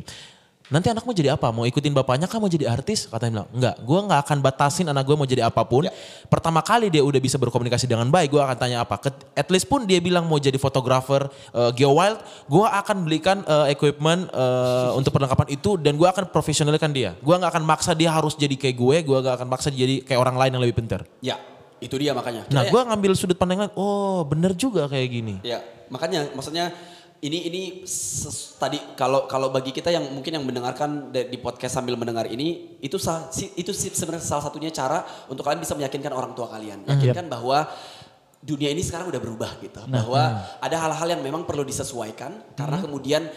Nanti 0.70 0.86
anak 0.94 1.02
mau 1.02 1.18
jadi 1.18 1.34
apa? 1.34 1.50
Mau 1.50 1.66
ikutin 1.66 1.90
bapaknya 1.98 2.30
kah 2.30 2.38
mau 2.38 2.46
jadi 2.46 2.70
artis? 2.70 3.10
Katanya 3.10 3.42
bilang, 3.42 3.50
enggak. 3.50 3.76
Gue 3.82 4.00
nggak 4.06 4.20
akan 4.22 4.38
batasin 4.38 4.86
anak 4.86 5.02
gue 5.02 5.18
mau 5.18 5.26
jadi 5.26 5.50
apa 5.50 5.66
pun. 5.66 5.90
Pertama 6.30 6.62
kali 6.62 6.94
dia 6.94 7.02
udah 7.02 7.18
bisa 7.18 7.42
berkomunikasi 7.42 7.90
dengan 7.90 8.06
baik, 8.14 8.30
gue 8.30 8.42
akan 8.42 8.54
tanya 8.54 8.86
apa. 8.86 9.02
At 9.34 9.50
least 9.50 9.66
pun 9.66 9.90
dia 9.90 9.98
bilang 9.98 10.30
mau 10.30 10.38
jadi 10.38 10.62
fotografer 10.62 11.26
uh, 11.58 11.74
Geo 11.74 11.98
Wild, 11.98 12.22
gue 12.46 12.66
akan 12.70 12.98
belikan 13.02 13.42
uh, 13.50 13.66
equipment 13.66 14.30
uh, 14.30 14.94
untuk 14.94 15.10
perlengkapan 15.10 15.50
itu 15.50 15.74
dan 15.82 15.98
gue 15.98 16.06
akan 16.06 16.30
profesionalkan 16.30 16.94
dia. 16.94 17.18
Gue 17.18 17.34
nggak 17.34 17.50
akan 17.50 17.64
maksa 17.66 17.98
dia 17.98 18.14
harus 18.14 18.38
jadi 18.38 18.54
kayak 18.54 18.78
gue, 18.78 18.98
gue 19.10 19.18
nggak 19.26 19.42
akan 19.42 19.50
maksa 19.50 19.74
dia 19.74 19.90
jadi 19.90 19.96
kayak 20.06 20.20
orang 20.22 20.38
lain 20.38 20.52
yang 20.54 20.64
lebih 20.70 20.86
pintar. 20.86 21.02
Ya, 21.18 21.42
itu 21.82 21.98
dia 21.98 22.14
makanya. 22.14 22.46
Nah, 22.54 22.70
gue 22.70 22.82
ngambil 22.94 23.18
sudut 23.18 23.34
pandang 23.42 23.66
lain. 23.66 23.74
Oh, 23.74 24.22
bener 24.22 24.54
juga 24.54 24.86
kayak 24.86 25.08
gini. 25.10 25.36
Ya, 25.42 25.66
makanya 25.90 26.30
maksudnya 26.38 26.70
ini 27.20 27.40
ini 27.46 27.62
ses- 27.84 28.56
tadi 28.56 28.80
kalau 28.96 29.28
kalau 29.28 29.52
bagi 29.52 29.70
kita 29.70 29.92
yang 29.92 30.08
mungkin 30.10 30.40
yang 30.40 30.46
mendengarkan 30.48 31.12
de- 31.12 31.28
di 31.28 31.36
podcast 31.36 31.76
sambil 31.76 32.00
mendengar 32.00 32.24
ini 32.26 32.80
itu 32.80 32.96
sa- 32.96 33.28
si- 33.30 33.52
itu 33.56 33.72
sih 33.72 33.92
sebenarnya 33.92 34.24
salah 34.24 34.48
satunya 34.48 34.72
cara 34.72 35.04
untuk 35.28 35.44
kalian 35.44 35.60
bisa 35.60 35.76
meyakinkan 35.76 36.12
orang 36.12 36.32
tua 36.32 36.48
kalian. 36.48 36.88
Yakinkan 36.88 37.28
bahwa 37.28 37.68
dunia 38.40 38.72
ini 38.72 38.80
sekarang 38.80 39.12
udah 39.12 39.20
berubah 39.20 39.52
gitu. 39.60 39.84
bahwa 39.86 40.22
ada 40.58 40.76
hal-hal 40.80 41.08
yang 41.12 41.22
memang 41.22 41.44
perlu 41.44 41.68
disesuaikan 41.68 42.56
karena 42.56 42.80
kemudian 42.80 43.28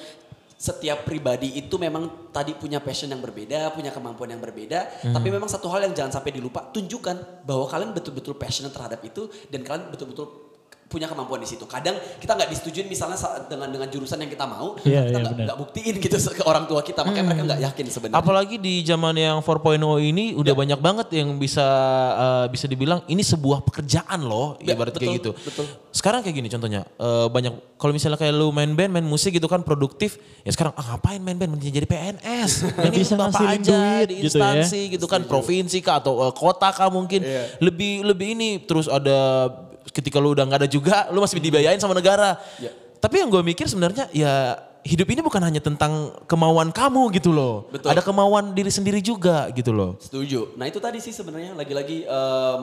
setiap 0.55 1.03
pribadi 1.03 1.59
itu 1.59 1.75
memang 1.75 2.31
tadi 2.31 2.55
punya 2.55 2.79
passion 2.79 3.11
yang 3.11 3.19
berbeda, 3.19 3.75
punya 3.75 3.91
kemampuan 3.91 4.31
yang 4.31 4.39
berbeda, 4.39 5.11
tapi 5.11 5.27
memang 5.27 5.51
satu 5.51 5.67
hal 5.67 5.83
yang 5.83 5.91
jangan 5.91 6.23
sampai 6.23 6.31
dilupa, 6.31 6.71
tunjukkan 6.71 7.43
bahwa 7.43 7.67
kalian 7.67 7.91
betul-betul 7.91 8.39
passionate 8.39 8.71
terhadap 8.71 9.03
itu 9.03 9.27
dan 9.51 9.67
kalian 9.67 9.91
betul-betul 9.91 10.52
punya 10.93 11.09
kemampuan 11.09 11.41
di 11.41 11.49
situ. 11.49 11.65
Kadang 11.65 11.97
kita 12.21 12.37
nggak 12.37 12.53
disetujuin 12.53 12.85
misalnya 12.85 13.17
dengan 13.49 13.73
dengan 13.73 13.89
jurusan 13.89 14.21
yang 14.21 14.29
kita 14.29 14.45
mau, 14.45 14.77
Iya, 14.85 15.09
kita 15.09 15.17
iya, 15.17 15.23
nggak 15.25 15.33
benar. 15.33 15.47
nggak 15.49 15.59
buktiin 15.65 15.95
gitu 15.97 16.17
ke 16.37 16.43
orang 16.45 16.69
tua 16.69 16.85
kita, 16.85 17.01
makanya 17.01 17.25
mereka 17.33 17.43
nggak 17.49 17.61
yakin 17.73 17.85
sebenarnya. 17.89 18.21
Apalagi 18.21 18.57
di 18.61 18.85
zaman 18.85 19.17
yang 19.17 19.41
4.0 19.41 19.81
ini 20.05 20.37
udah 20.37 20.53
banyak 20.53 20.77
banget 20.77 21.09
yang 21.17 21.41
bisa 21.41 21.65
uh, 22.13 22.47
bisa 22.53 22.69
dibilang 22.69 23.01
ini 23.09 23.25
sebuah 23.25 23.65
pekerjaan 23.65 24.21
loh, 24.21 24.61
Ya, 24.61 24.77
ibarat 24.77 24.93
kayak 24.93 25.17
betul, 25.17 25.33
gitu. 25.33 25.49
betul. 25.49 25.67
Sekarang 25.89 26.21
kayak 26.21 26.37
gini 26.37 26.49
contohnya, 26.53 26.85
uh, 27.01 27.33
banyak 27.33 27.55
kalau 27.81 27.93
misalnya 27.97 28.19
kayak 28.21 28.35
lu 28.37 28.53
main 28.53 28.71
band, 28.77 28.93
main 28.93 29.07
musik 29.07 29.33
gitu 29.33 29.49
kan 29.49 29.65
produktif, 29.65 30.21
ya 30.45 30.51
sekarang 30.53 30.77
ah, 30.77 30.95
ngapain 30.95 31.19
main 31.19 31.35
band 31.41 31.57
mending 31.57 31.73
jadi 31.73 31.89
PNS. 31.89 32.53
Ini 32.85 32.91
bisa 32.93 33.15
bapak 33.17 33.33
ngasilin 33.33 33.61
aja 33.63 33.81
duit 33.81 34.07
di 34.07 34.15
gitu 34.15 34.21
ya. 34.21 34.23
instansi 34.29 34.81
gitu, 34.99 35.07
kan, 35.09 35.21
provinsi 35.25 35.79
kah 35.81 35.99
atau 36.03 36.21
uh, 36.21 36.33
kota 36.35 36.69
kah 36.71 36.89
mungkin. 36.93 37.23
Iya. 37.23 37.59
Lebih 37.59 38.05
lebih 38.05 38.29
ini 38.35 38.51
terus 38.63 38.87
ada 38.87 39.49
ketika 39.93 40.19
lu 40.19 40.33
udah 40.33 40.49
nggak 40.49 40.61
ada 40.65 40.71
juga, 40.71 41.07
lu 41.13 41.21
masih 41.21 41.39
dibayain 41.39 41.79
sama 41.79 41.93
negara. 41.93 42.41
Ya. 42.59 42.73
Tapi 42.99 43.21
yang 43.21 43.29
gue 43.29 43.43
mikir 43.45 43.69
sebenarnya 43.69 44.09
ya 44.11 44.57
hidup 44.83 45.07
ini 45.15 45.21
bukan 45.23 45.43
hanya 45.43 45.63
tentang 45.63 46.11
kemauan 46.27 46.75
kamu 46.75 47.15
gitu 47.15 47.31
loh. 47.31 47.71
Betul. 47.71 47.95
Ada 47.95 48.03
kemauan 48.03 48.51
diri 48.57 48.71
sendiri 48.71 48.99
juga 48.99 49.47
gitu 49.55 49.71
loh. 49.71 49.99
Setuju. 50.03 50.59
Nah 50.59 50.67
itu 50.67 50.83
tadi 50.83 50.99
sih 50.99 51.15
sebenarnya 51.15 51.55
lagi-lagi 51.55 52.03
em, 52.03 52.61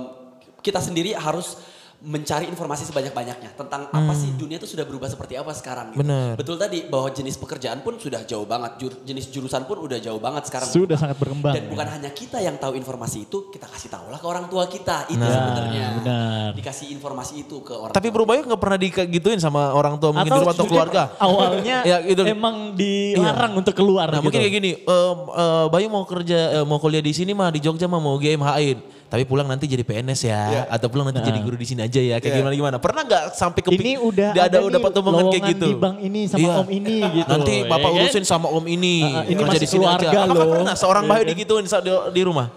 kita 0.59 0.83
sendiri 0.83 1.15
harus 1.15 1.55
mencari 1.99 2.47
informasi 2.47 2.87
sebanyak-banyaknya 2.87 3.59
tentang 3.59 3.91
apa 3.91 4.13
sih 4.15 4.31
dunia 4.31 4.55
itu 4.55 4.63
sudah 4.63 4.87
berubah 4.87 5.11
seperti 5.11 5.35
apa 5.35 5.51
sekarang. 5.51 5.91
Gitu. 5.91 5.99
Benar. 5.99 6.39
Betul 6.39 6.55
tadi 6.55 6.87
bahwa 6.87 7.11
jenis 7.11 7.35
pekerjaan 7.35 7.83
pun 7.83 7.99
sudah 7.99 8.23
jauh 8.23 8.47
banget, 8.47 8.79
Jur- 8.79 8.99
jenis 9.03 9.27
jurusan 9.27 9.67
pun 9.67 9.83
udah 9.83 9.99
jauh 9.99 10.15
banget 10.15 10.47
sekarang. 10.47 10.71
Sudah 10.71 10.95
sangat 10.95 11.19
berkembang. 11.19 11.51
Dan 11.51 11.67
ya. 11.67 11.71
bukan 11.75 11.87
hanya 11.91 12.09
kita 12.15 12.39
yang 12.39 12.55
tahu 12.55 12.79
informasi 12.79 13.27
itu, 13.27 13.51
kita 13.51 13.67
kasih 13.67 13.91
tahu 13.91 14.07
lah 14.07 14.15
ke 14.15 14.23
orang 14.23 14.47
tua 14.47 14.71
kita. 14.71 15.11
Itu 15.11 15.19
Nah, 15.19 15.27
sebenarnya. 15.27 15.85
benar. 15.99 16.49
Dikasih 16.55 16.87
informasi 16.95 17.33
itu 17.43 17.59
ke 17.59 17.75
orang 17.75 17.91
Tapi 17.91 18.07
Bayu 18.09 18.45
nggak 18.45 18.61
pernah 18.61 18.77
digituin 18.77 19.39
sama 19.41 19.73
orang 19.73 19.97
tua 19.97 20.15
mungkin 20.15 20.29
di 20.29 20.39
rumah 20.39 20.55
atau 20.55 20.65
keluarga. 20.69 21.03
Awalnya 21.19 21.77
Ya, 21.89 21.97
gitu. 21.99 22.23
emang 22.23 22.77
dilarang 22.77 23.57
untuk 23.57 23.73
keluar 23.73 24.07
Nah 24.07 24.21
gitu. 24.21 24.29
mungkin 24.29 24.39
kayak 24.39 24.53
gini, 24.53 24.71
em, 24.79 25.17
eh, 25.35 25.65
Bayu 25.67 25.87
mau 25.89 26.05
kerja, 26.05 26.61
eh, 26.61 26.63
mau 26.63 26.79
kuliah 26.79 27.01
di 27.01 27.11
sini 27.11 27.35
mah 27.35 27.51
di 27.51 27.59
Jogja 27.59 27.91
mah 27.91 27.99
mau 27.99 28.15
GMH-in. 28.15 28.98
Tapi 29.09 29.25
pulang 29.25 29.49
nanti 29.49 29.65
jadi 29.65 29.81
PNS 29.81 30.21
ya, 30.21 30.69
atau 30.69 30.85
pulang 30.85 31.09
nanti 31.09 31.17
jadi 31.19 31.41
guru 31.41 31.57
di 31.57 31.65
sini 31.65 31.81
aja 31.81 31.97
ya, 31.97 32.21
kayak 32.21 32.29
gimana 32.39 32.53
gimana. 32.53 32.77
Pernah 32.77 33.01
nggak 33.03 33.23
sampai 33.33 33.61
ke 33.65 33.73
ini 33.73 33.97
udah 33.97 34.37
ada, 34.37 34.41
ada 34.45 34.57
udah 34.61 34.77
dapat 34.77 34.91
omongan 35.01 35.25
kayak 35.33 35.43
gitu. 35.49 35.65
di 35.65 35.73
bank 35.73 35.95
ini 35.97 36.21
sama 36.25 36.39
Iya. 36.45 36.53
om 36.61 36.69
ini 36.69 36.97
gitu. 37.17 37.29
Nanti 37.33 37.55
ya 37.57 37.65
bapak 37.65 37.89
kan? 37.89 37.97
urusin 37.97 38.23
sama 38.23 38.47
om 38.47 38.65
ini, 38.69 38.95
ah, 39.01 39.25
ini 39.25 39.33
kerja 39.35 39.49
masih 39.49 39.59
di 39.59 39.67
sini 39.67 39.81
aja. 39.83 39.97
keluarga 39.97 40.19
Apakah 40.23 40.45
loh. 40.45 40.53
pernah 40.53 40.73
seorang 40.77 41.03
Bayu 41.03 41.17
Iya 41.17 41.25
kan? 41.25 41.31
digituin 41.33 41.65
saat 41.65 41.81
di, 41.81 41.89
di 41.89 42.21
rumah? 42.21 42.47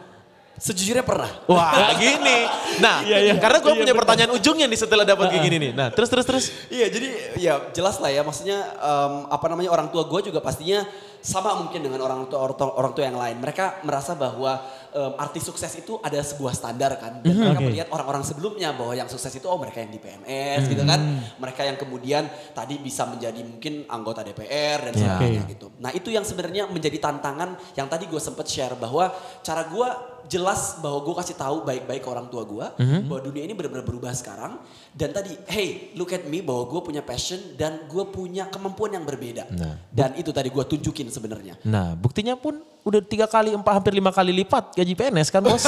Sejujurnya 0.53 1.01
pernah. 1.03 1.33
Wah 1.49 1.73
gini. 1.97 2.39
Nah, 2.79 3.01
Iya, 3.03 3.19
iya. 3.19 3.35
karena 3.41 3.59
gue 3.59 3.73
Iya, 3.73 3.81
punya 3.83 3.95
pertanyaan 3.97 4.31
ujungnya 4.31 4.69
nih 4.69 4.79
setelah 4.79 5.03
dapat 5.03 5.33
kayak 5.33 5.43
gini 5.43 5.57
nih. 5.59 5.71
Nah, 5.73 5.89
terus 5.89 6.07
terus 6.07 6.23
terus. 6.23 6.45
Iya 6.69 6.87
jadi 6.87 7.09
ya 7.35 7.55
jelas 7.73 7.97
lah 7.97 8.13
ya 8.13 8.21
maksudnya 8.21 8.61
em, 8.77 9.13
apa 9.27 9.47
namanya 9.49 9.73
orang 9.73 9.89
tua 9.89 10.05
gue 10.05 10.29
juga 10.29 10.39
pastinya 10.39 10.85
sama 11.23 11.55
mungkin 11.55 11.81
dengan 11.81 12.03
orang 12.03 12.27
tua 12.27 12.43
orang 12.43 12.57
tua, 12.59 12.69
orang 12.75 12.93
tua 12.93 13.05
yang 13.07 13.15
lain. 13.15 13.39
Mereka 13.39 13.87
merasa 13.87 14.13
bahwa 14.13 14.59
em, 14.91 15.13
artis 15.17 15.47
sukses 15.47 15.71
itu 15.79 16.03
ada 16.03 16.19
sebuah 16.19 16.51
standar 16.51 16.99
kan. 16.99 17.23
Dan 17.23 17.39
mereka 17.39 17.63
Oke. 17.63 17.67
melihat 17.71 17.89
orang-orang 17.95 18.27
sebelumnya 18.27 18.75
bahwa 18.75 18.93
yang 18.93 19.07
sukses 19.07 19.31
itu 19.31 19.47
oh 19.47 19.55
mereka 19.55 19.81
yang 19.81 19.89
di 19.89 20.03
PNS 20.03 20.67
gitu 20.67 20.83
kan. 20.83 21.01
Mereka 21.39 21.63
yang 21.63 21.79
kemudian 21.79 22.27
tadi 22.53 22.77
bisa 22.77 23.07
menjadi 23.07 23.39
mungkin 23.41 23.87
anggota 23.87 24.21
DPR 24.21 24.91
dan 24.91 24.93
Ya. 24.93 25.01
sebagainya 25.15 25.43
Oke. 25.47 25.53
gitu. 25.55 25.67
Nah 25.79 25.91
itu 25.95 26.11
yang 26.11 26.27
sebenarnya 26.27 26.67
menjadi 26.67 26.99
tantangan 26.99 27.55
yang 27.79 27.87
tadi 27.87 28.11
gue 28.11 28.19
sempet 28.19 28.51
share 28.51 28.75
bahwa 28.75 29.15
cara 29.41 29.63
gue 29.65 29.89
jelas 30.27 30.79
bahwa 30.79 31.03
gue 31.03 31.15
kasih 31.19 31.35
tahu 31.35 31.67
baik-baik 31.67 32.03
ke 32.03 32.09
orang 32.09 32.31
tua 32.31 32.47
gue 32.47 32.67
bahwa 33.05 33.21
dunia 33.21 33.43
ini 33.43 33.55
benar-benar 33.55 33.83
berubah 33.83 34.15
sekarang 34.15 34.55
dan 34.93 35.09
tadi 35.11 35.33
hey 35.47 35.69
look 35.93 36.11
at 36.11 36.23
me 36.23 36.39
bahwa 36.39 36.65
gue 36.67 36.81
punya 36.83 37.01
passion 37.01 37.41
dan 37.55 37.85
gue 37.85 38.05
punya 38.07 38.45
kemampuan 38.47 38.93
yang 38.93 39.03
berbeda 39.03 39.49
Nah. 39.51 39.81
dan 39.89 40.13
itu 40.15 40.29
tadi 40.29 40.49
gue 40.49 40.61
tunjukin 40.63 41.09
sebenarnya 41.09 41.57
Nah, 41.63 41.93
buktinya 41.95 42.35
pun 42.35 42.57
udah 42.83 42.99
tiga 43.01 43.25
kali, 43.25 43.53
empat, 43.53 43.73
hampir 43.73 43.93
lima 43.93 44.11
kali 44.11 44.35
lipat 44.35 44.75
gaji 44.75 44.93
PNS 44.93 45.31
kan 45.31 45.39
bos. 45.41 45.63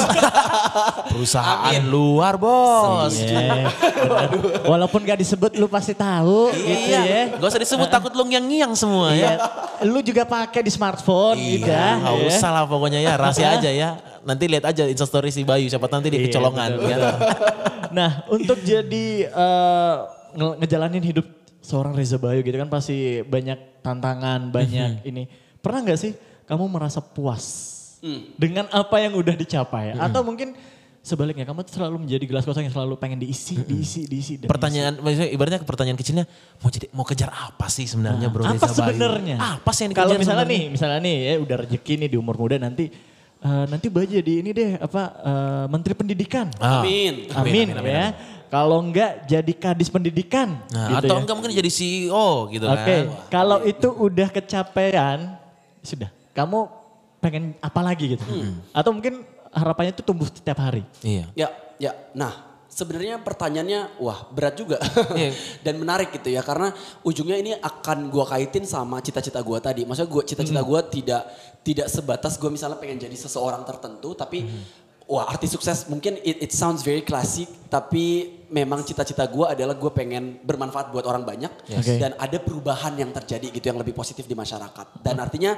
Perusahaan 1.11 1.71
Amin. 1.71 1.87
luar 1.87 2.35
bos. 2.35 3.15
Iya. 3.15 3.71
Walaupun 4.61 4.99
gak 5.01 5.15
disebut 5.17 5.55
lu 5.55 5.65
pasti 5.65 5.93
tahu 5.93 6.51
gitu 6.51 6.67
ya. 6.91 7.01
Iya, 7.01 7.21
gak 7.39 7.47
usah 7.47 7.61
disebut 7.61 7.87
takut 7.87 8.11
lu 8.11 8.23
ngiang-ngiang 8.25 8.75
semua 8.75 9.15
ya. 9.15 9.39
Lu 9.81 9.99
juga 10.01 10.23
pakai 10.23 10.59
di 10.59 10.69
smartphone 10.69 11.39
gitu 11.39 11.65
Iya, 11.65 11.71
ya. 11.71 11.89
nggak 12.01 12.15
ya. 12.15 12.27
usah 12.29 12.49
lah 12.51 12.63
pokoknya 12.65 12.99
ya, 12.99 13.13
rahasia 13.15 13.47
aja 13.53 13.69
ya. 13.69 13.89
Nanti 14.21 14.49
lihat 14.49 14.65
aja 14.65 14.83
instastory 14.83 15.29
si 15.29 15.45
Bayu, 15.45 15.69
siapa 15.69 15.87
nanti 15.87 16.09
dia 16.09 16.17
Iya, 16.17 16.27
kecolongan. 16.27 16.69
betul, 16.73 16.89
ya. 16.89 16.97
Nah 17.95 18.27
untuk 18.27 18.59
jadi 18.61 19.05
eh, 19.25 19.95
nge- 20.33 20.57
ngejalanin 20.59 20.99
hidup 21.01 21.23
seorang 21.59 21.95
Reza 21.95 22.17
Bayu 22.17 22.39
gitu 22.39 22.53
kan 22.53 22.67
pasti 22.67 22.95
banyak 23.23 23.79
tantangan, 23.79 24.51
banyak 24.51 25.01
Mhm. 25.01 25.07
ini. 25.07 25.23
Pernah 25.57 25.79
nggak 25.81 25.97
sih 25.97 26.11
kamu 26.43 26.67
merasa 26.67 26.99
puas 26.99 27.45
Hmm. 27.97 28.35
dengan 28.35 28.67
apa 28.69 28.99
yang 28.99 29.15
udah 29.15 29.33
dicapai? 29.33 29.95
Atau 29.95 30.21
mungkin 30.21 30.53
sebaliknya 31.01 31.41
kamu 31.43 31.63
tuh 31.63 31.73
selalu 31.75 31.97
menjadi 31.99 32.21
gelas 32.23 32.43
kosong 32.43 32.61
yang 32.63 32.73
selalu 32.73 32.97
pengen 32.97 33.17
diisi, 33.17 33.57
diisi, 33.59 34.05
diisi. 34.05 34.33
dan 34.35 34.45
Pertanyaan, 34.45 34.99
maksudnya 34.99 35.29
ibaratnya 35.31 35.59
pertanyaan 35.59 35.95
kecilnya, 35.95 36.25
mau 36.59 36.67
jadi 36.67 36.85
mau 36.91 37.01
kejar 37.01 37.29
apa 37.29 37.65
sih 37.67 37.85
sebenarnya 37.85 38.27
Bro 38.27 38.43
apa 38.43 38.53
Reza 38.53 38.65
Bayu? 38.67 38.77
sebenarnya? 38.93 39.35
Apa 39.39 39.69
sih 39.71 39.81
yang 39.81 39.91
dikejar 39.91 40.05
Kalau 40.05 40.13
misalnya 40.15 40.43
sebenarnya? 40.43 40.61
nih, 40.61 40.71
misalnya 40.71 40.99
nih 40.99 41.15
ya 41.17 41.33
udah 41.39 41.55
rezeki 41.59 41.93
nih 41.95 42.09
di 42.09 42.17
umur 42.19 42.35
muda 42.35 42.57
nanti 42.57 42.85
eh, 43.45 43.65
nanti 43.69 43.87
Bayu 43.87 44.09
jadi 44.09 44.33
ini 44.41 44.49
deh 44.51 44.69
apa 44.81 45.01
eh, 45.21 45.65
Menteri 45.69 45.93
Pendidikan. 45.93 46.49
Ah. 46.57 46.81
amin 46.81 47.29
Amin, 47.31 47.67
amin, 47.67 47.67
amin, 47.77 47.93
ya. 47.93 48.07
Kalau 48.45 48.77
enggak 48.79 49.25
jadi 49.25 49.53
kadis 49.53 49.89
pendidikan. 49.89 50.57
Nah, 50.71 50.87
gitu 50.95 51.05
atau 51.11 51.15
ya. 51.17 51.21
enggak 51.21 51.35
mungkin 51.35 51.51
jadi 51.51 51.71
CEO 51.71 52.29
gitu 52.53 52.65
Oke, 52.65 52.79
kan. 52.87 53.03
kalau 53.27 53.57
itu 53.65 53.89
udah 53.89 54.27
kecapean, 54.31 55.35
sudah. 55.81 56.07
Kamu 56.31 56.69
pengen 57.19 57.57
apa 57.59 57.81
lagi 57.81 58.15
gitu? 58.15 58.23
Atau 58.71 58.93
mungkin 58.95 59.25
harapannya 59.49 59.91
itu 59.91 60.03
tumbuh 60.05 60.27
setiap 60.29 60.59
hari. 60.61 60.83
Iya. 60.99 61.25
ya 61.35 61.47
ya 61.75 61.91
nah 62.11 62.31
sebenarnya 62.67 63.19
pertanyaannya 63.19 63.99
wah 63.99 64.27
berat 64.31 64.55
juga 64.55 64.79
Iya. 65.15 65.31
dan 65.65 65.79
menarik 65.79 66.11
gitu 66.11 66.27
ya 66.27 66.43
karena 66.43 66.75
ujungnya 67.03 67.39
ini 67.39 67.51
akan 67.55 68.11
gue 68.11 68.25
kaitin 68.27 68.67
sama 68.67 68.99
cita-cita 68.99 69.39
gue 69.39 69.57
tadi 69.59 69.81
maksudnya 69.87 70.11
gue 70.11 70.23
cita-cita 70.27 70.59
gue 70.59 70.79
tidak 70.91 71.23
tidak 71.65 71.89
sebatas 71.89 72.37
gue 72.37 72.47
misalnya 72.47 72.77
pengen 72.77 73.01
jadi 73.01 73.17
seseorang 73.17 73.65
tertentu 73.65 74.13
tapi 74.13 74.45
Wah 75.05 75.29
artis 75.29 75.53
sukses 75.53 75.85
mungkin 75.85 76.17
it, 76.25 76.49
it 76.49 76.49
sounds 76.49 76.81
very 76.81 77.05
classic 77.05 77.45
tapi 77.69 78.41
memang 78.49 78.81
cita-cita 78.81 79.29
gue 79.29 79.45
adalah 79.45 79.77
gue 79.77 79.91
pengen 79.93 80.41
bermanfaat 80.41 80.89
buat 80.89 81.05
orang 81.05 81.21
banyak 81.21 81.53
Yes. 81.69 81.85
Oke. 81.85 82.01
dan 82.01 82.17
ada 82.17 82.41
perubahan 82.41 82.97
yang 82.97 83.13
terjadi 83.13 83.53
gitu 83.53 83.69
yang 83.69 83.77
lebih 83.77 83.93
positif 83.93 84.25
di 84.25 84.33
masyarakat 84.33 85.05
dan 85.05 85.21
artinya 85.21 85.53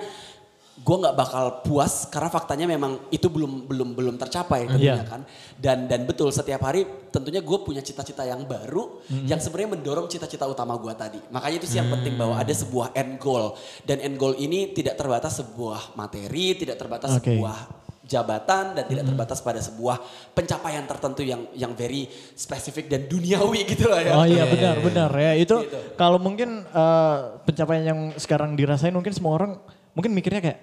gue 0.78 0.96
nggak 0.96 1.16
bakal 1.16 1.46
puas 1.62 2.06
karena 2.06 2.30
faktanya 2.30 2.66
memang 2.66 3.02
itu 3.10 3.28
belum 3.28 3.66
belum 3.66 3.90
belum 3.92 4.16
tercapai 4.16 4.66
tentunya 4.66 4.96
Iya. 4.96 5.04
kan 5.04 5.22
dan 5.56 5.84
dan 5.86 6.04
betul 6.04 6.30
setiap 6.30 6.62
hari 6.62 6.84
tentunya 7.10 7.40
gue 7.40 7.58
punya 7.60 7.82
cita-cita 7.82 8.24
yang 8.24 8.44
baru 8.44 9.02
Mm-hmm. 9.04 9.26
yang 9.26 9.38
sebenarnya 9.38 9.70
mendorong 9.74 10.08
cita-cita 10.08 10.46
utama 10.46 10.76
gue 10.76 10.94
tadi 10.94 11.20
makanya 11.28 11.56
itu 11.58 11.68
sih 11.68 11.78
yang 11.78 11.90
penting 11.90 12.14
bahwa 12.14 12.36
ada 12.36 12.54
sebuah 12.54 12.94
end 12.94 13.18
goal 13.18 13.58
dan 13.84 14.00
end 14.00 14.16
goal 14.16 14.32
ini 14.34 14.72
tidak 14.72 14.96
terbatas 14.96 15.38
sebuah 15.38 15.94
materi 15.94 16.56
tidak 16.56 16.78
terbatas. 16.78 17.10
Mm-hmm. 17.10 17.26
sebuah 17.36 17.58
jabatan 18.04 18.72
dan 18.72 18.86
tidak 18.86 19.04
terbatas 19.04 19.40
pada 19.42 19.60
sebuah 19.60 20.00
pencapaian 20.32 20.86
tertentu 20.86 21.22
yang 21.22 21.44
yang 21.54 21.74
very 21.74 22.08
spesifik 22.32 22.88
dan 22.88 23.04
duniawi 23.04 23.68
gitu 23.68 23.92
lah 23.92 24.00
ya. 24.00 24.12
Oh 24.14 24.24
iya 24.24 24.48
benar 24.48 24.80
benar 24.80 25.12
ya 25.12 25.36
itu 25.36 25.56
Gitu. 25.60 25.80
kalau 25.96 26.16
mungkin 26.16 26.64
eh, 26.64 27.18
pencapaian 27.44 27.84
yang 27.86 28.00
sekarang 28.16 28.56
dirasain 28.56 28.96
mungkin 28.96 29.12
semua 29.12 29.36
orang 29.36 29.52
mungkin 29.98 30.14
mikirnya 30.14 30.42
kayak 30.46 30.60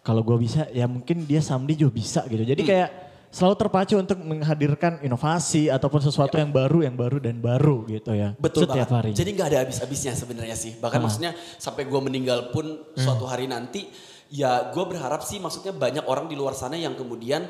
kalau 0.00 0.24
gue 0.24 0.40
bisa 0.40 0.64
ya 0.72 0.88
mungkin 0.88 1.28
dia 1.28 1.44
Samdi 1.44 1.76
juga 1.76 1.92
bisa 1.92 2.24
gitu. 2.24 2.40
Jadi 2.40 2.64
Hmm. 2.64 2.70
kayak 2.72 2.88
selalu 3.28 3.54
terpacu 3.60 3.94
untuk 4.00 4.16
menghadirkan 4.24 5.04
inovasi 5.04 5.68
ataupun 5.68 6.00
sesuatu 6.00 6.40
yang 6.40 6.48
baru 6.48 6.88
yang 6.88 6.96
baru 6.96 7.20
dan 7.20 7.36
baru 7.44 7.84
gitu 7.84 8.16
ya. 8.16 8.32
Ya. 8.32 8.40
Betul 8.40 8.64
Setiap 8.64 8.88
banget. 8.88 8.96
hari. 8.96 9.10
Jadi 9.12 9.30
nggak 9.36 9.48
ada 9.52 9.58
habis-habisnya 9.68 10.16
sebenarnya 10.16 10.56
sih. 10.56 10.80
Bahkan 10.80 11.00
maksudnya 11.04 11.36
sampai 11.60 11.84
gue 11.84 12.00
meninggal 12.00 12.48
pun 12.48 12.88
suatu 12.96 13.28
hari 13.28 13.44
nanti, 13.44 13.84
ya 14.32 14.72
gue 14.72 14.84
berharap 14.88 15.20
sih 15.20 15.36
maksudnya 15.36 15.76
banyak 15.76 16.08
orang 16.08 16.24
di 16.24 16.40
luar 16.40 16.56
sana 16.56 16.80
yang 16.80 16.96
kemudian 16.96 17.44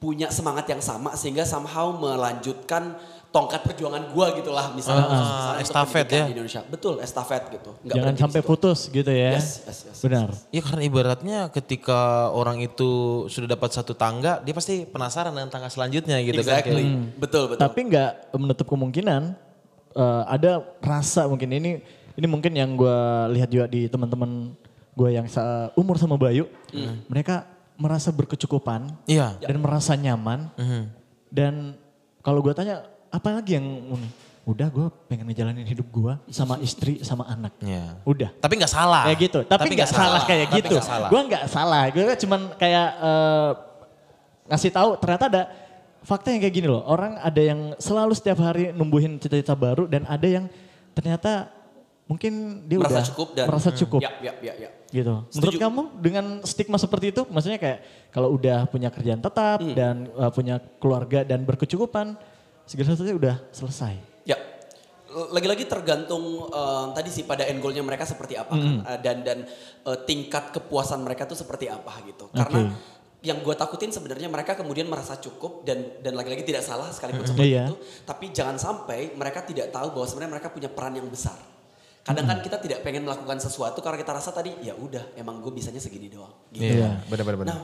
punya 0.00 0.32
semangat 0.32 0.64
yang 0.64 0.80
sama 0.80 1.12
sehingga 1.12 1.44
somehow 1.44 1.92
melanjutkan 1.92 2.96
tongkat 3.30 3.62
perjuangan 3.62 4.10
gue 4.10 4.26
gitu 4.42 4.50
lah 4.50 4.72
misalnya. 4.74 5.06
Ah, 5.06 5.12
khusus 5.12 5.22
misalnya 5.22 5.52
untuk 5.52 5.62
estafet 5.62 6.06
ya. 6.08 6.24
Di 6.26 6.32
Indonesia. 6.34 6.60
Betul, 6.66 6.94
estafet 6.98 7.42
gitu. 7.52 7.70
Nggak 7.84 7.94
Jangan 7.94 8.14
sampai 8.18 8.40
situ. 8.40 8.48
putus 8.50 8.78
gitu 8.88 9.12
ya. 9.12 9.30
Yes, 9.38 9.48
yes, 9.62 9.78
yes, 9.86 9.98
Benar. 10.02 10.28
Ya 10.50 10.60
karena 10.64 10.82
ibaratnya 10.82 11.38
ketika 11.52 12.00
orang 12.32 12.58
itu 12.58 12.90
sudah 13.28 13.46
dapat 13.46 13.70
satu 13.70 13.94
tangga, 13.94 14.42
dia 14.42 14.50
pasti 14.50 14.82
penasaran 14.82 15.30
dengan 15.30 15.46
tangga 15.46 15.70
selanjutnya 15.70 16.18
gitu 16.24 16.42
kan. 16.42 16.58
Exactly. 16.58 16.82
Kayak- 16.82 17.20
Betul, 17.20 17.42
betul. 17.54 17.62
Tapi 17.62 17.80
nggak 17.86 18.10
menutup 18.34 18.66
kemungkinan 18.66 19.22
eh, 19.94 20.22
ada 20.26 20.50
rasa 20.80 21.28
mungkin 21.28 21.54
ini 21.54 21.70
ini 22.18 22.26
mungkin 22.26 22.50
yang 22.56 22.74
gue 22.74 22.98
lihat 23.36 23.46
juga 23.46 23.70
di 23.70 23.86
teman-teman 23.86 24.56
gue 24.90 25.10
yang 25.14 25.30
umur 25.78 25.96
sama 25.96 26.18
Bayu, 26.18 26.50
mereka 27.06 27.46
merasa 27.80 28.12
berkecukupan 28.12 28.92
Iya. 29.08 29.40
dan 29.40 29.56
merasa 29.56 29.96
nyaman 29.96 30.52
Mhm. 30.54 30.82
dan 31.32 31.54
kalau 32.20 32.44
gue 32.44 32.52
tanya 32.52 32.84
apa 33.08 33.32
lagi 33.32 33.56
yang 33.56 33.66
udah 34.44 34.68
gue 34.68 34.86
pengen 35.08 35.24
ngejalanin 35.26 35.64
hidup 35.64 35.88
gue 35.88 36.12
sama 36.28 36.60
istri 36.60 37.00
sama 37.00 37.24
anak, 37.24 37.56
Iya. 37.60 37.96
udah. 38.04 38.30
Tapi 38.36 38.54
nggak 38.56 38.68
salah. 38.68 39.02
Kayak 39.08 39.18
gitu, 39.20 39.38
tapi 39.44 39.68
nggak 39.72 39.90
salah, 39.90 40.20
kayak 40.24 40.46
Tapi 40.48 40.58
gitu. 40.60 40.74
salah. 40.80 41.08
Gue 41.08 41.20
nggak 41.24 41.44
salah, 41.48 41.82
gue 41.88 42.04
cuman 42.20 42.40
kayak 42.54 42.88
eh, 43.00 43.50
ngasih 44.50 44.70
tahu 44.70 44.90
ternyata 44.98 45.24
ada 45.30 45.42
fakta 46.02 46.32
yang 46.34 46.40
kayak 46.42 46.54
gini 46.54 46.68
loh. 46.68 46.82
Orang 46.84 47.16
ada 47.16 47.40
yang 47.40 47.72
selalu 47.78 48.12
setiap 48.12 48.40
hari 48.40 48.72
numbuhin 48.72 49.16
cita-cita 49.16 49.54
baru 49.54 49.86
dan 49.86 50.04
ada 50.04 50.26
yang 50.26 50.44
ternyata 50.92 51.48
mungkin 52.04 52.64
dia 52.66 52.76
Merasa 52.82 52.90
udah 52.90 53.06
cukup 53.06 53.28
dan- 53.38 53.46
merasa 53.46 53.70
cukup 53.70 54.00
Ya, 54.02 54.10
ya, 54.20 54.32
ya, 54.42 54.54
ya. 54.66 54.70
Gitu. 54.90 55.22
Menurut 55.32 55.54
Setuju. 55.54 55.62
kamu 55.62 55.82
dengan 55.98 56.24
stigma 56.42 56.76
seperti 56.76 57.10
itu, 57.10 57.22
maksudnya 57.26 57.56
kayak 57.56 57.78
kalau 58.10 58.34
udah 58.34 58.66
punya 58.66 58.90
kerjaan 58.90 59.18
tetap 59.18 59.58
Hmm. 59.58 59.72
dan 59.72 59.96
uh, 60.12 60.28
punya 60.28 60.58
keluarga 60.76 61.22
dan 61.22 61.42
berkecukupan, 61.42 62.18
segala 62.66 62.86
sesuatunya 62.88 63.16
udah 63.16 63.36
selesai. 63.50 63.94
Ya, 64.24 64.38
lagi-lagi 65.10 65.66
tergantung 65.66 66.22
eh, 66.46 66.86
tadi 66.94 67.10
sih 67.10 67.26
pada 67.26 67.42
end 67.42 67.58
goalnya 67.58 67.82
mereka 67.82 68.06
seperti 68.06 68.38
apa 68.38 68.54
kan 68.54 68.62
Hmm. 68.78 68.86
Eh, 68.86 68.98
dan 69.02 69.16
dan 69.26 69.38
eh, 69.82 69.98
tingkat 70.06 70.54
kepuasan 70.54 71.02
mereka 71.02 71.26
tuh 71.26 71.34
seperti 71.34 71.66
apa 71.66 71.90
gitu. 72.06 72.30
Karena 72.30 72.70
yang 73.20 73.42
gue 73.42 73.52
takutin 73.52 73.90
sebenarnya 73.90 74.30
mereka 74.30 74.54
kemudian 74.54 74.86
merasa 74.86 75.18
cukup 75.18 75.66
dan 75.66 75.98
dan 76.00 76.14
lagi-lagi 76.14 76.40
tidak 76.40 76.62
salah 76.62 76.88
sekalipun 76.88 77.26
seperti 77.26 77.52
Iya. 77.52 77.68
itu. 77.68 77.76
Tapi 78.06 78.30
jangan 78.30 78.56
sampai 78.56 79.12
mereka 79.12 79.42
tidak 79.42 79.68
tahu 79.68 79.92
bahwa 79.92 80.06
sebenarnya 80.06 80.32
mereka 80.38 80.48
punya 80.48 80.70
peran 80.70 80.94
yang 80.94 81.04
besar. 81.04 81.36
Kadang 82.00 82.24
kan 82.24 82.38
kita 82.40 82.56
tidak 82.56 82.80
pengen 82.80 83.04
melakukan 83.04 83.38
sesuatu 83.38 83.84
karena 83.84 84.00
kita 84.00 84.16
rasa 84.16 84.32
tadi 84.32 84.56
ya 84.64 84.72
udah 84.72 85.14
emang 85.20 85.44
gue 85.44 85.52
bisanya 85.52 85.78
segini 85.78 86.08
doang. 86.08 86.32
Gitu. 86.48 86.80
Iya, 86.80 87.04
benar-benar. 87.06 87.44
Nah, 87.44 87.60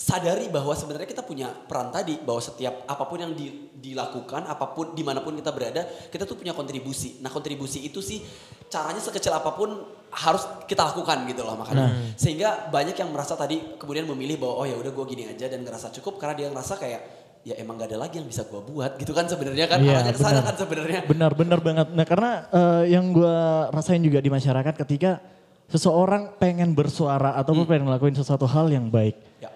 sadari 0.00 0.48
bahwa 0.48 0.72
sebenarnya 0.72 1.04
kita 1.04 1.20
punya 1.20 1.52
peran 1.52 1.92
tadi 1.92 2.16
bahwa 2.22 2.40
setiap 2.40 2.88
apa 2.88 3.04
pun 3.04 3.20
yang 3.20 3.36
di- 3.36 3.68
dilakukan, 3.76 4.48
apa 4.48 4.72
pun 4.72 4.96
di 4.96 5.02
mana 5.04 5.20
pun 5.20 5.36
kita 5.36 5.52
berada, 5.52 5.84
kita 6.08 6.24
tuh 6.24 6.40
punya 6.40 6.56
kontribusi. 6.56 7.20
Nah, 7.20 7.28
kontribusi 7.28 7.84
itu 7.84 8.00
sih 8.00 8.24
caranya 8.70 9.02
sekecil 9.02 9.34
apa 9.34 9.52
pun 9.52 9.74
harus 10.10 10.42
kita 10.64 10.86
lakukan 10.86 11.26
gitu 11.28 11.44
loh 11.44 11.58
makanya. 11.58 12.16
Sehingga 12.16 12.72
banyak 12.72 12.94
yang 12.94 13.10
merasa 13.12 13.36
tadi 13.36 13.76
kemudian 13.76 14.08
memilih 14.08 14.40
bahwa 14.40 14.64
oh 14.64 14.66
ya 14.70 14.78
udah 14.78 14.88
gue 14.94 15.04
gini 15.10 15.28
aja 15.28 15.50
dan 15.50 15.66
ngerasa 15.66 15.92
cukup 16.00 16.16
karena 16.16 16.34
dia 16.38 16.46
ngerasa 16.48 16.80
kayak 16.80 17.19
ya 17.40 17.56
emang 17.56 17.76
gak 17.76 17.88
ada 17.88 17.98
lagi 17.98 18.20
yang 18.20 18.28
bisa 18.28 18.44
gue 18.44 18.60
buat 18.60 18.96
gitu 18.96 19.10
kan 19.10 19.24
sebenarnya 19.24 19.64
kan 19.64 19.80
Iya, 19.80 19.96
arahnya 19.96 20.12
ke 20.12 20.20
sana 20.20 20.30
benar. 20.30 20.44
kan 20.44 20.56
sebenarnya. 20.60 21.00
Benar, 21.04 21.32
benar 21.32 21.58
banget. 21.58 21.86
Nah 21.90 22.04
karena 22.04 22.30
eh, 22.48 22.82
yang 22.92 23.10
gue 23.10 23.36
rasain 23.70 23.98
juga 23.98 24.18
di 24.18 24.28
masyarakat 24.28 24.74
ketika 24.78 25.24
seseorang 25.66 26.36
pengen 26.36 26.74
bersuara 26.74 27.32
ataupun 27.34 27.64
pengen 27.64 27.86
ngelakuin 27.86 28.12
sesuatu 28.12 28.44
hal 28.44 28.68
yang 28.68 28.86
baik, 28.86 29.16
Ya. 29.38 29.48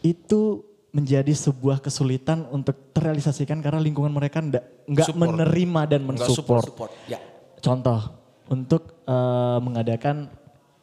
itu 0.00 0.64
menjadi 0.90 1.30
sebuah 1.30 1.78
kesulitan 1.78 2.46
untuk 2.48 2.74
terrealisasikan 2.90 3.58
karena 3.58 3.78
lingkungan 3.78 4.10
mereka 4.10 4.38
nggak 4.38 4.64
Support. 5.04 5.18
menerima 5.20 5.80
dan 5.86 6.00
mensupport. 6.02 6.64
Support. 6.64 6.90
Ya. 7.06 7.18
Contoh 7.58 8.10
untuk 8.46 9.02
eh, 9.02 9.58
mengadakan 9.58 10.30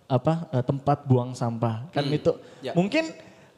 apa 0.06 0.48
eh, 0.52 0.64
tempat 0.64 1.08
buang 1.08 1.32
sampah 1.32 1.88
kan 1.90 2.04
itu 2.06 2.36
Ya. 2.60 2.76
mungkin 2.76 3.10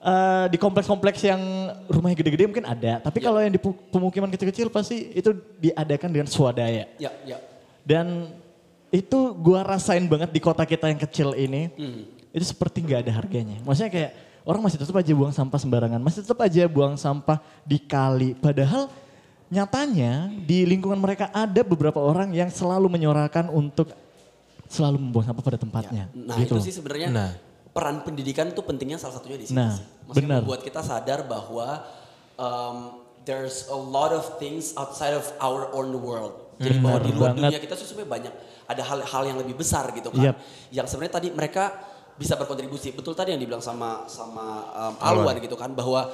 eh, 0.04 0.46
di 0.52 0.58
kompleks-kompleks 0.60 1.24
yang 1.24 1.40
rumahnya 1.88 2.20
gede-gede 2.20 2.44
mungkin 2.52 2.68
ada, 2.68 3.00
tapi 3.00 3.24
Ya. 3.24 3.32
kalau 3.32 3.40
yang 3.40 3.54
di 3.56 3.62
pemukiman 3.64 4.28
kecil-kecil 4.28 4.68
pasti 4.68 5.16
itu 5.16 5.32
diadakan 5.58 6.10
dengan 6.12 6.28
swadaya. 6.28 6.92
Ya, 7.00 7.12
ya. 7.24 7.40
Dan 7.88 8.36
itu 8.92 9.32
gua 9.40 9.64
rasain 9.64 10.04
banget 10.06 10.30
di 10.30 10.44
kota 10.44 10.68
kita 10.68 10.92
yang 10.92 11.00
kecil 11.00 11.32
ini. 11.34 11.72
Hmm. 11.74 12.04
Itu 12.36 12.46
seperti 12.46 12.84
nggak 12.84 13.08
ada 13.08 13.12
harganya. 13.16 13.58
Maksudnya 13.64 13.90
kayak 13.90 14.12
orang 14.44 14.62
masih 14.68 14.78
tetap 14.82 14.96
aja 15.00 15.12
buang 15.16 15.32
sampah 15.32 15.60
sembarangan, 15.60 16.00
masih 16.04 16.20
tetap 16.26 16.40
aja 16.44 16.68
buang 16.68 17.00
sampah 17.00 17.40
di 17.64 17.80
kali. 17.80 18.36
Padahal 18.36 18.92
nyatanya 19.48 20.34
di 20.44 20.66
lingkungan 20.66 20.98
mereka 20.98 21.30
ada 21.30 21.62
beberapa 21.62 22.02
orang 22.02 22.34
yang 22.34 22.50
selalu 22.50 22.90
menyorakan 22.90 23.54
untuk 23.54 23.94
selalu 24.66 24.98
membuang 24.98 25.30
sampah 25.30 25.44
pada 25.46 25.60
tempatnya. 25.62 26.10
Nah 26.12 26.42
gitu. 26.42 26.58
itu 26.58 26.66
sih 26.70 26.74
sebenarnya 26.74 27.08
Nah. 27.14 27.32
Peran 27.74 28.02
pendidikan 28.02 28.48
itu 28.48 28.62
pentingnya 28.62 28.96
salah 28.96 29.18
satunya 29.18 29.36
di 29.36 29.46
situ 29.46 29.58
Nah, 29.58 29.74
sih. 29.74 29.84
Maksudnya 30.06 30.30
benar. 30.30 30.40
membuat 30.42 30.62
kita 30.62 30.80
sadar 30.80 31.26
bahwa 31.26 31.82
um, 32.36 32.78
there's 33.24 33.66
a 33.68 33.76
lot 33.76 34.10
of 34.10 34.38
things 34.38 34.72
outside 34.76 35.12
of 35.12 35.26
our 35.40 35.68
own 35.72 35.90
world. 35.96 36.38
Jadi 36.56 36.78
bahwa 36.78 37.00
di 37.00 37.10
Benar 37.10 37.18
luar 37.18 37.30
banget. 37.34 37.50
dunia 37.50 37.60
kita 37.60 37.74
sebenarnya 37.76 38.10
banyak 38.12 38.34
ada 38.64 38.82
hal-hal 38.84 39.24
yang 39.26 39.38
lebih 39.38 39.56
besar 39.56 39.90
gitu 39.92 40.08
kan. 40.08 40.22
Yap. 40.24 40.36
Yang 40.70 40.88
sebenarnya 40.88 41.14
tadi 41.16 41.28
mereka 41.30 41.64
bisa 42.14 42.38
berkontribusi. 42.38 42.94
Betul 42.94 43.12
tadi 43.12 43.34
yang 43.34 43.42
dibilang 43.42 43.58
sama 43.60 44.06
sama 44.06 44.46
um, 44.72 44.94
Alwan 45.00 45.42
gitu 45.42 45.56
kan 45.56 45.74
bahwa 45.74 46.14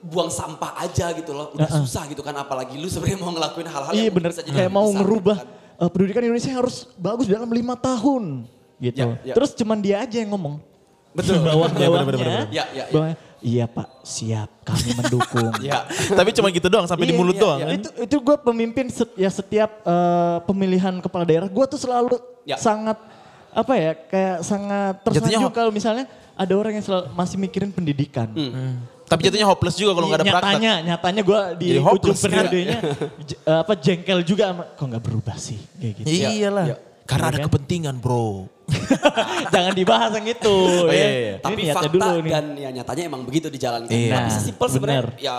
buang 0.00 0.26
sampah 0.26 0.74
aja 0.76 1.14
gitu 1.14 1.30
loh 1.30 1.54
udah 1.54 1.70
susah 1.76 2.10
gitu 2.10 2.18
kan 2.18 2.34
apalagi 2.34 2.74
lu 2.74 2.90
sebenarnya 2.90 3.14
mau 3.16 3.30
ngelakuin 3.30 3.62
hal-hal 3.64 3.94
Iya 3.94 4.02
yang 4.02 4.10
bener, 4.12 4.30
bisa 4.32 4.42
jadi 4.42 4.58
kayak 4.58 4.72
mau 4.72 4.82
besar, 4.84 4.98
ngerubah 4.98 5.38
gitu 5.38 5.46
kan. 5.46 5.78
eh, 5.78 5.88
pendidikan 5.88 6.22
Indonesia 6.24 6.50
harus 6.52 6.76
bagus 6.98 7.26
dalam 7.28 7.46
lima 7.46 7.78
tahun 7.78 8.50
gitu. 8.80 9.06
Ya, 9.16 9.22
ya. 9.24 9.34
Terus 9.34 9.50
cuman 9.52 9.78
dia 9.78 9.96
aja 10.00 10.16
yang 10.16 10.30
ngomong. 10.30 10.62
Betul. 11.10 11.40
Bawah-bawahnya. 11.40 12.46
Ya, 12.48 12.64
ya, 12.64 12.64
ya. 12.72 12.84
bawah- 12.88 13.26
Iya 13.38 13.70
pak, 13.70 14.02
siap 14.02 14.50
kami 14.62 14.98
mendukung. 14.98 15.54
Ya. 15.62 15.86
Tapi 16.10 16.34
cuma 16.34 16.50
gitu 16.50 16.66
doang 16.66 16.84
sampai 16.84 17.06
di 17.06 17.14
Iya, 17.14 17.18
mulut 17.18 17.32
iya, 17.32 17.40
doang. 17.40 17.58
iya. 17.60 17.66
kan? 17.66 17.74
Itu 17.76 17.88
itu 18.02 18.16
gue 18.18 18.36
pemimpin 18.36 18.86
set- 18.90 19.14
ya 19.14 19.30
setiap 19.30 19.70
eh, 19.80 20.36
pemilihan 20.42 20.98
kepala 20.98 21.22
daerah, 21.22 21.46
gue 21.46 21.64
tuh 21.68 21.78
selalu 21.78 22.18
Ya. 22.42 22.58
sangat 22.58 22.98
apa 23.48 23.72
ya 23.74 23.92
kayak 23.94 24.36
sangat 24.42 24.94
tersanjung 25.02 25.50
kalau 25.50 25.70
misalnya 25.70 26.04
ada 26.32 26.50
orang 26.52 26.74
yang 26.74 26.84
selalu 26.84 27.04
masih 27.12 27.36
mikirin 27.36 27.70
pendidikan. 27.70 28.26
Tapi 29.06 29.20
jatuhnya 29.22 29.46
hopeless 29.46 29.74
juga 29.74 29.94
kalau 29.94 30.04
nggak 30.04 30.18
ada 30.18 30.26
praktek. 30.28 30.42
nyatanya, 30.58 30.72
nyatanya 30.84 31.22
gue 31.22 31.40
di 31.54 31.66
Jadi 31.70 31.80
ujung 31.80 32.10
kan? 32.10 32.18
periodenya 32.20 32.78
apa 33.62 33.72
jengkel 33.76 34.18
juga 34.20 34.44
sama, 34.48 34.64
kok 34.68 34.82
nggak 34.84 35.00
berubah 35.00 35.36
sih 35.38 35.56
kayak 35.72 35.94
gitu. 35.96 36.06
Ya 36.12 36.28
iyalah. 36.28 36.66
Iya. 36.66 36.76
Karena 37.06 37.22
Iya 37.22 37.30
ada 37.30 37.38
kan? 37.38 37.46
kepentingan 37.46 37.94
bro. 37.96 38.50
Jangan 39.54 39.72
dibahas 39.72 40.12
yang 40.12 40.28
itu. 40.28 40.56
Oh, 40.56 40.88
ya. 40.88 40.94
iya, 40.94 41.08
iya. 41.08 41.34
Tapi 41.40 41.60
fakta 41.72 41.88
dulu 41.88 42.10
nih. 42.20 42.30
dan 42.32 42.44
ya 42.54 42.68
nyatanya 42.72 43.02
emang 43.08 43.22
begitu 43.24 43.48
dijalankan. 43.48 43.92
Iya. 43.92 44.14
Tapi 44.14 44.28
sesimpel 44.32 44.66
sebenarnya 44.68 45.02
bener. 45.08 45.16
ya 45.18 45.34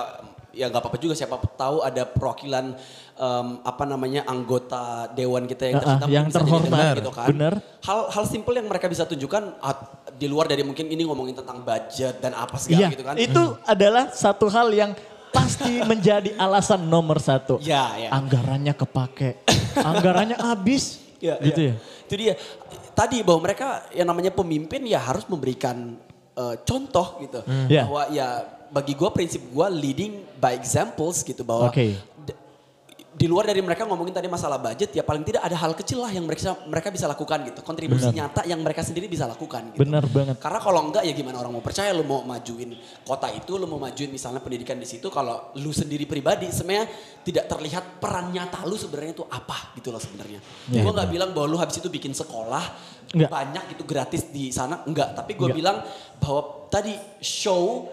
ya 0.50 0.66
nggak 0.68 0.82
apa-apa 0.82 0.98
juga 0.98 1.14
siapa 1.14 1.38
tahu 1.56 1.86
ada 1.86 2.04
perwakilan 2.10 2.74
em, 3.16 3.48
apa 3.62 3.84
namanya 3.86 4.26
anggota 4.26 5.08
dewan 5.14 5.46
kita 5.46 5.70
yang 5.70 5.78
tercinta 5.78 6.06
yang 6.10 6.26
bisa 6.26 6.38
terhormat. 6.42 6.96
gitu 6.98 7.12
kan. 7.14 7.28
Bener. 7.30 7.54
Hal 7.86 8.00
hal 8.10 8.24
simpel 8.26 8.54
yang 8.58 8.68
mereka 8.68 8.90
bisa 8.90 9.06
tunjukkan 9.06 9.62
ah, 9.62 9.78
di 10.10 10.26
luar 10.26 10.50
dari 10.50 10.66
mungkin 10.66 10.90
ini 10.90 11.06
ngomongin 11.06 11.38
tentang 11.38 11.62
budget 11.62 12.18
dan 12.20 12.34
apa 12.34 12.58
segala 12.58 12.90
Iya, 12.90 12.94
gitu 12.98 13.04
kan. 13.06 13.16
itu 13.16 13.44
adalah 13.64 14.10
satu 14.12 14.50
hal 14.50 14.74
yang 14.74 14.92
pasti 15.30 15.80
menjadi 15.92 16.34
alasan 16.36 16.82
nomor 16.90 17.22
satu. 17.22 17.62
Ya, 17.62 17.94
ya. 17.96 18.10
Anggarannya 18.10 18.74
kepake, 18.74 19.46
anggarannya 19.94 20.36
habis, 20.42 20.98
Ya, 21.20 21.36
gitu 21.44 21.62
ya. 21.72 21.74
Itu 22.08 22.16
dia. 22.16 22.34
Tadi 23.00 23.24
bahwa 23.24 23.48
mereka 23.48 23.88
yang 23.96 24.12
namanya 24.12 24.36
pemimpin 24.36 24.84
ya 24.84 25.00
harus 25.00 25.24
memberikan 25.32 25.96
eh, 26.36 26.56
contoh 26.68 27.24
gitu. 27.24 27.40
Ya. 27.72 27.88
Bahwa 27.88 28.04
ya 28.12 28.28
bagi 28.70 28.94
gue 28.94 29.10
prinsip 29.10 29.42
gue 29.50 29.68
leading 29.72 30.14
by 30.38 30.54
examples 30.54 31.26
gitu 31.26 31.42
bahwa 31.42 31.74
Oke. 31.74 31.98
Di 33.20 33.28
luar 33.28 33.52
dari 33.52 33.60
mereka 33.60 33.84
ngomongin 33.84 34.16
tadi 34.16 34.32
masalah 34.32 34.56
budget 34.64 34.96
ya 34.96 35.04
paling 35.04 35.28
tidak 35.28 35.44
ada 35.44 35.52
hal 35.60 35.76
kecil 35.76 36.00
lah 36.00 36.08
yang 36.08 36.24
mereka 36.24 36.56
mereka 36.64 36.88
bisa 36.88 37.04
lakukan 37.04 37.52
gitu. 37.52 37.60
Kontribusi 37.68 38.16
nyata 38.16 38.48
yang 38.48 38.64
mereka 38.64 38.80
sendiri 38.80 39.12
bisa 39.12 39.28
lakukan 39.28 39.76
gitu. 39.76 39.84
Benar 39.84 40.08
banget. 40.08 40.40
Karena 40.40 40.60
kalau 40.64 40.88
enggak 40.88 41.04
ya 41.04 41.12
gimana 41.12 41.44
orang 41.44 41.52
mau 41.52 41.60
percaya 41.60 41.92
lu 41.92 42.08
mau 42.08 42.24
majuin 42.24 42.72
kota 43.04 43.28
itu, 43.36 43.60
lu 43.60 43.68
mau 43.68 43.76
majuin 43.76 44.08
misalnya 44.08 44.40
pendidikan 44.40 44.80
di 44.80 44.88
situ 44.88 45.12
kalau 45.12 45.52
lu 45.60 45.76
sendiri 45.76 46.08
pribadi 46.08 46.48
sebenarnya 46.48 46.88
tidak 47.28 47.52
terlihat 47.52 47.84
peran 48.00 48.32
nyata 48.32 48.64
lu 48.64 48.80
sebenarnya 48.80 49.12
itu 49.12 49.26
apa 49.28 49.76
gitu 49.76 49.92
loh 49.92 50.00
sebenarnya. 50.00 50.40
Ya, 50.72 50.80
gue 50.80 50.94
nggak 50.96 51.12
bilang 51.12 51.36
bahwa 51.36 51.48
lu 51.52 51.58
habis 51.60 51.76
itu 51.76 51.92
bikin 51.92 52.16
sekolah 52.16 52.64
Enggak. 53.12 53.28
banyak 53.36 53.64
itu 53.76 53.84
gratis 53.84 54.32
di 54.32 54.48
sana 54.56 54.88
enggak, 54.88 55.20
tapi 55.20 55.36
gue 55.36 55.52
bilang 55.52 55.84
bahwa 56.24 56.72
tadi 56.72 56.96
show 57.20 57.84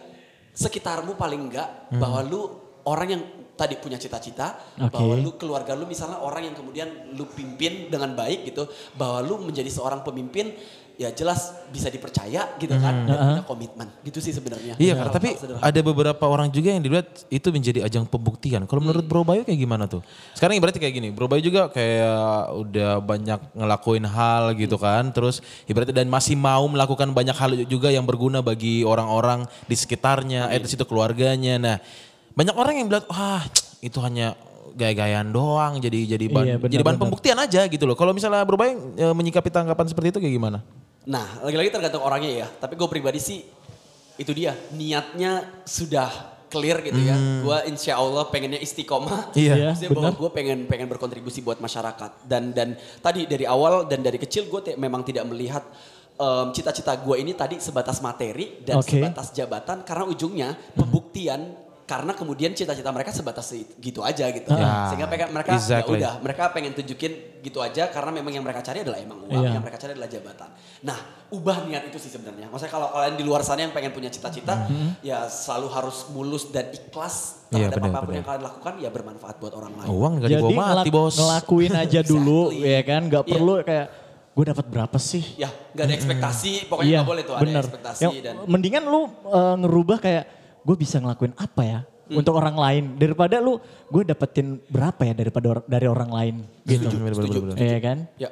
sekitarmu 0.55 1.18
paling 1.18 1.51
enggak 1.51 1.91
bahwa 1.99 2.22
lu 2.22 2.41
orang 2.87 3.09
yang 3.11 3.22
tadi 3.57 3.80
punya 3.80 3.96
cita-cita 3.96 4.61
Oke. 4.76 4.92
bahwa 4.92 5.16
lu 5.16 5.32
keluarga 5.40 5.72
lu 5.72 5.88
misalnya 5.88 6.20
orang 6.20 6.52
yang 6.52 6.57
kemudian 6.57 6.88
lu 7.16 7.24
pimpin 7.24 7.88
dengan 7.88 8.12
baik 8.12 8.52
gitu 8.52 8.68
bahwa 8.94 9.24
lu 9.24 9.40
menjadi 9.42 9.72
seorang 9.72 10.04
pemimpin 10.04 10.52
ya 10.96 11.12
jelas 11.12 11.52
bisa 11.68 11.92
dipercaya 11.92 12.57
gitu 12.57 12.72
kan 12.80 13.04
dan 13.04 13.16
punya 13.20 13.44
komitmen 13.44 13.88
gitu 14.00 14.16
sih 14.16 14.32
sebenarnya 14.32 14.80
Iya, 14.80 14.96
Hal-hal 14.96 15.12
tapi 15.12 15.36
sederhana. 15.36 15.61
ada 15.61 15.80
beberapa 15.84 16.24
orang 16.24 16.48
juga 16.48 16.72
yang 16.72 16.80
dilihat 16.80 17.28
itu 17.28 17.52
menjadi 17.52 17.84
ajang 17.84 18.09
pembuktian. 18.09 18.64
Kalau 18.64 18.80
menurut 18.80 19.04
Bro 19.04 19.20
Bayu 19.28 19.44
kayak 19.44 19.61
gimana 19.61 19.84
tuh? 19.84 20.00
Sekarang 20.32 20.57
ibaratnya 20.57 20.80
kayak 20.80 20.96
gini, 20.96 21.12
Bro 21.12 21.28
Bayu 21.28 21.44
juga 21.44 21.68
kayak 21.68 22.48
udah 22.48 23.04
banyak 23.04 23.40
ngelakuin 23.52 24.09
hal 24.09 24.57
gitu 24.57 24.80
kan. 24.80 25.12
Terus 25.12 25.44
ibaratnya 25.68 26.00
dan 26.00 26.09
masih 26.09 26.32
mau 26.32 26.64
melakukan 26.64 27.12
banyak 27.12 27.36
hal 27.36 27.52
juga 27.68 27.92
yang 27.92 28.09
berguna 28.09 28.40
bagi 28.40 28.80
orang-orang 28.80 29.44
di 29.68 29.76
sekitarnya, 29.76 30.48
eh 30.48 30.64
di 30.64 30.68
situ 30.72 30.88
keluarganya. 30.88 31.61
Nah, 31.61 31.76
banyak 32.37 32.55
orang 32.55 32.74
yang 32.76 32.87
bilang, 32.93 33.05
wah 33.09 33.41
itu 33.80 33.97
hanya 34.05 34.37
gaya-gayaan 34.76 35.32
doang 35.32 35.80
jadi 35.80 36.16
jadi 36.16 36.26
bahan, 36.28 36.47
Iya, 36.47 36.57
benar, 36.61 36.72
jadi 36.76 36.82
bahan 36.84 36.97
benar. 37.01 37.05
pembuktian 37.09 37.39
aja 37.41 37.61
gitu 37.64 37.89
loh. 37.89 37.97
Kalau 37.97 38.12
misalnya 38.12 38.45
Bayu 38.45 38.93
eh, 38.95 39.14
menyikapi 39.16 39.49
tanggapan 39.49 39.89
seperti 39.89 40.12
itu 40.12 40.18
kayak 40.20 40.34
gimana? 40.37 40.59
Nah, 41.09 41.41
lagi-lagi 41.41 41.72
tergantung 41.72 42.05
orangnya 42.05 42.45
ya. 42.45 42.47
Tapi 42.61 42.76
gue 42.76 42.89
pribadi 42.93 43.16
sih 43.16 43.41
itu 44.20 44.32
dia 44.37 44.53
niatnya 44.76 45.64
sudah 45.64 46.37
clear 46.53 46.84
gitu 46.84 46.99
ya. 47.01 47.16
Gue 47.41 47.59
insya 47.72 47.97
Allah 47.97 48.28
pengennya 48.28 48.61
istiqomah. 48.61 49.32
Iya. 49.32 49.55
Iya, 49.57 49.66
Maksudnya 49.72 49.91
bahwa 49.97 50.11
benar. 50.12 50.20
gue 50.20 50.30
pengen 50.37 50.59
pengen 50.68 50.87
berkontribusi 50.93 51.41
buat 51.41 51.57
masyarakat. 51.57 52.28
Dan 52.28 52.53
dan 52.53 52.76
tadi 53.01 53.24
dari 53.24 53.49
awal 53.49 53.89
dan 53.89 54.05
dari 54.05 54.20
kecil 54.20 54.53
gue 54.53 54.76
memang 54.76 55.01
tidak 55.09 55.24
melihat 55.24 55.64
em, 56.20 56.53
cita-cita 56.53 56.93
gue 57.01 57.16
ini 57.16 57.32
tadi 57.32 57.57
sebatas 57.64 58.05
materi 58.05 58.61
dan 58.61 58.84
Oke. 58.84 58.93
sebatas 59.01 59.32
jabatan 59.32 59.89
karena 59.89 60.05
ujungnya 60.05 60.49
pembuktian 60.76 61.64
karena 61.87 62.12
kemudian 62.12 62.51
cita-cita 62.51 62.91
mereka 62.91 63.11
sebatas 63.11 63.47
it- 63.53 63.78
gitu 63.78 64.03
aja 64.03 64.26
gitu. 64.28 64.51
Ya, 64.51 64.91
Sehingga 64.91 65.07
mereka 65.07 65.24
mereka 65.28 65.51
ya 65.55 65.57
exactly. 65.57 65.97
udah 65.97 66.12
mereka 66.18 66.51
pengen 66.51 66.74
tunjukin 66.74 67.12
gitu 67.41 67.59
aja 67.59 67.87
karena 67.87 68.11
memang 68.11 68.32
yang 68.32 68.43
mereka 68.43 68.59
cari 68.61 68.82
adalah 68.82 68.99
emang 68.99 69.22
uang, 69.22 69.39
Iya. 69.39 69.55
yang 69.55 69.62
mereka 69.62 69.78
cari 69.78 69.95
adalah 69.95 70.11
jabatan. 70.11 70.51
Nah, 70.82 70.99
ubah 71.28 71.62
niat 71.62 71.87
itu 71.87 71.95
sih 71.97 72.11
sebenarnya. 72.11 72.47
Maksudnya 72.47 72.72
kalau 72.72 72.91
kalian 72.91 73.14
di 73.14 73.22
luar 73.22 73.41
sana 73.41 73.62
yang 73.62 73.70
pengen 73.70 73.91
punya 73.91 74.07
cita-cita, 74.09 74.66
ya 75.01 75.24
selalu 75.26 75.66
harus 75.70 76.11
mulus 76.11 76.51
dan 76.51 76.66
ikhlas 76.68 77.47
Iya, 77.49 77.70
terhadap 77.70 77.78
benar, 77.80 77.95
apa 77.95 78.03
pun 78.03 78.12
yang 78.12 78.26
kalian 78.26 78.43
lakukan, 78.45 78.72
ya 78.76 78.91
bermanfaat 78.91 79.37
buat 79.39 79.55
orang 79.55 79.72
lain. 79.76 79.89
Uang 79.89 80.12
gak 80.16 80.26
Jadi 80.26 80.34
dibawa 80.37 80.51
mati 80.53 80.66
ngelak- 80.82 80.91
bos. 80.91 81.14
ngelakuin 81.14 81.72
aja 81.72 82.01
dulu 82.12 82.41
Exactly. 82.51 82.66
ya 82.66 82.80
kan, 82.82 83.01
nggak 83.07 83.22
Iya. 83.22 83.30
perlu 83.30 83.53
kayak 83.62 83.87
gue 84.34 84.45
dapat 84.45 84.66
berapa 84.66 84.99
sih? 84.99 85.24
Ya, 85.37 85.49
nggak 85.70 85.84
ada 85.87 85.95
ekspektasi, 85.95 86.51
pokoknya 86.66 86.99
nggak 86.99 87.07
boleh 87.07 87.22
tuh 87.22 87.32
ada 87.32 87.41
Iya, 87.41 87.47
bener. 87.47 87.62
ekspektasi 87.64 88.03
Yang 88.03 88.12
dan 88.20 88.34
mendingan 88.45 88.82
lu 88.84 89.01
uh, 89.24 89.55
ngerubah 89.57 89.99
kayak 90.03 90.24
gue 90.67 90.77
bisa 90.77 90.99
ngelakuin 90.99 91.33
apa 91.37 91.62
ya 91.62 91.81
Hmm. 92.07 92.23
untuk 92.23 92.35
orang 92.35 92.55
lain 92.55 92.85
daripada 92.95 93.39
lu 93.39 93.59
gue 93.89 94.03
dapetin 94.05 94.62
berapa 94.64 95.03
ya 95.03 95.11
daripada 95.12 95.47
or- 95.49 95.67
dari 95.67 95.87
orang 95.87 96.07
lain 96.09 96.35
gitu. 96.64 96.87
Iya 97.57 97.79
kan? 97.81 98.07
ya 98.14 98.31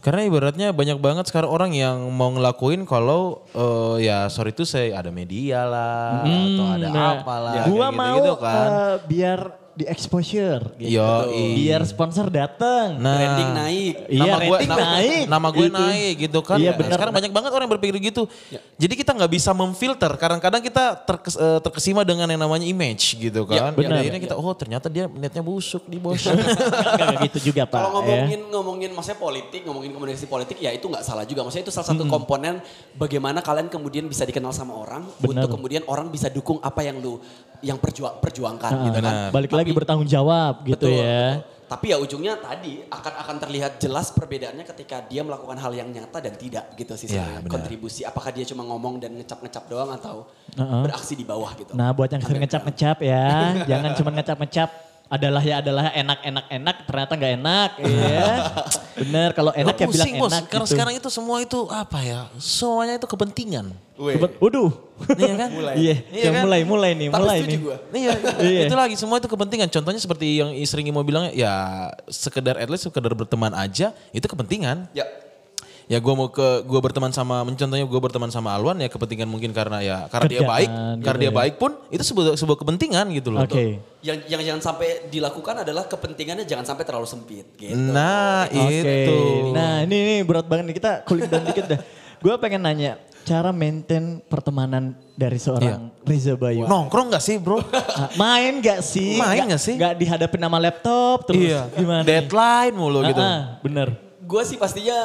Karena 0.00 0.24
ibaratnya 0.24 0.72
banyak 0.72 0.98
banget 0.98 1.28
sekarang 1.28 1.46
orang 1.46 1.70
yang 1.70 2.08
mau 2.08 2.26
ngelakuin 2.28 2.82
kalau 2.82 3.44
eh, 3.48 4.08
ya 4.08 4.26
sorry 4.26 4.50
itu 4.50 4.64
saya 4.64 4.96
ada 4.96 5.12
media 5.12 5.62
lah 5.62 6.24
atau 6.24 6.64
ada 6.66 6.86
Nah, 6.88 7.10
apalah 7.14 7.52
gua 7.62 7.86
kayak 7.86 7.92
mau 7.94 8.16
gitu-gitu 8.16 8.34
kan. 8.40 8.66
uh, 8.66 8.94
biar 9.04 9.40
di 9.72 9.88
exposure 9.88 10.76
gitu. 10.76 11.00
Yoi. 11.00 11.56
Biar 11.56 11.80
sponsor 11.82 12.28
datang. 12.28 13.00
Nah, 13.00 13.16
branding 13.16 13.50
naik. 13.52 13.94
Iya, 14.04 14.20
nama 14.20 14.38
gue 14.38 14.58
nama, 14.62 14.84
naik. 14.84 15.24
nama 15.24 15.48
gue 15.48 15.64
Gitu. 15.64 15.76
naik 15.80 16.14
gitu 16.20 16.40
kan. 16.40 16.58
Iya, 16.60 16.70
Nah, 16.70 16.76
benar. 16.76 16.92
Sekarang 16.92 17.14
banyak 17.14 17.32
banget 17.32 17.50
orang 17.50 17.64
yang 17.64 17.74
berpikir 17.74 17.96
gitu. 18.02 18.22
Jadi 18.76 18.94
kita 18.94 19.10
nggak 19.12 19.32
bisa 19.32 19.50
memfilter. 19.50 20.12
Kadang-kadang 20.14 20.60
kita 20.60 20.84
terkes- 21.02 21.36
eh, 21.36 21.60
terkesima 21.60 22.04
dengan 22.04 22.28
yang 22.28 22.38
namanya 22.38 22.62
image 22.62 23.16
gitu 23.16 23.48
kan. 23.48 23.56
Ya, 23.56 23.64
benar. 23.70 24.00
akhirnya 24.00 24.20
kita 24.20 24.34
oh 24.34 24.52
ternyata 24.52 24.86
dia 24.86 25.08
niatnya 25.08 25.40
busuk 25.40 25.86
di 25.86 25.96
bos. 25.96 26.20
Enggak 26.20 27.08
gitu 27.26 27.48
juga 27.48 27.62
Pak. 27.64 27.72
Kalau 27.72 27.88
ya. 27.88 27.94
ngomongin 27.96 28.40
ngomongin 28.48 28.90
maksudnya 28.92 29.18
politik, 29.18 29.60
ngomongin 29.62 29.90
komunikasi 29.90 30.26
politik 30.26 30.56
ya 30.58 30.68
itu 30.68 30.84
nggak 30.84 31.00
salah 31.00 31.24
juga. 31.24 31.42
Maksudnya 31.42 31.64
itu 31.64 31.72
salah 31.72 31.88
satu 31.88 32.04
komponen 32.04 32.60
bagaimana 32.92 33.40
kalian 33.40 33.68
kemudian 33.68 34.04
bisa 34.04 34.22
dikenal 34.22 34.50
sama 34.50 34.74
orang 34.74 35.08
Benar. 35.16 35.44
untuk 35.44 35.56
kemudian 35.56 35.82
orang 35.86 36.08
bisa 36.08 36.28
dukung 36.28 36.60
apa 36.60 36.82
yang 36.82 36.98
lu 36.98 37.16
yang 37.62 37.78
perjuang 37.78 38.18
perjuangkan 38.18 38.72
Ah, 38.72 38.84
gitu 38.84 38.98
kan. 38.98 39.14
Balik 39.30 39.52
lagi 39.52 39.61
bertanggung 39.70 40.10
jawab 40.10 40.66
gitu 40.66 40.90
Betul, 40.90 40.98
ya. 40.98 41.38
betul. 41.38 41.50
Tapi 41.62 41.88
ya 41.88 41.96
ujungnya 41.96 42.36
tadi 42.36 42.84
akan 42.84 43.12
akan 43.24 43.36
terlihat 43.40 43.80
jelas 43.80 44.12
perbedaannya 44.12 44.60
ketika 44.66 45.08
dia 45.08 45.24
melakukan 45.24 45.56
hal 45.56 45.72
yang 45.72 45.88
nyata 45.88 46.20
dan 46.20 46.36
tidak 46.36 46.68
gitu 46.76 46.92
sih 47.00 47.08
Ya, 47.08 47.40
benar. 47.40 47.48
kontribusi. 47.48 48.04
Apakah 48.04 48.28
dia 48.28 48.44
cuma 48.44 48.60
ngomong 48.60 49.00
dan 49.00 49.16
ngecap-ngecap 49.16 49.72
doang 49.72 49.88
atau 49.88 50.28
Uh-uh. 50.52 50.84
beraksi 50.84 51.16
di 51.16 51.24
bawah 51.24 51.48
gitu. 51.56 51.72
Nah 51.72 51.88
buat 51.96 52.12
yang 52.12 52.20
sering 52.20 52.44
ngecap-ngecap 52.44 52.96
ya, 53.00 53.24
jangan 53.70 53.90
cuma 53.96 54.10
ngecap-ngecap. 54.12 54.68
Adalah 55.12 55.44
ya 55.44 55.60
adalah 55.60 55.92
enak-enak-enak, 55.92 56.76
ternyata 56.88 57.12
nggak 57.12 57.32
enak. 57.36 57.70
ya. 57.84 58.32
Bener, 58.96 59.28
kalau 59.36 59.52
enak 59.52 59.76
ya 59.76 59.84
bilang 59.84 60.08
Pusing 60.08 60.14
bos. 60.16 60.32
enak 60.32 60.44
Karena 60.48 60.64
gitu. 60.64 60.72
sekarang 60.72 60.94
itu 60.96 61.08
semua 61.12 61.36
itu 61.38 61.58
apa 61.68 61.98
ya? 62.00 62.20
Semuanya 62.40 62.96
itu 62.96 63.04
kepentingan. 63.04 63.76
Weh. 64.00 64.16
Kebet- 64.16 64.40
Waduh. 64.40 64.72
Iya 65.12 65.34
kan? 65.36 65.48
Mulai. 65.60 65.74
Iya, 65.76 65.96
Iya 66.08 66.22
yang 66.24 66.34
kan? 66.34 66.44
mulai, 66.48 66.60
mulai 66.64 66.90
nih, 66.96 67.08
Tapi 67.08 67.20
mulai 67.20 67.38
nih. 67.44 67.58
gua. 67.60 67.76
Iya, 67.92 68.12
Iya. 68.40 68.60
itu 68.64 68.74
lagi 68.74 68.96
semua 68.96 69.20
itu 69.20 69.28
kepentingan. 69.28 69.68
Contohnya 69.68 70.00
seperti 70.00 70.40
yang 70.40 70.48
sering 70.64 70.88
mau 70.88 71.04
bilang 71.04 71.28
ya 71.30 71.52
sekedar 72.08 72.56
at 72.56 72.66
least 72.66 72.88
sekedar 72.88 73.12
berteman 73.12 73.52
aja 73.52 73.92
itu 74.10 74.24
kepentingan. 74.24 74.88
Ya. 74.90 75.04
Ya 75.90 75.98
gue 75.98 76.14
mau 76.14 76.30
ke 76.30 76.62
gue 76.62 76.80
berteman 76.80 77.10
sama 77.10 77.42
contohnya 77.42 77.84
gue 77.84 78.00
berteman 78.00 78.30
sama 78.30 78.54
Alwan 78.54 78.78
ya 78.78 78.88
kepentingan 78.88 79.26
mungkin 79.26 79.50
karena 79.50 79.82
ya 79.82 79.96
karena 80.08 80.28
dia 80.30 80.40
Kerjaan 80.42 80.52
baik, 80.54 80.68
gitu 80.70 81.04
karena 81.04 81.18
dia 81.18 81.28
ya. 81.30 81.34
baik 81.34 81.54
pun 81.58 81.72
itu 81.90 82.02
sebuah 82.06 82.38
sebuah 82.38 82.56
kepentingan 82.62 83.06
gitu 83.12 83.28
loh. 83.34 83.42
Oke. 83.42 83.82
Yang 84.02 84.18
yang 84.30 84.40
jangan 84.42 84.62
sampai 84.72 85.06
dilakukan 85.10 85.54
adalah 85.66 85.84
kepentingannya 85.86 86.46
jangan 86.46 86.66
sampai 86.66 86.84
terlalu 86.86 87.06
sempit 87.06 87.46
gitu. 87.58 87.74
Nah, 87.74 88.46
Oke. 88.50 88.82
itu. 88.82 89.18
Nah 89.54 89.82
ini, 89.86 89.96
ini 89.96 90.14
berat 90.26 90.46
banget 90.46 90.70
nih 90.70 90.76
kita 90.78 90.92
kulik 91.06 91.26
dan 91.26 91.42
dikit 91.46 91.66
dah. 91.66 91.80
Gue 92.22 92.34
pengen 92.38 92.62
nanya, 92.62 93.02
cara 93.26 93.50
maintain 93.50 94.22
pertemanan 94.26 94.94
dari 95.18 95.38
seorang 95.38 95.90
Riza 96.06 96.38
Bayu. 96.38 96.66
Nongkrong 96.70 97.10
gak 97.10 97.22
sih, 97.22 97.38
Bro? 97.38 97.58
Ah, 97.58 98.10
main 98.14 98.62
gak 98.62 98.82
sih? 98.82 99.18
Main 99.18 99.50
nggak 99.50 99.62
sih? 99.62 99.74
Gak 99.74 99.98
dihadapin 99.98 100.38
nama 100.38 100.58
laptop 100.58 101.26
terus 101.26 101.50
iya. 101.50 101.66
gimana? 101.74 102.06
Deadline 102.06 102.74
mulu 102.74 103.02
gitu. 103.06 103.18
Ah, 103.18 103.26
ah, 103.26 103.42
bener. 103.62 104.11
Gue 104.32 104.48
sih 104.48 104.56
pastinya 104.56 104.96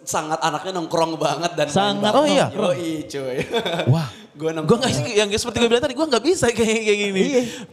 sangat 0.00 0.40
anaknya 0.40 0.72
nongkrong 0.74 1.20
banget 1.20 1.52
dan 1.52 1.68
Sangat. 1.68 2.12
Oh 2.16 2.24
iya? 2.24 2.48
Yoi 2.48 3.04
cuy. 3.04 3.36
Wah, 3.92 4.08
gue 4.32 4.40
gue 4.40 4.50
nongkrong. 4.56 4.80
gak 4.80 4.92
sih 4.96 5.12
yang 5.12 5.28
seperti 5.28 5.60
gue 5.60 5.68
bilang 5.68 5.84
tadi 5.84 5.92
gue 5.92 6.06
gak 6.08 6.24
bisa 6.24 6.48
kayak 6.48 6.80
kayak 6.80 6.98
gini. 7.04 7.24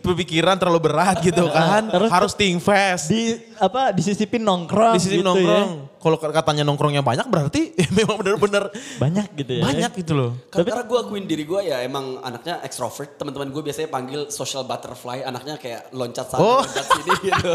Pemikiran 0.04 0.60
terlalu 0.60 0.84
berat 0.84 1.24
gitu 1.24 1.48
kan. 1.48 1.88
Terus- 1.88 2.12
Harus 2.12 2.32
think 2.36 2.60
fast. 2.60 3.08
Di 3.08 3.40
apa 3.60 3.90
disisipin 3.90 4.40
nongkrong 4.40 4.94
Di 4.94 5.02
sisi 5.02 5.16
gitu 5.16 5.26
nongkrong. 5.26 5.70
ya. 5.74 5.96
Kalau 5.98 6.14
katanya 6.16 6.64
nongkrongnya 6.64 7.02
banyak 7.02 7.26
berarti 7.26 7.74
memang 7.98 8.16
benar-benar 8.16 8.70
Banyak 8.96 9.28
gitu 9.36 9.52
ya. 9.54 9.64
banyak 9.64 9.92
gitu 9.98 10.14
loh. 10.14 10.32
Karena 10.48 10.82
gue 10.82 10.98
akuin 10.98 11.26
diri 11.26 11.44
gue 11.44 11.62
ya 11.64 11.82
emang 11.82 12.22
anaknya 12.22 12.62
extrovert. 12.62 13.16
Teman-teman 13.16 13.50
gue 13.50 13.62
biasanya 13.62 13.88
panggil 13.88 14.30
social 14.30 14.64
butterfly. 14.64 15.22
Anaknya 15.22 15.56
kayak 15.56 15.90
loncat 15.92 16.26
sana, 16.28 16.40
Oh. 16.40 16.60
loncat 16.60 16.86
sini 16.88 17.14
gitu. 17.28 17.52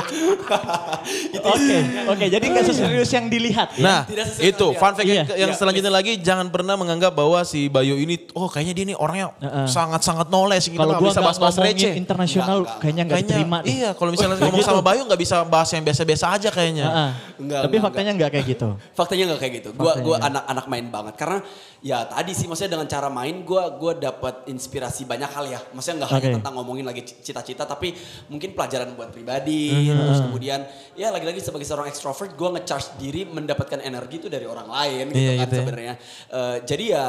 Itu 1.32 1.48
Oke, 1.52 1.76
oke. 2.08 2.24
Jadi 2.28 2.44
nggak 2.44 2.64
seserius 2.64 3.10
yang 3.10 3.26
dilihat 3.26 3.68
ya. 3.72 3.82
Nah, 3.82 4.00
Tidak 4.04 4.26
itu 4.42 4.66
fun 4.74 4.92
fact 4.92 5.00
Iya. 5.02 5.24
yang, 5.24 5.28
yang 5.38 5.50
Iya, 5.50 5.56
selanjutnya 5.56 5.92
lagi 5.92 6.12
jangan 6.18 6.46
pernah 6.48 6.74
menganggap 6.74 7.12
bahwa 7.12 7.42
si 7.42 7.66
Bayu 7.66 7.94
ini 7.96 8.18
oh 8.32 8.46
kayaknya 8.46 8.74
dia 8.74 8.84
nih 8.86 8.96
orangnya 8.96 9.26
sangat-sangat 9.66 10.26
knowledge 10.28 10.66
gitu 10.68 10.78
Kalau 10.78 10.94
gua 10.94 11.08
bisa 11.08 11.14
nggak 11.14 11.26
bahas-bahas 11.30 11.56
receh. 11.58 11.92
internasional 11.94 12.58
kayaknya 12.76 13.02
nggak 13.04 13.20
diterima. 13.22 13.56
deh. 13.60 13.70
iya 13.70 13.90
kalau 13.92 14.10
misalnya 14.10 14.36
ngomong 14.40 14.60
sama 14.60 14.80
Bayu 14.80 15.04
nggak 15.04 15.20
bisa 15.20 15.36
bahas 15.44 15.68
yang 15.70 15.82
biasa-biasa 15.92 16.24
aja 16.32 16.48
kayaknya. 16.48 16.86
Ah, 16.88 16.96
ah. 16.96 17.10
Enggak, 17.36 17.60
Tapi 17.62 17.76
enggak, 17.76 17.86
faktanya 17.92 18.12
nggak 18.16 18.30
kayak 18.32 18.42
kayak 18.42 18.54
gitu. 18.56 18.68
Faktanya 18.98 19.24
nggak 19.28 19.40
kayak 19.44 19.54
gitu. 19.60 19.68
Gua 19.76 19.84
Faktanya 19.92 20.04
gua 20.08 20.16
anak-anak 20.24 20.66
main 20.66 20.86
banget 20.88 21.14
karena 21.20 21.38
ya 21.82 21.98
tadi 22.06 22.32
sih 22.32 22.46
maksudnya 22.48 22.72
dengan 22.74 22.88
cara 22.88 23.08
main 23.12 23.36
gua 23.44 23.62
gua 23.76 23.92
dapat 23.92 24.34
inspirasi 24.48 25.04
banyak 25.04 25.30
hal 25.30 25.44
ya. 25.46 25.60
Maksudnya 25.70 25.96
nggak 26.02 26.10
hanya 26.10 26.28
Oke. 26.32 26.36
tentang 26.40 26.52
ngomongin 26.56 26.84
lagi 26.88 27.02
cita-cita 27.04 27.62
tapi 27.62 27.92
mungkin 28.26 28.56
pelajaran 28.56 28.96
buat 28.96 29.12
pribadi 29.12 29.92
Mhm. 29.92 29.98
terus 30.02 30.20
kemudian 30.24 30.60
ya 30.96 31.12
lagi-lagi 31.12 31.44
sebagai 31.44 31.68
seorang 31.68 31.86
extrovert 31.86 32.32
gua 32.34 32.56
ngecharge 32.56 32.96
diri 32.96 33.28
mendapatkan 33.28 33.78
energi 33.78 34.16
itu 34.16 34.28
dari 34.32 34.48
orang 34.48 34.66
lain 34.66 35.12
gitu 35.12 35.20
Iya, 35.20 35.32
kan 35.36 35.40
gitu 35.44 35.52
ya. 35.52 35.60
sebenarnya. 35.60 35.94
Eh, 36.32 36.56
jadi 36.64 36.84
ya 36.88 37.04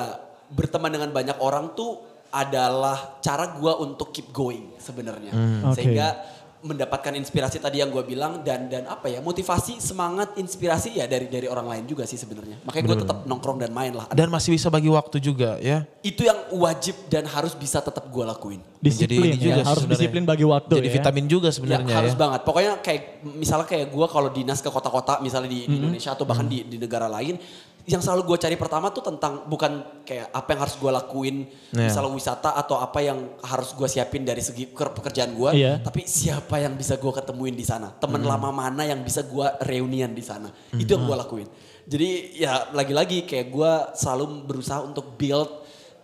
berteman 0.52 0.92
dengan 0.92 1.10
banyak 1.10 1.38
orang 1.40 1.72
tuh 1.74 2.04
adalah 2.34 3.22
cara 3.22 3.54
gua 3.54 3.78
untuk 3.78 4.10
keep 4.10 4.34
going 4.34 4.74
sebenarnya. 4.82 5.32
Oke. 5.64 5.78
Sehingga 5.78 6.18
mendapatkan 6.64 7.12
inspirasi 7.20 7.60
tadi 7.60 7.84
yang 7.84 7.92
gue 7.92 8.02
bilang 8.08 8.40
dan 8.42 8.72
dan 8.72 8.88
apa 8.88 9.12
ya 9.12 9.20
motivasi 9.20 9.84
semangat 9.84 10.40
inspirasi 10.40 10.96
ya 10.96 11.06
dari 11.06 11.28
dari 11.28 11.46
orang 11.52 11.68
lain 11.68 11.84
juga 11.84 12.08
sih 12.08 12.16
sebenarnya. 12.16 12.64
Makanya 12.64 12.84
gue 12.88 12.98
tetap 13.04 13.18
nongkrong 13.28 13.60
dan 13.60 13.72
main 13.76 13.92
lah. 13.92 14.08
Dan 14.16 14.32
masih 14.32 14.56
bisa 14.56 14.72
bagi 14.72 14.88
waktu 14.88 15.20
juga 15.20 15.60
ya. 15.60 15.84
itu 16.04 16.24
yang 16.28 16.36
wajib 16.56 16.96
dan 17.08 17.24
harus 17.28 17.56
bisa 17.56 17.80
tetap 17.84 18.08
gue 18.08 18.24
lakuin. 18.24 18.60
Disiplin 18.80 19.36
ini 19.36 19.40
ya, 19.40 19.44
juga 19.56 19.62
harus 19.72 19.86
disiplin 19.88 20.24
bagi 20.24 20.44
waktu 20.44 20.80
Jadi 20.80 20.90
ya. 20.92 20.96
vitamin 21.00 21.26
juga 21.28 21.48
ya 21.52 21.56
sebenarnya 21.56 21.96
harus 21.96 22.16
ya. 22.16 22.20
banget. 22.20 22.42
Pokoknya 22.44 22.72
kayak 22.80 23.02
misalnya 23.24 23.68
kayak 23.68 23.88
gue 23.92 24.08
kalau 24.08 24.30
dinas 24.32 24.60
ke 24.60 24.70
kota-kota 24.72 25.20
misalnya 25.20 25.52
di, 25.52 25.68
di 25.68 25.76
Indonesia 25.80 26.12
atau 26.16 26.24
bahkan 26.24 26.48
di, 26.48 26.64
di 26.64 26.80
negara 26.80 27.12
lain 27.12 27.36
yang 27.84 28.00
selalu 28.00 28.24
gue 28.26 28.38
cari 28.40 28.56
pertama 28.56 28.88
tuh 28.90 29.04
tentang 29.04 29.44
bukan 29.44 30.02
kayak 30.02 30.32
apa 30.32 30.48
yang 30.50 30.62
harus 30.62 30.76
gue 30.76 30.88
lakuin 30.90 31.36
Iya. 31.70 31.92
misalnya 31.92 32.12
wisata 32.12 32.50
atau 32.54 32.78
apa 32.78 33.00
yang 33.00 33.20
harus 33.42 33.72
gue 33.72 33.86
siapin 33.86 34.24
dari 34.24 34.40
segi 34.40 34.70
ker- 34.70 34.92
pekerjaan 34.92 35.32
gue 35.32 35.50
Iya. 35.54 35.74
tapi 35.80 36.04
siapa 36.04 36.58
yang 36.58 36.74
bisa 36.74 36.96
gue 36.96 37.12
ketemuin 37.12 37.52
di 37.52 37.62
sana 37.62 37.92
teman 37.92 38.24
lama 38.24 38.50
mana 38.50 38.84
yang 38.84 39.00
bisa 39.00 39.24
gue 39.24 39.44
reunian 39.62 40.10
di 40.10 40.22
sana 40.22 40.48
itu 40.72 40.88
yang 40.88 41.04
gue 41.04 41.18
lakuin 41.18 41.48
jadi 41.84 42.10
ya 42.34 42.54
lagi-lagi 42.72 43.24
kayak 43.24 43.48
gue 43.50 43.72
selalu 43.94 44.24
berusaha 44.46 44.80
untuk 44.80 45.14
build 45.14 45.52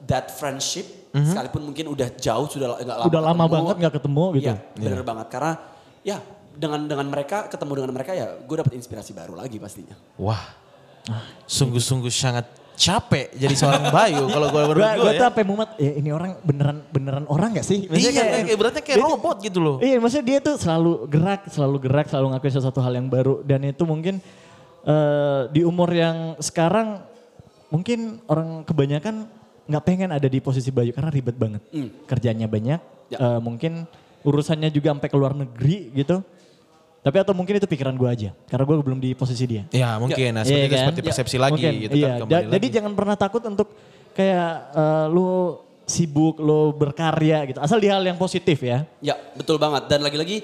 that 0.01 0.27
friendship 0.29 0.83
sekalipun 1.09 1.63
mungkin 1.63 1.87
udah 1.87 2.11
jauh 2.13 2.45
sudah 2.45 2.75
nggak 2.77 2.97
lama 2.97 3.07
Udah 3.07 3.21
lama 3.23 3.33
ketemu. 3.39 3.55
banget 3.55 3.75
nggak 3.77 3.93
ketemu 3.95 4.23
gitu. 4.29 4.45
Iya, 4.45 4.55
bener 4.77 5.01
banget 5.01 5.27
karena 5.27 5.51
ya 6.01 6.17
dengan 6.53 6.81
dengan 6.85 7.07
mereka 7.07 7.47
ketemu 7.47 7.71
dengan 7.73 7.91
mereka 7.93 8.11
ya 8.13 8.27
gue 8.35 8.55
dapat 8.57 8.73
inspirasi 8.75 9.11
baru 9.11 9.33
lagi 9.33 9.57
pastinya. 9.57 9.95
Wah. 10.19 10.43
Sungguh-sungguh 11.45 12.09
sangat 12.09 12.45
capek 12.73 13.35
jadi 13.35 13.51
seorang 13.51 13.91
Bayu 13.91 14.23
kalau 14.31 14.47
gue 14.47 14.61
menurut 14.63 14.79
Gue 14.79 14.87
gue 14.87 15.03
gue 15.03 15.11
ya. 15.11 15.19
tuh 15.19 15.27
apa 15.27 15.39
mumet, 15.43 15.69
ya 15.75 15.91
ini 15.99 16.09
orang 16.09 16.31
beneran 16.39 16.77
beneran 16.87 17.25
orang 17.27 17.51
gak 17.53 17.67
sih? 17.67 17.83
Maksudnya 17.85 18.23
Iya, 18.23 18.23
kayak, 18.47 18.55
berarti 18.55 18.79
kayak 18.79 18.95
dia 18.95 19.03
tuh- 19.03 19.13
robot 19.13 19.37
gitu 19.43 19.59
loh. 19.59 19.75
Iya, 19.83 19.95
maksudnya 19.99 20.25
dia 20.25 20.39
tuh 20.39 20.55
selalu 20.55 20.91
gerak, 21.05 21.41
selalu 21.49 21.77
gerak, 21.81 22.07
selalu 22.07 22.25
ngakuin 22.31 22.53
sesuatu 22.55 22.79
hal 22.79 22.93
yang 22.93 23.07
baru. 23.07 23.43
Dan 23.43 23.67
itu 23.67 23.83
mungkin 23.83 24.23
eh, 24.81 25.41
di 25.49 25.61
umur 25.61 25.91
yang 25.91 26.39
sekarang 26.39 27.03
mungkin 27.67 28.23
orang 28.25 28.63
kebanyakan 28.63 29.27
nggak 29.67 29.83
pengen 29.83 30.09
ada 30.09 30.25
di 30.25 30.39
posisi 30.39 30.71
Bayu 30.71 30.95
karena 30.95 31.11
ribet 31.11 31.35
banget. 31.35 31.59
Hmm. 31.69 31.91
Kerjanya 32.07 32.47
banyak, 32.47 32.79
Ya. 33.09 33.17
eh, 33.19 33.39
mungkin 33.39 33.83
urusannya 34.21 34.71
juga 34.71 34.95
sampai 34.95 35.09
ke 35.11 35.17
luar 35.19 35.35
negeri 35.35 35.91
gitu. 35.93 36.23
Tapi 36.99 37.15
atau 37.15 37.31
mungkin 37.31 37.55
itu 37.55 37.63
pikiran 37.63 37.95
gue 37.95 38.05
aja, 38.05 38.29
karena 38.45 38.63
gue 38.63 38.75
belum 38.77 38.99
di 38.99 39.15
posisi 39.15 39.43
dia. 39.43 39.63
Ya 39.71 39.95
mungkin, 39.95 40.35
nah, 40.35 40.43
Iya 40.43 40.45
seperti 40.45 40.59
itu 40.61 40.69
kan? 40.69 40.81
seperti 40.83 40.99
Ya, 40.99 41.07
persepsi 41.07 41.37
lagi 41.37 41.53
mungkin, 41.55 41.73
gitu 41.79 41.95
iya. 41.95 42.03
kan. 42.03 42.11
Da- 42.11 42.21
kembali 42.21 42.45
jadi 42.49 42.67
lagi. 42.67 42.75
jangan 42.75 42.91
pernah 42.93 43.15
takut 43.15 43.43
untuk 43.45 43.67
kayak 44.11 44.49
eh, 44.73 45.05
lu 45.07 45.29
sibuk, 45.85 46.35
lu 46.37 46.69
berkarya 46.71 47.47
gitu. 47.47 47.59
Asal 47.59 47.79
di 47.79 47.87
hal 47.87 48.03
yang 48.03 48.13
positif 48.15 48.59
ya. 48.59 48.83
Ya 48.99 49.15
betul 49.33 49.55
banget 49.55 49.87
dan 49.87 50.03
lagi-lagi 50.03 50.43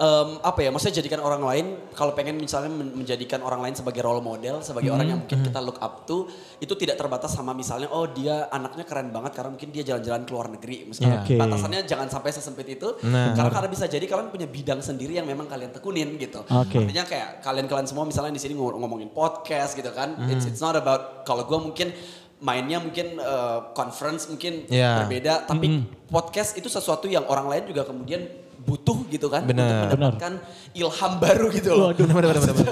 em, 0.00 0.40
apa 0.40 0.58
ya 0.58 0.72
maksudnya 0.72 0.96
jadikan 0.96 1.20
orang 1.20 1.44
lain 1.44 1.66
kalau 1.92 2.12
pengen 2.12 2.34
misalnya 2.34 2.72
men- 2.72 2.96
menjadikan 2.96 3.40
orang 3.40 3.60
lain 3.60 3.76
sebagai 3.76 4.00
role 4.00 4.18
model 4.20 4.58
sebagai 4.60 4.88
orang 4.88 5.06
yang 5.06 5.20
mungkin 5.20 5.44
kita 5.44 5.60
look 5.60 5.76
up 5.78 6.08
to 6.08 6.24
itu 6.56 6.72
tidak 6.74 6.96
terbatas 6.96 7.30
sama 7.30 7.52
misalnya 7.52 7.92
oh 7.92 8.08
dia 8.08 8.48
anaknya 8.48 8.82
keren 8.82 9.08
banget 9.10 9.32
karena 9.32 9.52
mungkin 9.52 9.68
dia 9.70 9.84
jalan-jalan 9.84 10.24
ke 10.24 10.32
luar 10.32 10.48
negeri 10.48 10.76
misalnya 10.88 11.20
Oke. 11.20 11.36
batasannya 11.36 11.80
jangan 11.84 12.08
sampai 12.08 12.30
sesempit 12.30 12.68
itu 12.70 12.88
Nah. 13.04 13.36
karena 13.36 13.50
karena 13.52 13.68
bisa 13.68 13.84
jadi 13.84 14.02
kalian 14.02 14.28
punya 14.28 14.48
bidang 14.48 14.80
sendiri 14.80 15.14
yang 15.14 15.28
memang 15.28 15.44
kalian 15.44 15.68
tekunin 15.70 16.16
gitu 16.16 16.40
Oke. 16.42 16.80
artinya 16.80 17.04
kayak 17.04 17.28
kalian-kalian 17.40 17.84
semua 17.84 18.02
misalnya 18.02 18.32
di 18.32 18.40
sini 18.40 18.56
ngom- 18.56 18.80
ngomongin 18.80 19.10
podcast 19.10 19.76
gitu 19.76 19.92
kan 19.92 20.16
it's, 20.26 20.48
it's 20.48 20.58
not 20.58 20.72
about 20.74 21.22
kalau 21.22 21.44
gue 21.44 21.60
mungkin 21.60 21.92
mainnya 22.40 22.80
mungkin 22.80 23.20
eh, 23.20 23.58
conference 23.74 24.24
mungkin 24.24 24.64
Ya. 24.66 25.04
berbeda 25.04 25.44
tapi 25.44 25.84
podcast 26.08 26.56
itu 26.56 26.66
sesuatu 26.66 27.04
yang 27.04 27.28
orang 27.28 27.46
lain 27.46 27.68
juga 27.68 27.84
kemudian 27.84 28.24
butuh 28.70 28.98
gitu 29.10 29.26
kan 29.26 29.42
Benar. 29.42 29.90
untuk 29.90 29.98
mendapatkan 29.98 30.32
ilham 30.70 31.12
baru 31.18 31.46
gitu 31.50 31.70
loh. 31.74 31.90
Waduh, 31.90 32.06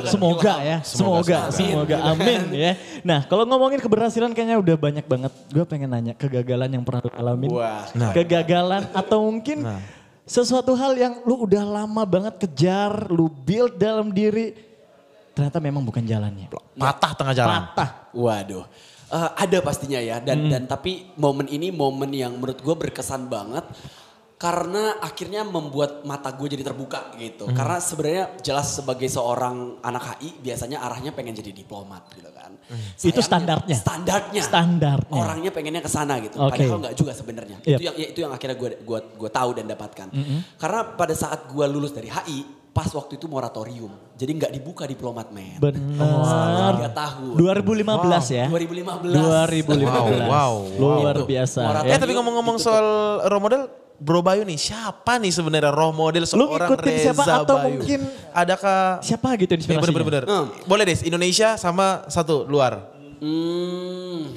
semoga 0.07 0.55
ya, 0.63 0.79
semoga, 0.87 1.39
Semoga, 1.51 1.51
semoga, 1.51 1.97
amin 2.15 2.41
ya. 2.55 2.73
Nah, 3.03 3.27
kalau 3.27 3.43
ngomongin 3.43 3.83
keberhasilan 3.83 4.31
kayaknya 4.31 4.63
udah 4.63 4.77
banyak 4.79 5.03
banget. 5.11 5.33
Gue 5.51 5.65
pengen 5.67 5.91
nanya 5.91 6.15
kegagalan 6.15 6.71
yang 6.71 6.87
pernah 6.87 7.03
lu 7.03 7.13
alamin. 7.19 7.51
Wah. 7.51 7.91
Nah. 7.99 8.15
Kegagalan 8.15 8.87
atau 8.95 9.27
mungkin 9.27 9.67
Nah. 9.67 9.83
sesuatu 10.23 10.79
hal 10.79 10.95
yang 10.95 11.15
lu 11.27 11.43
udah 11.51 11.67
lama 11.67 12.03
banget 12.07 12.39
kejar, 12.47 13.11
lu 13.11 13.27
build 13.27 13.75
dalam 13.75 14.15
diri, 14.15 14.55
ternyata 15.35 15.59
memang 15.59 15.83
bukan 15.83 16.07
jalannya. 16.07 16.47
Patah 16.79 17.13
tengah 17.19 17.35
jalan. 17.35 17.67
Patah. 17.75 17.91
Waduh. 18.15 18.65
Eh, 19.09 19.31
ada 19.41 19.59
pastinya 19.65 19.97
ya 19.97 20.21
dan 20.21 20.53
dan 20.53 20.69
tapi 20.69 21.09
momen 21.17 21.49
ini 21.49 21.73
momen 21.73 22.13
yang 22.13 22.37
menurut 22.37 22.61
gue 22.61 22.77
berkesan 22.77 23.25
banget 23.25 23.65
karena 24.39 25.03
akhirnya 25.03 25.43
membuat 25.43 26.07
mata 26.07 26.31
gue 26.31 26.47
jadi 26.47 26.63
terbuka 26.63 27.11
gitu. 27.19 27.51
Karena 27.51 27.83
sebenarnya 27.83 28.39
jelas 28.39 28.71
sebagai 28.71 29.11
seorang 29.11 29.83
anak 29.83 30.15
HI 30.15 30.39
biasanya 30.39 30.79
arahnya 30.79 31.11
pengen 31.11 31.35
jadi 31.35 31.51
diplomat 31.51 32.07
gitu 32.15 32.31
kan. 32.31 32.55
Itu 32.71 33.19
Sayangnya- 33.19 33.27
standarnya? 33.27 33.77
Standarnya. 33.77 34.43
Standarnya. 34.47 35.19
Orangnya 35.19 35.51
pengennya 35.51 35.83
ke 35.83 35.91
sana 35.91 36.23
gitu. 36.23 36.39
Oke. 36.39 36.55
Padahal 36.55 36.79
nggak 36.87 36.95
juga 36.95 37.13
sebenarnya. 37.19 37.59
Yep. 37.67 37.67
Itu 37.67 37.83
yang 37.83 37.97
ya, 37.99 38.07
itu 38.15 38.19
yang 38.23 38.33
akhirnya 38.33 38.55
gue 38.55 38.71
gua 38.87 39.01
gua 39.19 39.31
tahu 39.35 39.51
dan 39.59 39.67
dapatkan. 39.67 40.07
Karena 40.55 40.81
pada 40.95 41.15
saat 41.19 41.51
gue 41.51 41.65
lulus 41.67 41.91
dari 41.91 42.07
HI 42.07 42.39
pas 42.71 42.87
waktu 42.95 43.19
itu 43.19 43.27
moratorium. 43.27 43.91
Jadi 44.15 44.39
nggak 44.39 44.53
dibuka 44.55 44.87
diplomat 44.87 45.35
men. 45.35 45.59
Benar. 45.59 46.79
Tiga 46.79 46.91
tahun. 46.95 47.35
2015 47.35 48.27
ya. 48.31 48.47
2015. 48.47 49.03
2015. 49.03 50.31
Wow, 50.31 50.31
wow, 50.31 50.55
Luar 50.79 51.17
wow. 51.19 51.27
biasa. 51.27 51.61
Moratorium. 51.67 51.91
ya. 51.91 51.99
Eh 51.99 51.99
tapi 51.99 52.13
ngomong-ngomong 52.15 52.57
soal 52.63 52.87
role 53.27 53.43
model, 53.43 53.63
Bro 53.99 54.23
Bayu 54.23 54.43
nih 54.43 54.55
siapa 54.55 55.19
nih 55.19 55.29
sebenarnya 55.29 55.69
role 55.69 55.91
model 55.91 56.23
Lu 56.23 56.31
seorang 56.47 56.71
ngikutin 56.71 56.87
Reza 56.89 57.03
siapa 57.11 57.23
atau 57.43 57.57
Bayu? 57.57 57.67
mungkin 57.77 58.01
Adakah 58.31 59.03
Siapa 59.03 59.29
gitu 59.37 59.51
Ya, 59.51 59.59
inspirasinya? 59.59 59.91
bener-bener. 59.91 60.23
Hmm. 60.25 60.47
Boleh 60.65 60.85
deh 60.85 60.99
Indonesia 61.03 61.55
sama 61.55 62.07
satu 62.07 62.43
luar. 62.45 62.95
Hmm, 63.19 64.31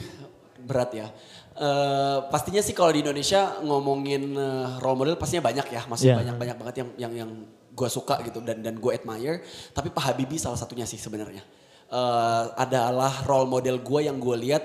berat 0.60 0.92
ya. 0.92 1.08
Eh, 1.54 2.18
pastinya 2.28 2.58
sih 2.60 2.74
kalau 2.74 2.90
di 2.90 3.00
Indonesia 3.00 3.62
ngomongin 3.62 4.34
eh, 4.34 4.68
role 4.80 4.98
model 4.98 5.16
pastinya 5.16 5.46
banyak 5.46 5.68
ya, 5.68 5.82
masih 5.86 6.10
Iya. 6.10 6.16
banyak 6.18 6.36
banyak 6.36 6.56
banget 6.58 6.76
yang 6.76 6.90
yang 6.98 7.14
yang 7.16 7.30
gue 7.72 7.88
suka 7.88 8.18
gitu 8.22 8.42
dan 8.42 8.60
dan 8.60 8.76
gue 8.76 8.92
admire. 8.92 9.46
Tapi 9.70 9.88
Pak 9.88 10.04
Habibie 10.04 10.36
salah 10.36 10.58
satunya 10.58 10.84
sih 10.84 10.98
sebenarnya. 10.98 11.46
Eh, 11.88 12.44
adalah 12.58 13.22
role 13.24 13.46
model 13.46 13.78
gue 13.78 14.00
yang 14.02 14.18
gue 14.18 14.38
lihat 14.42 14.64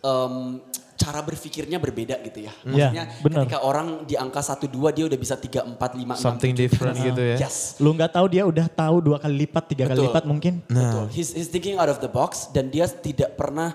em, 0.00 0.60
cara 0.94 1.24
berpikirnya 1.24 1.80
berbeda 1.80 2.20
gitu 2.20 2.44
ya. 2.44 2.52
Iya, 2.60 2.92
Maksudnya 2.92 3.04
benar. 3.24 3.38
ketika 3.48 3.58
orang 3.64 4.04
di 4.04 4.20
angka 4.20 4.44
1 4.44 4.68
2 4.68 4.92
dia 4.92 5.04
udah 5.08 5.16
bisa 5.16 5.32
3 5.32 5.64
4 5.64 5.80
5 5.80 6.20
6 6.20 6.20
Something 6.20 6.52
7. 6.52 6.60
different 6.60 6.96
gitu 7.00 7.22
ya. 7.24 7.36
Yes. 7.40 7.80
Lu 7.80 7.96
nggak 7.96 8.12
tahu 8.12 8.26
dia 8.28 8.44
udah 8.44 8.66
tahu 8.68 8.96
dua 9.00 9.16
kali 9.16 9.48
lipat, 9.48 9.64
tiga 9.64 9.84
kali 9.88 9.96
Betul. 9.96 10.06
lipat 10.12 10.24
mungkin. 10.28 10.60
Betul. 10.68 11.08
He's, 11.08 11.32
he's 11.32 11.48
thinking 11.48 11.80
out 11.80 11.88
of 11.88 12.04
the 12.04 12.10
box 12.10 12.52
dan 12.52 12.68
dia 12.68 12.84
tidak 12.84 13.32
pernah 13.32 13.72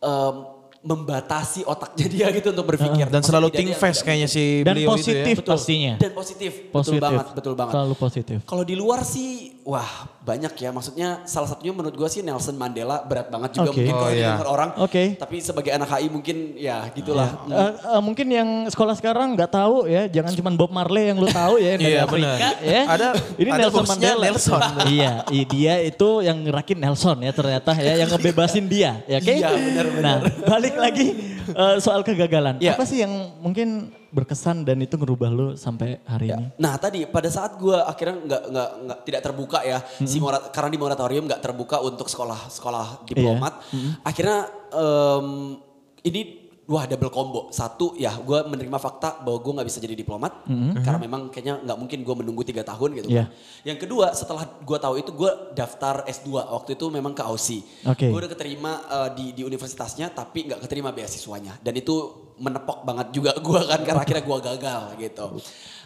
em, 0.00 0.36
membatasi 0.84 1.64
otaknya 1.64 2.06
dia 2.16 2.26
gitu 2.32 2.52
untuk 2.52 2.64
berpikir. 2.64 3.08
Dan 3.08 3.20
Maksudnya 3.20 3.28
selalu 3.28 3.48
think 3.52 3.72
fast 3.76 4.00
kayaknya 4.00 4.28
si 4.28 4.60
Dan 4.60 4.76
beliau 4.76 4.96
positif 4.96 5.16
itu 5.16 5.28
ya. 5.28 5.36
Betul. 5.40 5.52
pastinya. 5.56 5.92
Dan 6.00 6.12
positif. 6.12 6.52
Positif. 6.68 6.72
Betul 6.72 6.96
banget, 7.00 7.26
betul 7.32 7.54
banget. 7.56 7.72
Selalu 7.76 7.94
positif. 7.96 8.38
Kalau 8.44 8.64
di 8.64 8.74
luar 8.76 9.00
sih, 9.04 9.53
wah 9.64 9.88
banyak 10.20 10.52
ya. 10.54 10.70
Maksudnya 10.70 11.24
salah 11.24 11.48
satunya 11.48 11.72
menurut 11.72 11.92
gue 11.92 12.04
sih 12.06 12.20
Nelson 12.20 12.52
Mandela 12.52 13.00
berat 13.02 13.28
banget 13.28 13.56
juga 13.56 13.72
Oke. 13.72 13.80
mungkin 13.80 13.92
kalau 13.92 14.04
Oh, 14.04 14.12
iya. 14.12 14.20
didengar 14.28 14.48
orang. 14.48 14.70
Oke. 14.78 15.02
Tapi 15.16 15.36
sebagai 15.40 15.72
anak 15.72 15.88
HI 15.88 16.06
mungkin 16.08 16.36
ya 16.54 16.84
gitulah. 16.92 17.28
Eh, 17.44 17.72
eh, 17.72 18.00
mungkin 18.00 18.26
yang 18.28 18.48
sekolah 18.68 18.92
sekarang 18.94 19.32
nggak 19.32 19.50
tahu 19.50 19.84
ya, 19.84 20.04
jangan 20.06 20.32
cuma 20.32 20.50
Bob 20.52 20.68
Marley 20.68 21.08
yang 21.08 21.18
lu 21.18 21.26
tahu 21.26 21.56
ya 21.56 21.74
yang 21.74 21.80
dari 21.80 21.92
Iya, 21.92 22.02
Afrika 22.04 22.28
benar. 22.28 22.54
ya. 22.60 22.82
Ada- 22.86 23.14
ini 23.34 23.48
ada 23.48 23.58
Nelson 23.64 23.84
Mandela. 23.88 24.22
Nelson. 24.22 24.60
iya, 24.94 25.12
dia 25.26 25.74
itu 25.80 26.08
yang 26.20 26.36
ngerakin 26.40 26.78
Nelson 26.78 27.16
ya 27.20 27.32
ternyata 27.32 27.70
ya, 27.74 27.92
yang 27.98 28.08
ngebebasin 28.12 28.64
dia 28.68 29.00
ya, 29.04 29.16
oke? 29.18 29.32
Iya, 29.32 29.48
benar, 29.50 29.86
Nah, 29.98 30.16
balik 30.44 30.76
lagi 30.76 31.06
eh, 31.46 31.76
soal 31.80 32.04
kegagalan. 32.04 32.60
Iya. 32.60 32.76
Apa 32.76 32.84
sih 32.84 33.00
yang 33.00 33.12
mungkin 33.40 33.92
berkesan 34.14 34.62
dan 34.62 34.78
itu 34.78 34.94
ngerubah 34.94 35.28
lu 35.28 35.46
sampai 35.54 35.98
hari 36.06 36.30
Ya. 36.30 36.38
ini? 36.38 36.46
Nah 36.56 36.78
tadi 36.78 37.02
pada 37.04 37.26
saat 37.26 37.58
gue 37.58 37.74
akhirnya 37.74 38.16
nggak 38.22 38.42
nggak 38.48 38.70
nggak 38.86 38.98
tidak 39.02 39.20
terbuka 39.20 39.58
ya 39.60 39.78
si 40.00 40.16
morat 40.16 40.48
karena 40.48 40.70
di 40.70 40.78
moratorium 40.78 41.26
nggak 41.26 41.42
terbuka 41.42 41.82
untuk 41.82 42.06
sekolah 42.06 42.46
sekolah 42.48 43.02
diplomat. 43.04 43.58
Akhirnya 44.00 44.46
em, 44.70 45.58
ini 46.02 46.22
wah 46.64 46.86
double 46.86 47.10
combo. 47.10 47.50
Satu 47.50 47.92
ya 47.94 48.16
gue 48.16 48.40
menerima 48.40 48.78
fakta 48.78 49.20
bahwa 49.20 49.36
gue 49.36 49.52
nggak 49.52 49.68
bisa 49.68 49.78
jadi 49.78 49.92
diplomat 49.92 50.48
karena 50.80 50.96
memang 50.96 51.28
kayaknya 51.28 51.60
nggak 51.60 51.76
mungkin 51.76 51.98
gue 52.00 52.14
menunggu 52.16 52.42
tiga 52.42 52.62
tahun 52.62 52.88
gitu. 52.96 53.08
Iya. 53.10 53.28
kan. 53.28 53.34
Yang 53.66 53.78
kedua 53.84 54.06
setelah 54.12 54.46
gue 54.46 54.78
tahu 54.78 54.94
itu 54.96 55.10
gue 55.12 55.30
daftar 55.52 56.06
S2 56.06 56.28
waktu 56.46 56.70
itu 56.72 56.86
memang 56.88 57.12
ke 57.12 57.20
Aussie. 57.20 57.60
Oke. 57.84 58.08
Gue 58.08 58.16
udah 58.16 58.30
keterima 58.30 58.72
eh, 58.80 59.08
di 59.12 59.26
di 59.32 59.42
universitasnya 59.42 60.08
tapi 60.08 60.48
nggak 60.48 60.62
keterima 60.62 60.88
beasiswanya 60.88 61.60
dan 61.60 61.74
itu 61.74 62.23
menepok 62.34 62.82
banget 62.82 63.06
juga 63.10 63.30
gue 63.32 63.60
kan 63.62 63.80
karena 63.80 64.00
akhirnya 64.00 64.24
gue 64.24 64.38
gagal 64.42 64.82
gitu. 64.98 65.26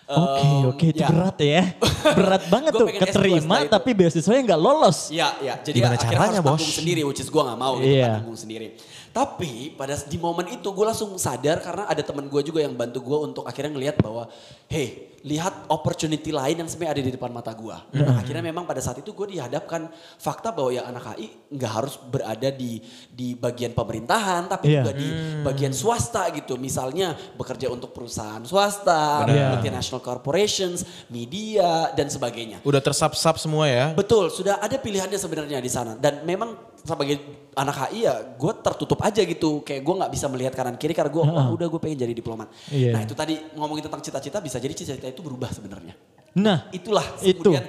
Oke, 0.08 0.40
Em, 0.40 0.64
oke 0.64 0.84
itu 0.88 1.04
ya. 1.04 1.08
berat 1.12 1.36
ya. 1.36 1.62
Berat 2.16 2.42
banget 2.48 2.72
tuh 2.72 2.88
pengen 2.88 3.02
S2 3.04 3.08
keterima 3.12 3.56
tapi 3.68 3.90
beasiswanya 3.92 4.42
nggak 4.48 4.60
lolos. 4.60 5.12
Iya, 5.12 5.28
iya. 5.44 5.54
Jadi 5.60 5.76
Gimana 5.76 5.94
akhirnya 5.94 6.08
caranya, 6.16 6.40
harus 6.40 6.48
Bos? 6.48 6.56
tanggung 6.56 6.76
sendiri, 6.80 7.00
which 7.04 7.20
is 7.20 7.28
gue 7.28 7.42
gak 7.44 7.58
mau 7.60 7.76
gitu 7.76 7.92
Iya. 7.92 8.08
kan, 8.08 8.16
tanggung 8.24 8.40
sendiri. 8.40 8.66
Tapi 9.10 9.74
pada 9.74 9.96
di 10.06 10.16
momen 10.16 10.46
itu 10.52 10.68
gue 10.70 10.86
langsung 10.86 11.16
sadar 11.18 11.58
karena 11.60 11.84
ada 11.88 12.02
teman 12.04 12.28
gue 12.28 12.42
juga 12.44 12.60
yang 12.62 12.74
bantu 12.76 13.02
gue 13.02 13.18
untuk 13.32 13.44
akhirnya 13.48 13.72
ngelihat 13.74 13.96
bahwa, 13.98 14.28
hey, 14.70 15.08
lihat 15.26 15.66
opportunity 15.66 16.30
lain 16.30 16.62
yang 16.62 16.70
sebenarnya 16.70 16.94
ada 16.94 17.02
di 17.02 17.12
depan 17.18 17.34
mata 17.34 17.50
gue. 17.50 17.74
Nah, 17.74 18.22
akhirnya 18.22 18.38
memang 18.38 18.62
pada 18.62 18.78
saat 18.78 19.02
itu 19.02 19.10
gue 19.10 19.34
dihadapkan 19.34 19.90
fakta 20.14 20.54
bahwa 20.54 20.70
ya 20.70 20.86
anak 20.86 21.18
HI 21.18 21.26
nggak 21.58 21.72
harus 21.74 21.98
berada 21.98 22.48
di 22.54 22.78
di 23.10 23.34
bagian 23.34 23.74
pemerintahan, 23.74 24.46
tapi 24.46 24.70
Iya. 24.70 24.86
juga 24.86 24.92
di 24.94 25.08
bagian 25.42 25.74
swasta 25.74 26.30
gitu. 26.30 26.54
Misalnya 26.54 27.18
bekerja 27.34 27.66
untuk 27.66 27.90
perusahaan 27.90 28.38
swasta, 28.46 29.26
Benar. 29.26 29.58
multinational 29.58 29.98
corporations, 29.98 30.86
media 31.10 31.90
dan 31.98 32.06
sebagainya. 32.06 32.62
Udah 32.62 32.78
tersap-sap 32.78 33.42
semua 33.42 33.66
ya. 33.66 33.90
Betul, 33.98 34.30
sudah 34.30 34.62
ada 34.62 34.78
pilihannya 34.78 35.18
sebenarnya 35.18 35.58
di 35.58 35.70
sana. 35.70 35.98
Dan 35.98 36.22
memang 36.22 36.77
sebagai 36.88 37.20
anak 37.52 37.76
HI 37.92 38.08
ya 38.08 38.14
gue 38.24 38.52
tertutup 38.64 38.98
aja 39.04 39.20
gitu. 39.20 39.60
Kayak 39.60 39.84
gue 39.84 39.94
nggak 40.00 40.12
bisa 40.16 40.26
melihat 40.32 40.52
kanan 40.56 40.80
kiri 40.80 40.96
karena 40.96 41.12
gue 41.12 41.22
wah 41.22 41.52
udah 41.52 41.66
gue 41.68 41.80
pengen 41.84 42.08
jadi 42.08 42.14
diplomat. 42.16 42.48
Iya. 42.72 42.96
Nah 42.96 43.04
itu 43.04 43.12
tadi 43.12 43.36
ngomongin 43.52 43.84
tentang 43.84 44.00
cita-cita 44.00 44.40
bisa 44.40 44.56
jadi 44.56 44.72
cita-cita 44.72 45.12
itu 45.12 45.20
berubah 45.20 45.52
sebenarnya. 45.52 45.92
Nah, 46.38 46.70
Itulah 46.70 47.04
Itu. 47.20 47.50
kemudian 47.50 47.66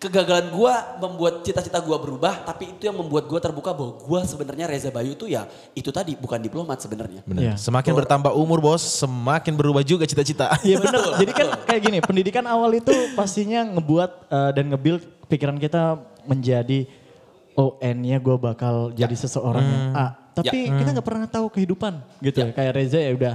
kegagalan 0.00 0.48
gue 0.48 0.74
membuat 1.04 1.44
cita-cita 1.44 1.76
gue 1.78 1.92
berubah. 1.92 2.42
Tapi 2.48 2.72
itu 2.72 2.88
yang 2.88 2.96
membuat 2.96 3.28
gue 3.28 3.36
terbuka 3.36 3.76
bahwa 3.76 4.00
gue 4.00 4.20
sebenarnya 4.24 4.64
Reza 4.64 4.88
Bayu 4.88 5.12
itu 5.12 5.28
ya 5.28 5.44
itu 5.76 5.92
tadi 5.92 6.16
bukan 6.16 6.40
diplomat 6.40 6.80
sebenarnya. 6.80 7.20
Benar. 7.28 7.40
Iya. 7.44 7.54
Semakin 7.60 7.92
bertambah 7.92 8.32
umur 8.32 8.64
bos, 8.64 8.80
semakin 8.80 9.52
berubah 9.54 9.84
juga 9.84 10.08
cita-cita. 10.08 10.48
Iya 10.64 10.80
benar. 10.80 11.20
Jadi 11.20 11.32
kan 11.36 11.46
kayak 11.68 11.80
gini, 11.84 11.98
pendidikan 12.00 12.44
awal 12.48 12.72
itu 12.72 12.92
pastinya 13.12 13.64
ngebuat 13.76 14.10
eh, 14.32 14.50
dan 14.56 14.64
nge-build 14.72 15.02
pikiran 15.28 15.56
kita 15.60 16.00
menjadi 16.24 16.88
oh 17.54 17.78
N-nya 17.78 18.18
gue 18.18 18.36
bakal 18.36 18.90
jadi 18.90 19.12
seseorang 19.12 19.62
yang 19.62 19.84
A. 19.92 20.06
Tapi 20.32 20.70
kita 20.70 20.90
nggak 20.92 21.04
pernah 21.04 21.26
tahu 21.26 21.46
kehidupan 21.48 21.98
gitu. 22.20 22.40
ya. 22.40 22.50
Kayak 22.50 22.72
Reza 22.74 22.98
ya 22.98 23.12
udah 23.12 23.34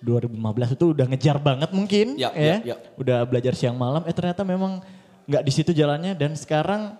2015 0.00 0.74
itu 0.74 0.84
udah 0.90 1.06
ngejar 1.06 1.36
banget 1.38 1.70
mungkin 1.70 2.18
Ya, 2.18 2.30
ya. 2.32 2.58
ya, 2.62 2.74
ya. 2.74 2.76
Udah 2.96 3.22
belajar 3.22 3.54
siang 3.54 3.76
malam. 3.76 4.02
Eh 4.02 4.10
ternyata 4.10 4.42
memang 4.42 4.82
nggak 5.24 5.42
di 5.42 5.52
situ 5.52 5.70
jalannya 5.70 6.12
dan 6.12 6.34
sekarang 6.34 6.98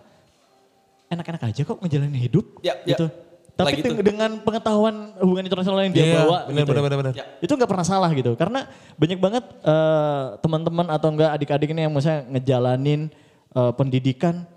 enak-enak 1.09 1.43
aja 1.45 1.61
kok 1.63 1.77
ngejalanin 1.77 2.17
hidup 2.17 2.47
Ya, 2.61 2.79
ya. 2.83 2.95
gitu. 2.95 3.07
Tapi 3.53 3.69
Lagi 3.69 3.83
teng- 3.85 3.99
tuh. 3.99 4.07
dengan 4.07 4.31
pengetahuan 4.41 5.13
hubungan 5.21 5.45
internasional 5.45 5.85
yang 5.85 5.93
dia 5.93 6.07
Iya, 6.07 6.17
bawa 6.25 6.39
benar, 6.49 6.63
gitu 6.65 6.73
ya. 6.73 6.81
benar, 6.81 6.99
benar. 6.99 7.13
Ya. 7.13 7.25
Itu 7.37 7.53
nggak 7.53 7.69
pernah 7.69 7.85
salah 7.85 8.11
gitu. 8.11 8.33
Karena 8.33 8.65
banyak 8.97 9.19
banget 9.21 9.45
eh, 9.45 10.25
teman-teman 10.41 10.87
atau 10.89 11.09
enggak 11.11 11.31
adik-adik 11.37 11.69
ini 11.69 11.85
yang 11.85 11.93
misalnya 11.93 12.25
ngejalanin 12.31 13.13
eh, 13.53 13.73
pendidikan. 13.75 14.49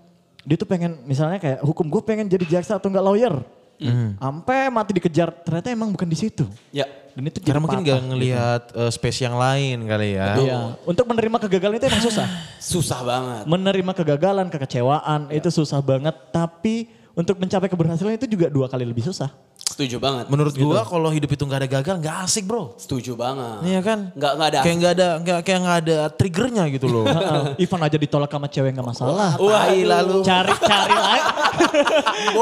Dia 0.46 0.56
tuh 0.56 0.68
pengen 0.70 1.02
misalnya 1.02 1.42
kayak 1.42 1.58
hukum 1.66 1.90
gue 1.90 2.02
pengen 2.06 2.30
jadi 2.30 2.46
jaksa 2.46 2.78
atau 2.78 2.86
enggak 2.86 3.02
lawyer. 3.02 3.34
Hmm. 3.76 4.16
Sampai 4.16 4.72
mati 4.72 4.96
dikejar. 4.96 5.28
Ternyata 5.44 5.68
emang 5.68 5.92
bukan 5.92 6.08
di 6.08 6.16
situ. 6.16 6.46
Ya. 6.72 6.86
Dan 7.16 7.32
itu 7.32 7.40
Karena 7.40 7.64
mungkin 7.64 7.80
gak 7.80 8.02
ngelihat 8.12 8.62
eh, 8.76 8.90
space 8.92 9.24
yang 9.24 9.36
lain 9.40 9.88
kali 9.88 10.20
ya. 10.20 10.36
Iya. 10.36 10.60
Untuk 10.84 11.04
menerima 11.08 11.36
kegagalan 11.48 11.80
itu 11.80 11.86
emang 11.88 12.04
susah. 12.04 12.26
Susah 12.60 13.00
banget. 13.00 13.42
menerima 13.48 13.92
kegagalan, 13.96 14.46
kekecewaan 14.52 15.32
itu 15.32 15.48
susah 15.48 15.80
banget. 15.80 16.12
Tapi 16.28 16.88
untuk 17.16 17.40
mencapai 17.40 17.72
keberhasilan 17.72 18.20
itu 18.20 18.28
juga 18.28 18.52
dua 18.52 18.68
kali 18.68 18.84
lebih 18.84 19.08
susah. 19.08 19.32
Setuju 19.56 19.96
banget. 19.96 20.28
Menurut 20.28 20.52
gua 20.52 20.84
kalau 20.84 21.08
hidup 21.08 21.32
itu 21.32 21.42
gak 21.48 21.64
ada 21.64 21.68
gagal 21.80 21.96
gak 22.04 22.16
asik 22.28 22.44
bro. 22.44 22.76
Setuju 22.76 23.16
banget. 23.16 23.64
Iya 23.64 23.80
kan? 23.80 23.98
Nggak 24.12 24.32
nggak 24.36 24.48
ada. 24.52 24.60
Kayak 24.60 24.76
gak 24.76 24.92
ada, 24.92 25.08
gak, 25.24 25.38
kayak 25.48 25.60
gak 25.64 25.78
ada 25.80 25.98
triggernya 26.12 26.64
gitu 26.76 26.86
loh. 26.92 27.04
Heeh. 27.16 27.64
Ivan 27.64 27.80
aja 27.88 27.96
ditolak 27.96 28.28
sama 28.28 28.48
cewek 28.52 28.70
nggak 28.76 28.88
masalah. 28.88 29.32
Wah, 29.40 29.64
lalu. 29.72 30.20
Cari 30.28 30.54
cari 30.60 30.96
lagi. 30.96 31.30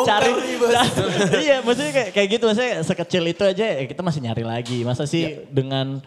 Cari. 0.03 0.31
Bos. 0.59 0.75
iya, 1.39 1.57
maksudnya 1.63 1.93
kayak, 1.95 2.11
kayak 2.11 2.29
gitu 2.35 2.45
maksudnya 2.51 2.73
sekecil 2.83 3.23
itu 3.31 3.43
aja 3.47 3.65
ya 3.79 3.85
kita 3.87 4.03
masih 4.03 4.21
nyari 4.27 4.43
lagi. 4.43 4.79
Masa 4.83 5.07
sih 5.07 5.23
Iya. 5.23 5.47
dengan 5.55 6.03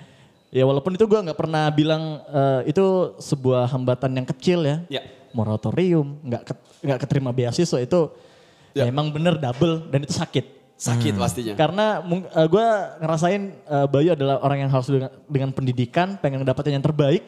ya 0.52 0.64
walaupun 0.68 0.92
itu 0.96 1.08
gua 1.08 1.24
nggak 1.24 1.40
pernah 1.40 1.72
bilang 1.72 2.20
eh, 2.28 2.72
itu 2.72 3.16
sebuah 3.24 3.72
hambatan 3.72 4.12
yang 4.12 4.28
kecil 4.28 4.60
ya. 4.68 4.78
Ya. 4.92 5.02
Moratorium, 5.32 6.20
nggak 6.24 6.42
nggak 6.84 7.00
keterima 7.04 7.32
beasiswa 7.32 7.80
itu 7.80 8.27
Ya. 8.72 8.86
memang 8.86 9.10
bener 9.10 9.36
double 9.36 9.88
dan 9.88 10.02
itu 10.02 10.14
sakit. 10.14 10.46
Sakit 10.74 11.18
pastinya. 11.18 11.58
Karena 11.58 12.06
gue 12.46 12.68
ngerasain 13.02 13.42
eh, 13.58 13.88
Bayu 13.90 14.14
adalah 14.14 14.38
orang 14.40 14.62
yang 14.62 14.70
harus 14.70 14.86
dengan, 14.86 15.10
dengan 15.26 15.50
pendidikan, 15.50 16.18
pengen 16.18 16.46
dapetin 16.46 16.78
yang 16.78 16.86
terbaik. 16.86 17.26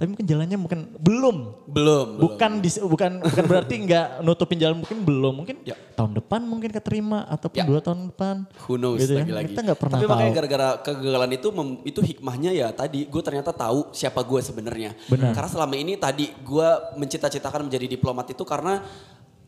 Tapi 0.00 0.16
mungkin 0.16 0.24
jalannya 0.24 0.56
mungkin 0.56 0.80
belum. 0.96 1.36
Belum. 1.68 2.06
belum. 2.16 2.24
Bukan 2.24 2.64
dis- 2.64 2.80
bukan 2.80 3.20
bukan 3.20 3.44
berarti 3.44 3.84
nggak 3.84 4.24
nutupin 4.24 4.56
jalan 4.56 4.80
mungkin 4.80 5.04
belum. 5.04 5.44
Mungkin 5.44 5.60
Ya. 5.60 5.76
tahun 5.92 6.16
depan 6.16 6.40
mungkin 6.40 6.72
keterima 6.72 7.28
ataupun 7.28 7.60
Ya. 7.60 7.68
dua 7.68 7.84
tahun 7.84 8.08
depan. 8.08 8.48
Who 8.64 8.80
knows 8.80 8.96
Gitu 8.96 9.12
ya. 9.12 9.28
lagi-lagi. 9.28 9.52
Kita 9.52 9.60
nggak 9.60 9.76
pernah 9.76 9.96
Tapi 10.00 10.04
tahu. 10.08 10.12
makanya 10.16 10.32
gara-gara 10.32 10.68
kegagalan 10.80 11.30
itu 11.36 11.48
mem- 11.52 11.80
itu 11.84 12.00
hikmahnya 12.00 12.50
ya 12.50 12.68
tadi 12.72 13.04
gue 13.04 13.20
ternyata 13.20 13.52
tahu 13.52 13.92
siapa 13.92 14.24
gue 14.24 14.40
sebenarnya. 14.40 14.96
Benar. 15.04 15.36
Karena 15.36 15.50
selama 15.52 15.74
ini 15.76 16.00
tadi 16.00 16.32
gue 16.32 16.68
mencita-citakan 16.96 17.68
menjadi 17.68 17.84
diplomat 17.86 18.24
itu 18.24 18.40
karena 18.40 18.80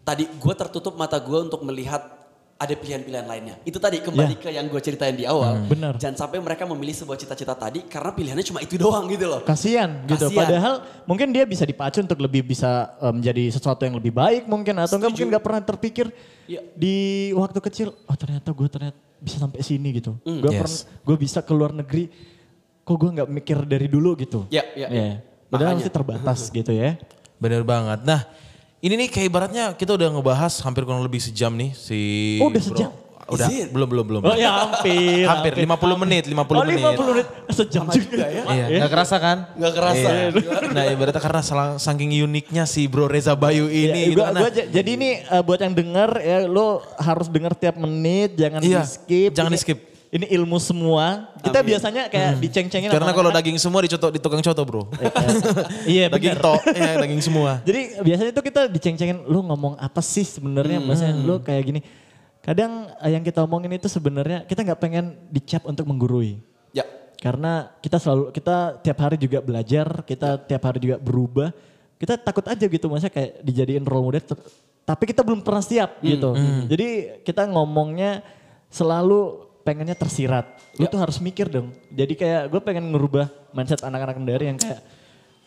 tadi 0.02 0.26
gue 0.26 0.54
tertutup 0.54 0.94
mata 0.94 1.16
gue 1.16 1.38
untuk 1.40 1.62
melihat 1.62 2.22
ada 2.54 2.78
pilihan-pilihan 2.78 3.26
lainnya. 3.26 3.58
Itu 3.66 3.82
tadi 3.82 3.98
kembali 3.98 4.38
ke 4.38 4.54
yang 4.54 4.70
gue 4.70 4.78
ceritain 4.78 5.18
di 5.18 5.26
awal. 5.26 5.58
Hmm, 5.58 5.66
benar. 5.66 5.92
Jangan 5.98 6.14
sampai 6.14 6.38
mereka 6.38 6.62
memilih 6.62 6.94
sebuah 6.94 7.18
cita-cita 7.18 7.58
tadi 7.58 7.82
karena 7.90 8.14
pilihannya 8.14 8.46
cuma 8.46 8.62
itu 8.62 8.78
doang 8.78 9.10
gitu 9.10 9.26
loh. 9.26 9.42
Kasian 9.42 10.06
gitu. 10.06 10.30
Kasian. 10.30 10.38
Padahal 10.38 10.74
mungkin 11.02 11.34
dia 11.34 11.42
bisa 11.42 11.66
dipacu 11.66 11.98
untuk 11.98 12.22
lebih 12.22 12.46
bisa 12.46 12.94
eh, 13.02 13.10
menjadi 13.10 13.50
sesuatu 13.50 13.82
yang 13.82 13.98
lebih 13.98 14.14
baik 14.14 14.46
mungkin 14.46 14.78
atau 14.78 14.94
enggak 14.94 15.10
mungkin 15.10 15.26
nggak 15.34 15.42
pernah 15.42 15.62
terpikir 15.66 16.06
Iya. 16.46 16.62
di 16.78 16.94
waktu 17.34 17.58
kecil. 17.58 17.88
Oh 18.06 18.14
ternyata 18.14 18.54
gue 18.54 18.68
ternyata 18.70 18.98
bisa 19.18 19.42
sampai 19.42 19.58
sini 19.58 19.98
gitu. 19.98 20.14
Hmm. 20.22 20.38
gue 20.38 20.54
Yes. 20.54 20.86
gue 21.02 21.16
bisa 21.18 21.42
ke 21.42 21.50
luar 21.50 21.74
negeri. 21.74 22.14
Kok 22.86 22.94
gue 22.94 23.10
nggak 23.18 23.28
mikir 23.42 23.58
dari 23.66 23.90
dulu 23.90 24.14
gitu. 24.14 24.46
Ya, 24.54 24.62
ya, 24.78 24.86
ya. 24.86 25.02
Iya. 25.02 25.10
Padahal 25.50 25.82
masih 25.82 25.90
terbatas 25.90 26.46
gitu 26.54 26.70
ya. 26.70 26.94
Bener 27.42 27.66
banget. 27.66 28.06
Nah 28.06 28.22
ini 28.82 28.94
nih 28.98 29.08
kayak 29.08 29.26
ibaratnya 29.30 29.64
kita 29.72 29.94
udah 29.94 30.10
ngebahas 30.10 30.58
hampir 30.60 30.82
kurang 30.82 31.00
lebih 31.00 31.22
sejam 31.22 31.54
nih 31.54 31.70
si 31.70 32.00
Oh, 32.42 32.50
udah 32.50 32.58
Bro. 32.58 32.68
sejam? 32.68 32.90
Udah, 33.32 33.48
Is 33.48 33.64
it? 33.64 33.68
belum, 33.72 33.88
belum, 33.88 34.04
belum. 34.04 34.22
Oh 34.26 34.34
ya 34.34 34.50
hampir. 34.50 35.24
Hampir, 35.24 35.52
50 35.56 36.02
menit, 36.04 36.26
50 36.28 36.36
oh, 36.52 36.66
menit. 36.66 36.84
50 36.84 37.10
menit. 37.14 37.26
Sejam 37.48 37.84
juga 37.88 38.24
ya. 38.28 38.42
Iya, 38.44 38.64
nggak 38.76 38.90
kerasa 38.92 39.16
kan? 39.16 39.36
Nggak 39.56 39.72
kerasa. 39.72 40.08
Iya. 40.10 40.26
Nah, 40.68 40.84
ibaratnya 40.90 41.22
karena 41.22 41.40
salang- 41.40 41.78
saking 41.78 42.12
uniknya 42.18 42.66
si 42.66 42.90
Bro 42.90 43.08
Reza 43.08 43.32
Bayu 43.32 43.70
ini. 43.70 43.88
Ya, 43.88 44.06
gitu 44.12 44.20
gua- 44.20 44.34
gua 44.36 44.50
jadi 44.50 44.90
ini 44.90 45.22
eh, 45.22 45.40
buat 45.40 45.62
yang 45.62 45.72
denger 45.72 46.10
ya 46.18 46.36
lo 46.44 46.82
harus 46.98 47.30
denger 47.30 47.54
tiap 47.54 47.78
menit, 47.78 48.36
jangan 48.36 48.60
Iya, 48.60 48.82
di 48.82 48.90
skip. 48.90 49.30
jangan 49.32 49.48
Ini- 49.48 49.56
di-skip. 49.56 49.78
Ini 50.12 50.28
ilmu 50.36 50.60
semua. 50.60 51.32
Kita 51.40 51.64
biasanya 51.64 52.12
kayak 52.12 52.36
diceng-cengin 52.36 52.92
Karena 52.92 53.16
kalau 53.16 53.32
daging 53.32 53.56
semua 53.56 53.80
dicotok 53.80 54.12
di 54.12 54.20
tukang 54.20 54.44
coto 54.44 54.60
bro. 54.68 54.82
Iya 55.88 56.12
daging 56.12 56.36
benar. 56.36 56.44
tok, 56.44 56.60
ya 56.68 57.00
daging 57.00 57.22
semua. 57.24 57.50
Jadi 57.68 57.96
biasanya 58.04 58.30
itu 58.36 58.42
kita 58.44 58.60
diceng-cengin 58.68 59.24
lu 59.24 59.40
ngomong 59.40 59.80
apa 59.80 60.04
sih 60.04 60.28
sebenarnya 60.28 60.84
maksudnya 60.84 61.16
lu 61.16 61.40
kayak 61.40 61.62
gini. 61.64 61.80
Kadang 62.44 62.92
eh, 63.00 63.16
yang 63.16 63.24
kita 63.24 63.40
omongin 63.40 63.72
itu 63.72 63.88
sebenarnya 63.88 64.44
kita 64.44 64.60
nggak 64.60 64.80
pengen 64.84 65.16
dicap 65.32 65.64
untuk 65.64 65.88
menggurui. 65.88 66.44
Ya. 66.76 66.84
Karena 67.16 67.72
kita 67.80 67.96
selalu 67.96 68.36
kita 68.36 68.84
tiap 68.84 68.98
hari 69.00 69.16
juga 69.16 69.40
belajar, 69.40 70.04
kita 70.04 70.44
tiap 70.44 70.60
hari 70.60 70.92
juga 70.92 71.00
berubah. 71.00 71.56
Kita 71.96 72.20
takut 72.20 72.44
aja 72.44 72.68
gitu 72.68 72.84
maksudnya 72.84 73.16
kayak 73.16 73.40
dijadiin 73.40 73.88
role 73.88 74.12
model 74.12 74.36
tapi 74.82 75.08
kita 75.08 75.24
belum 75.24 75.40
pernah 75.40 75.64
siap 75.64 76.04
gitu. 76.04 76.36
Jadi 76.68 77.22
kita 77.24 77.48
ngomongnya 77.48 78.20
selalu 78.68 79.51
pengennya 79.62 79.94
tersirat. 79.94 80.44
Lu 80.76 80.86
tuh 80.86 80.98
harus 80.98 81.16
mikir 81.18 81.46
dong. 81.48 81.70
Jadi 81.88 82.14
kayak 82.14 82.50
gue 82.50 82.60
pengen 82.60 82.90
ngerubah 82.90 83.30
mindset 83.54 83.80
anak-anak 83.80 84.18
Kendari 84.18 84.44
yang 84.50 84.58
kayak 84.58 84.80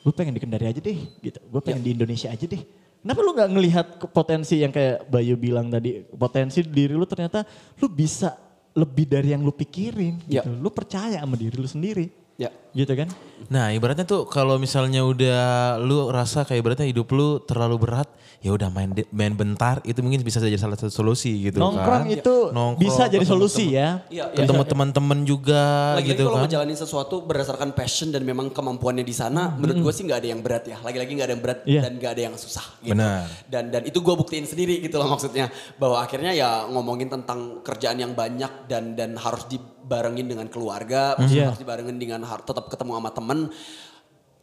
gue 0.02 0.14
pengen 0.16 0.34
di 0.34 0.42
Kendari 0.42 0.66
aja 0.66 0.80
deh 0.80 0.98
gitu. 1.22 1.40
Gue 1.46 1.62
pengen 1.62 1.84
di 1.84 1.92
Indonesia 1.94 2.32
aja 2.32 2.46
deh. 2.48 2.64
Kenapa 3.06 3.20
lu 3.22 3.32
nggak 3.38 3.50
ngelihat 3.54 3.88
potensi 4.10 4.66
yang 4.66 4.74
kayak 4.74 5.06
Bayu 5.06 5.38
bilang 5.38 5.70
tadi, 5.70 6.02
potensi 6.10 6.66
diri 6.66 6.98
lu 6.98 7.06
ternyata 7.06 7.46
lu 7.78 7.86
bisa 7.86 8.34
lebih 8.74 9.06
dari 9.06 9.30
yang 9.32 9.46
lu 9.46 9.54
pikirin 9.54 10.26
Ya. 10.26 10.42
gitu. 10.42 10.52
Lu 10.58 10.74
percaya 10.74 11.22
sama 11.22 11.38
diri 11.38 11.54
lu 11.54 11.70
sendiri. 11.70 12.10
Ya. 12.36 12.52
Gitu 12.76 12.92
kan? 12.92 13.08
Nah 13.48 13.72
ibaratnya 13.72 14.04
tuh 14.04 14.28
kalau 14.28 14.60
misalnya 14.60 15.06
udah 15.06 15.78
lu 15.80 16.12
rasa 16.12 16.44
kayak 16.44 16.60
ibaratnya 16.66 16.88
hidup 16.90 17.08
lu 17.14 17.40
terlalu 17.40 17.78
berat, 17.88 18.10
ya 18.46 18.54
udah 18.54 18.70
main 18.70 18.94
main 19.10 19.34
bentar 19.34 19.82
itu 19.82 19.98
mungkin 20.06 20.22
bisa 20.22 20.38
jadi 20.38 20.54
salah 20.54 20.78
satu 20.78 20.94
solusi 20.94 21.50
gitu 21.50 21.58
Nongkrong 21.58 22.06
kan. 22.06 22.14
itu 22.14 22.36
Nongkrong, 22.54 22.78
bisa 22.78 23.10
jadi 23.10 23.26
solusi 23.26 23.74
ya. 23.74 24.06
Iya, 24.06 24.30
iya. 24.30 24.46
Ketemu 24.46 24.62
teman-teman 24.70 25.26
juga 25.26 25.98
Lagi-lagi 25.98 26.14
gitu 26.14 26.22
kalau 26.30 26.38
kan. 26.38 26.44
ngejalanin 26.46 26.78
sesuatu 26.78 27.16
berdasarkan 27.26 27.74
passion 27.74 28.14
dan 28.14 28.22
memang 28.22 28.54
kemampuannya 28.54 29.02
di 29.02 29.16
sana, 29.18 29.58
menurut 29.58 29.90
gue 29.90 29.94
sih 29.98 30.06
nggak 30.06 30.20
ada 30.22 30.30
yang 30.30 30.42
berat 30.46 30.64
ya. 30.70 30.78
Lagi-lagi 30.86 31.12
nggak 31.18 31.26
ada 31.26 31.34
yang 31.34 31.44
berat 31.44 31.60
Iya. 31.66 31.82
dan 31.82 31.92
nggak 31.98 32.12
ada 32.14 32.22
yang 32.22 32.36
susah. 32.38 32.66
Gitu. 32.86 32.94
Benar. 32.94 33.26
Dan 33.50 33.64
dan 33.74 33.82
itu 33.82 33.98
gue 33.98 34.14
buktiin 34.14 34.46
sendiri 34.46 34.78
gitu 34.78 35.02
loh 35.02 35.10
maksudnya 35.10 35.50
bahwa 35.82 36.06
akhirnya 36.06 36.30
ya 36.30 36.70
ngomongin 36.70 37.10
tentang 37.10 37.66
kerjaan 37.66 37.98
yang 37.98 38.14
banyak 38.14 38.70
dan 38.70 38.94
dan 38.94 39.18
harus 39.18 39.50
dibarengin 39.50 40.30
dengan 40.30 40.46
keluarga, 40.46 41.18
Iya. 41.18 41.50
harus 41.50 41.58
dibarengin 41.58 41.98
dengan 41.98 42.22
tetap 42.22 42.70
ketemu 42.70 42.92
sama 42.94 43.10
temen, 43.10 43.40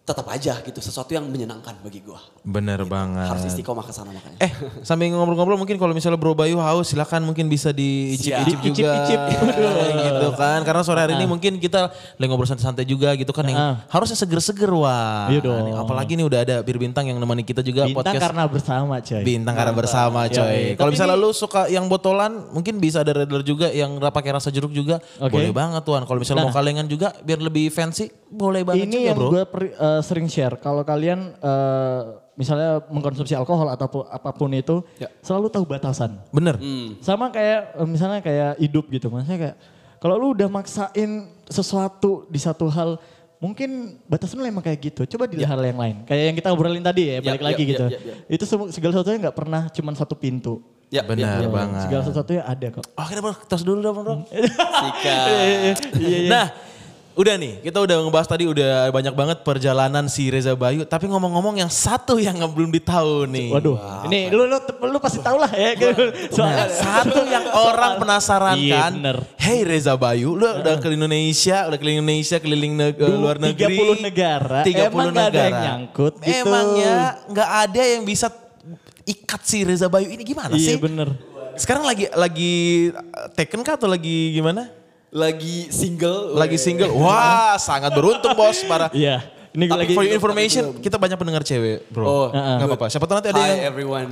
tetap 0.03 0.27
aja 0.27 0.59
gitu 0.59 0.83
sesuatu 0.83 1.15
yang 1.15 1.23
menyenangkan 1.25 1.79
bagi 1.79 2.03
gue. 2.03 2.19
Bener 2.43 2.83
banget. 2.83 3.23
Harus 3.23 3.47
istiqomah 3.47 3.87
ke 3.87 3.95
sana 3.95 4.11
makanya. 4.11 4.35
Eh, 4.41 4.51
sambil 4.83 5.07
ngobrol-ngobrol 5.09 5.55
mungkin 5.55 5.79
kalau 5.79 5.95
misalnya 5.95 6.19
Bro 6.19 6.35
Bayu 6.35 6.59
haus 6.59 6.91
silakan 6.91 7.23
mungkin 7.23 7.47
bisa 7.47 7.71
diicip-icip 7.71 8.59
juga. 8.67 9.07
Icip-icip. 9.07 9.21
gitu 10.11 10.29
kan. 10.35 10.61
Karena 10.63 10.83
sore 10.83 11.01
hari 11.01 11.15
ini 11.15 11.25
mungkin 11.25 11.55
kita 11.57 11.95
lagi 12.19 12.27
ngobrol 12.27 12.45
santai-santai 12.45 12.83
juga 12.83 13.15
gitu 13.15 13.31
kan 13.31 13.47
yang 13.47 13.55
Ah. 13.55 13.75
harusnya 13.87 14.19
seger-seger 14.19 14.75
wah. 14.75 15.31
Iya 15.31 15.39
dong. 15.39 15.71
Apalagi 15.79 16.19
nih 16.19 16.27
udah 16.27 16.41
ada 16.43 16.57
Bir 16.61 16.83
Bintang 16.83 17.07
yang 17.07 17.23
nemani 17.23 17.47
kita 17.47 17.63
juga 17.63 17.87
Bintang 17.87 18.03
podcast 18.03 18.23
karena 18.27 18.43
bersama 18.51 18.95
coy. 18.99 19.23
Bintang 19.23 19.55
karena 19.55 19.71
bersama 19.73 20.21
Iya, 20.27 20.35
coy. 20.35 20.51
iya. 20.51 20.75
Kalau 20.75 20.91
misalnya 20.91 21.15
ini- 21.15 21.23
lu 21.23 21.31
suka 21.31 21.71
yang 21.71 21.87
botolan 21.87 22.51
mungkin 22.51 22.83
bisa 22.83 23.07
ada 23.07 23.15
redler 23.15 23.47
juga 23.47 23.71
yang 23.71 24.03
pakai 24.03 24.35
rasa 24.35 24.51
jeruk 24.51 24.75
juga. 24.75 24.99
Oke. 25.23 25.31
Boleh 25.31 25.55
banget 25.55 25.87
tuan. 25.87 26.03
Kalau 26.03 26.19
misalnya 26.19 26.43
Nah. 26.43 26.51
mau 26.51 26.59
kalengan 26.59 26.91
juga 26.91 27.15
biar 27.23 27.39
lebih 27.39 27.71
fancy 27.71 28.11
boleh 28.27 28.67
banget 28.67 28.89
Ini 28.89 28.93
juga 28.93 29.07
yang 29.07 29.17
bro. 29.21 29.29
gue 29.31 29.43
sering 30.01 30.25
share. 30.27 30.57
Kalau 30.57 30.81
kalian 30.81 31.37
eh, 31.37 32.01
misalnya 32.33 32.81
mengkonsumsi 32.89 33.37
alkohol 33.37 33.69
atau 33.69 34.09
apa 34.09 34.33
pun 34.33 34.49
itu, 34.49 34.81
Ya. 34.97 35.13
selalu 35.21 35.53
tahu 35.53 35.69
batasan. 35.69 36.17
Bener. 36.33 36.57
Sama 37.05 37.29
kayak 37.29 37.77
eh, 37.77 37.89
misalnya 37.89 38.25
kayak 38.25 38.57
hidup 38.57 38.89
gitu. 38.89 39.13
Maksudnya 39.13 39.39
kayak 39.51 39.57
kalau 39.99 40.17
lu 40.17 40.33
udah 40.33 40.49
maksain 40.49 41.11
sesuatu 41.47 42.25
di 42.27 42.41
satu 42.41 42.67
hal, 42.67 42.97
mungkin 43.39 44.01
batasan 44.07 44.39
lu 44.39 44.47
emang 44.47 44.65
kayak 44.65 44.81
gitu. 44.81 45.03
Coba 45.05 45.29
di 45.29 45.45
hal 45.45 45.61
yang 45.61 45.77
lain. 45.77 45.97
Kayak 46.09 46.25
yang 46.33 46.37
kita 46.41 46.49
obrolin 46.51 46.81
tadi 46.81 47.03
ya, 47.07 47.17
balik 47.21 47.43
Ya, 47.43 47.47
lagi 47.53 47.63
ya, 47.63 47.71
gitu. 47.71 47.87
ya, 47.87 47.99
ya, 48.01 48.15
Itu 48.27 48.45
semua- 48.49 48.71
segala 48.71 48.97
sesuatunya 48.97 49.29
nggak 49.29 49.37
pernah 49.37 49.63
cuman 49.69 49.95
satu 49.95 50.15
pintu. 50.17 50.63
Ya, 50.93 51.01
Benar 51.01 51.41
ya, 51.41 51.47
ya. 51.47 51.49
banget. 51.49 51.83
Segala 51.89 52.03
sesuatunya 52.05 52.43
ada 52.45 52.67
kok. 52.69 52.85
Oke 52.85 53.15
bro, 53.17 53.33
tos 53.49 53.63
dulu 53.65 53.81
dong 53.81 53.97
bro. 53.97 54.15
Sikat. 54.83 55.81
Nah, 56.29 56.47
udah 57.13 57.35
nih, 57.37 57.61
kita 57.61 57.79
udah 57.79 57.97
ngebahas 58.01 58.25
tadi 58.25 58.45
udah 58.45 58.89
banyak 58.89 59.13
banget 59.13 59.39
perjalanan 59.41 60.07
si 60.07 60.27
Reza 60.27 60.53
Bayu. 60.53 60.83
Tapi 60.83 61.05
ngomong-ngomong 61.07 61.57
yang 61.57 61.69
satu 61.69 62.17
yang 62.17 62.41
belum 62.49 62.69
ditahu 62.69 63.29
nih. 63.29 63.53
Waduh, 63.53 63.77
ini 64.07 64.29
lu, 64.29 64.49
lu 64.49 64.57
lu 64.83 64.97
pasti 64.97 65.21
tau 65.21 65.37
lah 65.37 65.53
ya. 65.53 65.77
Soalnya 66.29 66.67
satu 66.69 67.21
yang 67.25 67.45
orang 67.51 68.01
penasaran 68.01 68.57
Iya, 68.57 68.77
kan. 68.81 68.93
bener. 68.97 69.17
Hey 69.37 69.61
Reza 69.63 69.93
Bayu, 69.95 70.33
lu 70.33 70.45
udah 70.45 70.77
ke 70.77 70.89
Indonesia, 70.89 71.69
udah 71.69 71.77
keliling 71.77 72.01
Indonesia, 72.01 72.37
keliling 72.37 72.73
neg- 72.75 72.97
luar 72.99 73.37
negeri. 73.37 73.77
30 73.77 74.01
negara, 74.03 74.61
30 74.63 74.73
emang 74.83 75.07
nggak 75.07 75.21
ada 75.23 75.29
negara. 75.29 75.45
yang 75.45 75.57
nyangkut 75.61 76.15
gitu. 76.19 76.33
Emangnya 76.43 76.95
nggak 77.27 77.51
ada 77.61 77.83
yang 77.87 78.03
bisa 78.03 78.27
ikat 79.03 79.43
si 79.43 79.59
Reza 79.63 79.87
Bayu 79.87 80.09
ini 80.09 80.23
gimana 80.23 80.55
Iya 80.55 80.75
sih? 80.75 80.77
bener. 80.79 81.13
Sekarang 81.53 81.85
lagi 81.85 82.09
lagi 82.11 82.53
taken 83.33 83.61
kah 83.61 83.77
atau 83.77 83.85
lagi 83.85 84.33
gimana? 84.33 84.81
Lagi 85.13 85.69
single. 85.69 86.33
Lagi 86.41 86.57
single. 86.57 86.89
Wah, 86.97 87.61
sangat 87.61 87.93
beruntung 87.93 88.33
bos. 88.33 88.65
Parah. 88.65 88.89
Iya. 88.97 89.21
Ini 89.53 89.69
gue 89.69 89.77
Tapi 89.77 89.85
lagi 89.85 89.93
for 89.93 90.05
your 90.09 90.17
information, 90.17 90.65
kita 90.81 90.97
banyak 90.97 91.21
pendengar 91.21 91.45
cewek, 91.45 91.85
bro. 91.93 92.09
Oh, 92.09 92.27
Gak 92.33 92.65
apa-apa. 92.73 92.89
Siapa 92.89 93.05
tahu 93.05 93.21
nanti 93.21 93.37
ada 93.37 93.43
Hi 93.45 93.49
yang 93.53 93.69
everyone. 93.69 94.09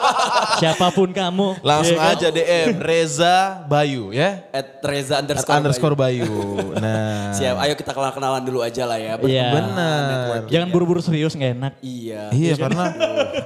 siapa 0.62 0.90
pun 0.90 1.14
kamu. 1.14 1.62
langsung 1.62 1.94
Iya 1.94 2.10
kan? 2.10 2.18
aja 2.18 2.28
DM 2.34 2.82
Reza 2.82 3.62
Bayu 3.70 4.10
ya. 4.10 4.42
At 4.50 4.82
Reza 4.82 5.22
At 5.22 5.22
underscore, 5.22 5.54
underscore 5.54 5.94
Bayu. 5.94 6.26
Bayu. 6.26 6.82
Nah. 6.82 7.30
Siap, 7.38 7.62
ayo 7.62 7.78
kita 7.78 7.94
kenal-kenalan 7.94 8.42
dulu 8.42 8.58
aja 8.58 8.82
lah 8.82 8.98
ya. 8.98 9.14
Iya. 9.22 9.46
Benar. 9.54 10.50
Jangan 10.50 10.68
buru-buru 10.74 10.98
serius 10.98 11.38
nggak 11.38 11.52
enak. 11.62 11.72
Iya. 11.78 12.34
Iya 12.34 12.54
karena 12.58 12.84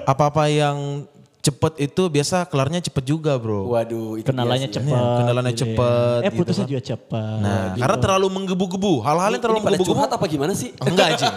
apa-apa 0.09 0.49
yang 0.49 1.05
cepet 1.47 1.72
itu 1.78 2.03
biasa 2.07 2.42
kelarnya 2.44 2.82
cepet 2.82 3.05
juga 3.07 3.38
bro. 3.38 3.70
Waduh, 3.70 4.18
itu 4.18 4.26
Kenalannya 4.26 4.66
sih. 4.66 4.76
cepat. 4.76 5.16
kenalannya 5.22 5.53
gitu 5.53 5.62
ya. 5.62 5.70
cepet 5.70 6.18
Eh 6.18 6.24
gitu 6.26 6.38
putusnya 6.42 6.64
kan. 6.64 6.72
juga 6.74 6.82
cepat. 6.84 7.38
Nah 7.38 7.62
karena 7.78 7.97
terlalu 8.03 8.26
menggebu-gebu. 8.34 8.92
Hal-hal 9.01 9.30
yang 9.30 9.38
terlalu 9.38 9.59
Ini 9.59 9.62
pada 9.62 9.76
menggebu-gebu. 9.76 9.94
curhat 9.94 10.11
apa 10.11 10.24
gimana 10.26 10.53
sih? 10.53 10.74
Enggak 10.82 11.09
Jing. 11.16 11.34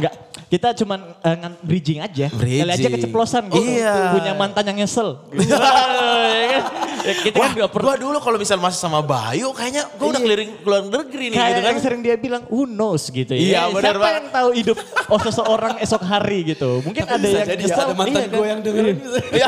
Enggak, 0.00 0.12
kita 0.50 0.74
cuman 0.74 0.98
eh, 1.16 1.36
ngan- 1.38 1.60
bridging 1.62 2.02
aja. 2.02 2.26
Bridging. 2.28 2.66
Kali 2.66 2.74
aja 2.74 2.88
keceplosan 2.90 3.42
gitu. 3.48 3.62
Iya. 3.62 3.94
Punya 4.12 4.32
mantan 4.34 4.66
yang 4.66 4.82
nyesel. 4.82 5.22
Gitu. 5.30 5.46
ya 6.42 6.46
kan? 6.50 6.62
Kita 7.00 7.36
kan 7.38 7.50
Wah, 7.54 7.70
perlu. 7.70 7.84
gua 7.86 7.94
dulu 7.96 8.18
kalau 8.18 8.36
misal 8.36 8.58
masih 8.58 8.76
sama 8.76 8.98
Bayu 9.00 9.54
kayaknya 9.54 9.86
gua 9.94 10.10
udah 10.10 10.18
Iya. 10.18 10.26
keliling 10.26 10.50
luar 10.60 10.82
negeri 10.84 11.24
nih 11.24 11.36
Kayak 11.36 11.50
gitu 11.50 11.60
kan. 11.62 11.74
sering 11.80 12.00
dia 12.02 12.14
bilang, 12.16 12.42
who 12.46 12.66
knows 12.66 13.08
gitu 13.08 13.30
ya. 13.30 13.40
Iya, 13.40 13.60
Eh, 13.62 13.66
benar 13.72 13.84
Siapa 13.88 14.02
banget. 14.02 14.16
yang 14.16 14.28
tahu 14.28 14.48
hidup 14.52 14.76
oh 15.06 15.20
seseorang 15.20 15.74
esok 15.78 16.02
hari 16.02 16.38
gitu. 16.44 16.70
Mungkin 16.82 17.02
ada 17.04 17.16
Bisa 17.16 17.30
yang 17.36 17.48
jadi 17.48 17.62
nyesel. 17.64 17.80
ada 17.80 17.94
mantan 17.94 18.10
iya 18.12 18.20
kan? 18.20 18.34
gue 18.34 18.46
yang 18.46 18.60
dengerin. 18.60 18.96
Iya. 19.30 19.46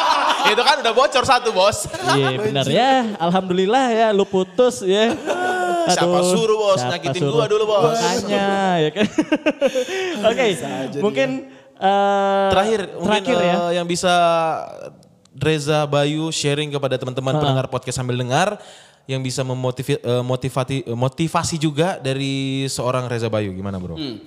itu 0.54 0.62
kan 0.62 0.76
udah 0.78 0.92
bocor 0.92 1.24
satu 1.24 1.50
bos. 1.50 1.78
Iya 2.14 2.28
benar 2.38 2.64
ya. 2.64 2.92
Alhamdulillah 3.18 3.84
ya 3.90 4.06
lu 4.10 4.22
putus 4.24 4.80
ya. 4.80 5.10
Siapa 5.86 6.18
suruh, 6.24 6.56
Bos? 6.56 6.78
siapa 6.78 6.96
Nyakitin 6.96 7.20
suruh? 7.20 7.34
gua 7.34 7.46
dulu, 7.46 7.64
Bos. 7.66 7.96
Makanya 7.96 8.46
ya 8.80 8.90
kan. 8.90 9.06
Oke, 10.30 10.44
mungkin 10.98 11.28
eh, 11.74 12.48
Terakhir, 12.50 12.80
mungkin 12.96 13.22
terakhir 13.22 13.36
ya. 13.38 13.54
eh, 13.54 13.70
yang 13.76 13.86
bisa 13.86 14.14
Reza 15.34 15.82
Bayu 15.84 16.30
sharing 16.30 16.70
kepada 16.70 16.94
teman-teman 16.94 17.34
pendengar 17.34 17.66
podcast 17.66 17.98
sambil 17.98 18.14
dengar 18.14 18.56
yang 19.04 19.20
bisa 19.20 19.42
memotivasi 19.42 20.00
eh, 20.00 20.24
motivasi 20.24 20.76
motivasi 20.88 21.56
juga 21.58 21.98
dari 21.98 22.64
seorang 22.66 23.04
Reza 23.04 23.28
Bayu 23.28 23.52
gimana 23.52 23.76
bro? 23.76 23.98
Hmm. 23.98 24.22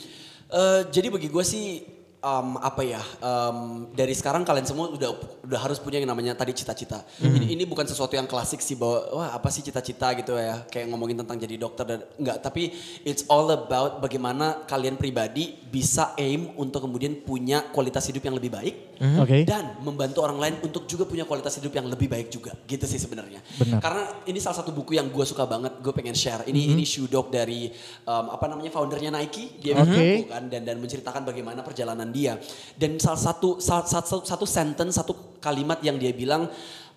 Eh, 0.48 0.82
jadi 0.92 1.08
bagi 1.10 1.28
gue 1.28 1.44
sih 1.44 1.82
em, 2.18 2.50
apa 2.60 2.82
ya 2.84 3.02
em, 3.22 3.88
dari 3.94 4.14
sekarang 4.18 4.44
kalian 4.44 4.66
semua 4.66 4.90
udah 4.90 5.10
udah 5.48 5.60
harus 5.60 5.78
punya 5.80 6.02
yang 6.02 6.10
namanya 6.10 6.34
tadi 6.36 6.52
cita-cita. 6.52 7.06
Ini 7.22 7.56
ini 7.56 7.64
bukan 7.64 7.88
sesuatu 7.88 8.18
yang 8.18 8.28
klasik 8.28 8.60
sih 8.60 8.76
bahwa 8.76 9.00
wah 9.14 9.30
apa 9.34 9.48
sih 9.54 9.64
cita-cita? 9.64 10.10
gitu 10.18 10.36
ya. 10.36 10.66
Kayak 10.68 10.92
ngomongin 10.92 11.18
tentang 11.24 11.38
jadi 11.40 11.56
dokter 11.56 11.86
dan 11.86 12.00
enggak. 12.20 12.38
Tapi 12.44 12.74
it's 13.08 13.24
all 13.30 13.48
about 13.54 14.04
bagaimana 14.04 14.66
kalian 14.68 14.98
pribadi 15.00 15.56
bisa 15.68 16.18
aim 16.18 16.52
untuk 16.58 16.84
kemudian 16.84 17.22
punya 17.24 17.64
kualitas 17.72 18.08
hidup 18.10 18.24
yang 18.24 18.36
lebih 18.36 18.52
baik 18.52 18.76
Oke. 19.22 19.46
dan 19.46 19.78
membantu 19.84 20.26
orang 20.26 20.40
lain 20.40 20.56
untuk 20.64 20.90
juga 20.90 21.06
punya 21.06 21.28
kualitas 21.28 21.60
hidup 21.62 21.76
yang 21.76 21.88
lebih 21.88 22.10
baik 22.10 22.34
juga. 22.34 22.56
Gitu 22.66 22.84
sih 22.90 23.00
sebenarnya. 23.00 23.40
Benar. 23.58 23.80
karena 23.80 24.04
ini 24.28 24.40
salah 24.42 24.60
satu 24.60 24.74
buku 24.74 24.98
yang 24.98 25.08
gue 25.12 25.26
suka 25.28 25.46
banget 25.46 25.80
gue 25.80 25.94
pengen 25.94 26.18
share. 26.18 26.44
Ini 26.48 26.76
ini 26.76 26.84
shoe 26.84 27.08
dog 27.08 27.30
dari 27.30 27.70
um, 28.08 28.34
apa 28.34 28.46
namanya 28.50 28.74
foundernya 28.74 29.14
Nike. 29.14 29.62
Dia 29.62 29.78
Oke. 29.78 29.88
buku 29.88 30.24
kan 30.32 30.44
dan 30.50 30.62
dan 30.66 30.78
menceritakan 30.82 31.24
bagaimana 31.24 31.62
perjalanan 31.62 32.07
dia. 32.10 32.40
Dan 32.78 32.98
salah 32.98 33.20
satu 33.20 33.58
salah 33.62 33.86
satu 33.86 34.24
satu 34.24 34.46
sentence 34.46 34.98
satu 34.98 35.40
kalimat 35.40 35.80
yang 35.86 35.96
dia 36.02 36.12
bilang 36.12 36.50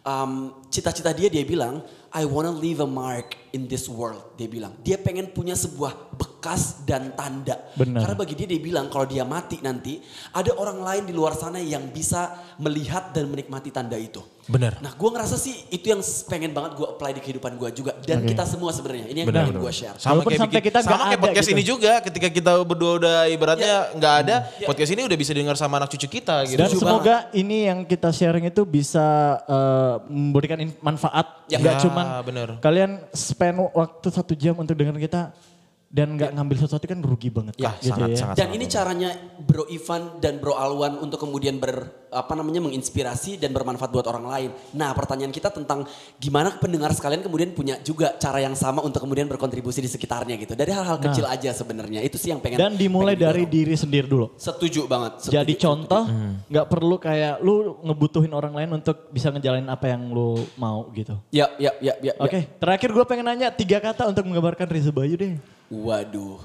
um, 0.05 0.55
cita-cita 0.73 1.13
dia 1.13 1.29
dia 1.29 1.45
bilang 1.45 1.85
I 2.11 2.25
wanna 2.25 2.51
leave 2.51 2.79
a 2.79 2.87
mark 2.87 3.39
in 3.51 3.67
this 3.67 3.87
world 3.87 4.35
dia 4.35 4.47
bilang 4.47 4.75
dia 4.81 4.95
pengen 4.97 5.27
punya 5.29 5.55
sebuah 5.55 5.95
bekas 6.15 6.83
dan 6.83 7.11
tanda 7.13 7.59
Benar. 7.75 8.03
karena 8.03 8.17
bagi 8.17 8.35
dia 8.35 8.47
dia 8.47 8.59
bilang 8.59 8.87
kalau 8.87 9.05
dia 9.05 9.23
mati 9.23 9.59
nanti 9.59 9.99
ada 10.31 10.51
orang 10.53 10.79
lain 10.79 11.03
di 11.05 11.13
luar 11.13 11.33
sana 11.33 11.59
yang 11.59 11.87
bisa 11.89 12.31
melihat 12.57 13.11
dan 13.11 13.27
menikmati 13.27 13.69
tanda 13.69 13.95
itu. 13.95 14.23
Benar. 14.43 14.83
Nah 14.83 14.91
gue 14.91 15.09
ngerasa 15.09 15.37
sih 15.37 15.55
itu 15.71 15.87
yang 15.87 16.01
pengen 16.27 16.51
banget 16.51 16.75
gue 16.75 16.83
apply 16.85 17.11
di 17.13 17.21
kehidupan 17.21 17.55
gue 17.55 17.71
juga 17.73 17.95
dan 18.01 18.23
Oke. 18.23 18.35
kita 18.35 18.43
semua 18.45 18.71
sebenarnya 18.71 19.07
ini 19.07 19.19
yang 19.23 19.29
Benar, 19.31 19.47
pengen 19.47 19.57
gue 19.59 19.73
share. 19.73 19.95
Sama 19.95 20.11
Walaupun 20.19 20.27
kayak 20.27 20.41
sampai 20.41 20.55
bikin- 20.57 20.69
kita 20.69 20.79
sama 20.81 20.97
kayak 21.05 21.21
podcast 21.21 21.47
gitu. 21.47 21.55
ini 21.55 21.63
juga 21.65 21.93
ketika 22.01 22.29
kita 22.29 22.53
berdua 22.61 22.93
udah 22.97 23.17
ibaratnya 23.29 23.75
nggak 23.95 24.15
ada 24.21 24.37
Ya. 24.57 24.67
podcast 24.67 24.91
ini 24.91 25.03
udah 25.05 25.17
bisa 25.17 25.33
dengar 25.33 25.55
sama 25.55 25.75
anak 25.77 25.91
cucu 25.91 26.09
kita 26.11 26.37
gitu. 26.45 26.59
Dan 26.59 26.67
Setuju 26.67 26.83
semoga 26.83 27.17
ini 27.33 27.59
yang 27.67 27.79
kita 27.85 28.11
sharing 28.11 28.47
itu 28.47 28.63
bisa 28.65 29.07
eh, 29.41 29.95
memberikan 30.09 30.59
manfaat. 30.81 31.47
Ya. 31.47 31.59
Nggak 31.59 31.75
Ya, 31.77 31.81
cuman 32.03 32.25
bener. 32.25 32.49
kalian 32.65 32.91
spend 33.13 33.61
waktu 33.75 34.09
satu 34.09 34.33
jam 34.33 34.57
untuk 34.57 34.75
dengar 34.77 34.97
kita 34.97 35.31
dan 35.91 36.15
nggak 36.15 36.39
ngambil 36.39 36.57
sesuatu 36.63 36.87
kan 36.87 37.03
rugi 37.03 37.35
banget. 37.35 37.59
Ya, 37.59 37.75
gitu 37.83 37.99
sangat, 37.99 38.09
ya. 38.15 38.19
sangat. 38.23 38.37
Dan 38.39 38.49
ini 38.55 38.65
caranya 38.71 39.11
Bro 39.43 39.67
Ivan 39.67 40.23
dan 40.23 40.39
Bro 40.39 40.55
Alwan 40.55 41.03
untuk 41.03 41.19
kemudian 41.19 41.59
ber 41.59 42.07
apa 42.15 42.39
namanya 42.39 42.63
menginspirasi 42.63 43.43
dan 43.43 43.51
bermanfaat 43.51 43.91
buat 43.91 44.07
orang 44.07 44.27
lain. 44.31 44.51
Nah, 44.79 44.95
pertanyaan 44.95 45.35
kita 45.35 45.51
tentang 45.51 45.83
gimana 46.23 46.55
pendengar 46.63 46.95
sekalian 46.95 47.27
kemudian 47.27 47.51
punya 47.59 47.83
juga 47.83 48.15
cara 48.23 48.39
yang 48.39 48.55
sama 48.55 48.87
untuk 48.87 49.03
kemudian 49.03 49.27
berkontribusi 49.27 49.83
di 49.83 49.91
sekitarnya 49.91 50.39
gitu. 50.39 50.55
Dari 50.55 50.71
hal-hal 50.71 51.03
kecil 51.03 51.27
aja 51.27 51.51
sebenarnya. 51.51 52.07
Itu 52.07 52.23
sih 52.23 52.31
yang 52.31 52.39
pengen 52.39 52.63
Dan 52.63 52.79
dimulai 52.79 53.19
pengen 53.19 53.27
dari 53.27 53.43
diri 53.51 53.75
sendiri 53.75 54.07
dulu. 54.07 54.39
Setuju 54.39 54.87
banget. 54.87 55.27
setuju, 55.27 55.35
Jadi 55.43 55.55
setuju. 55.59 55.67
contoh, 55.67 56.03
nggak 56.47 56.67
perlu 56.71 56.97
kayak 57.03 57.35
lu 57.43 57.83
ngebutuhin 57.83 58.31
orang 58.31 58.55
lain 58.55 58.71
untuk 58.79 59.11
bisa 59.11 59.35
ngejalanin 59.35 59.67
apa 59.67 59.91
yang 59.91 60.07
lu 60.15 60.39
mau 60.55 60.87
gitu. 60.95 61.19
Ya, 61.35 61.51
ya, 61.59 61.75
ya, 61.83 61.99
ya. 61.99 62.15
ya. 62.15 62.23
Oke, 62.23 62.47
terakhir 62.63 62.95
gue 62.95 63.05
pengen 63.11 63.27
nanya 63.27 63.51
tiga 63.51 63.83
kata 63.83 64.07
untuk 64.07 64.23
menggambarkan 64.23 64.71
Riza 64.71 64.95
Bayu 64.95 65.19
deh. 65.19 65.35
Waduh. 65.71 66.39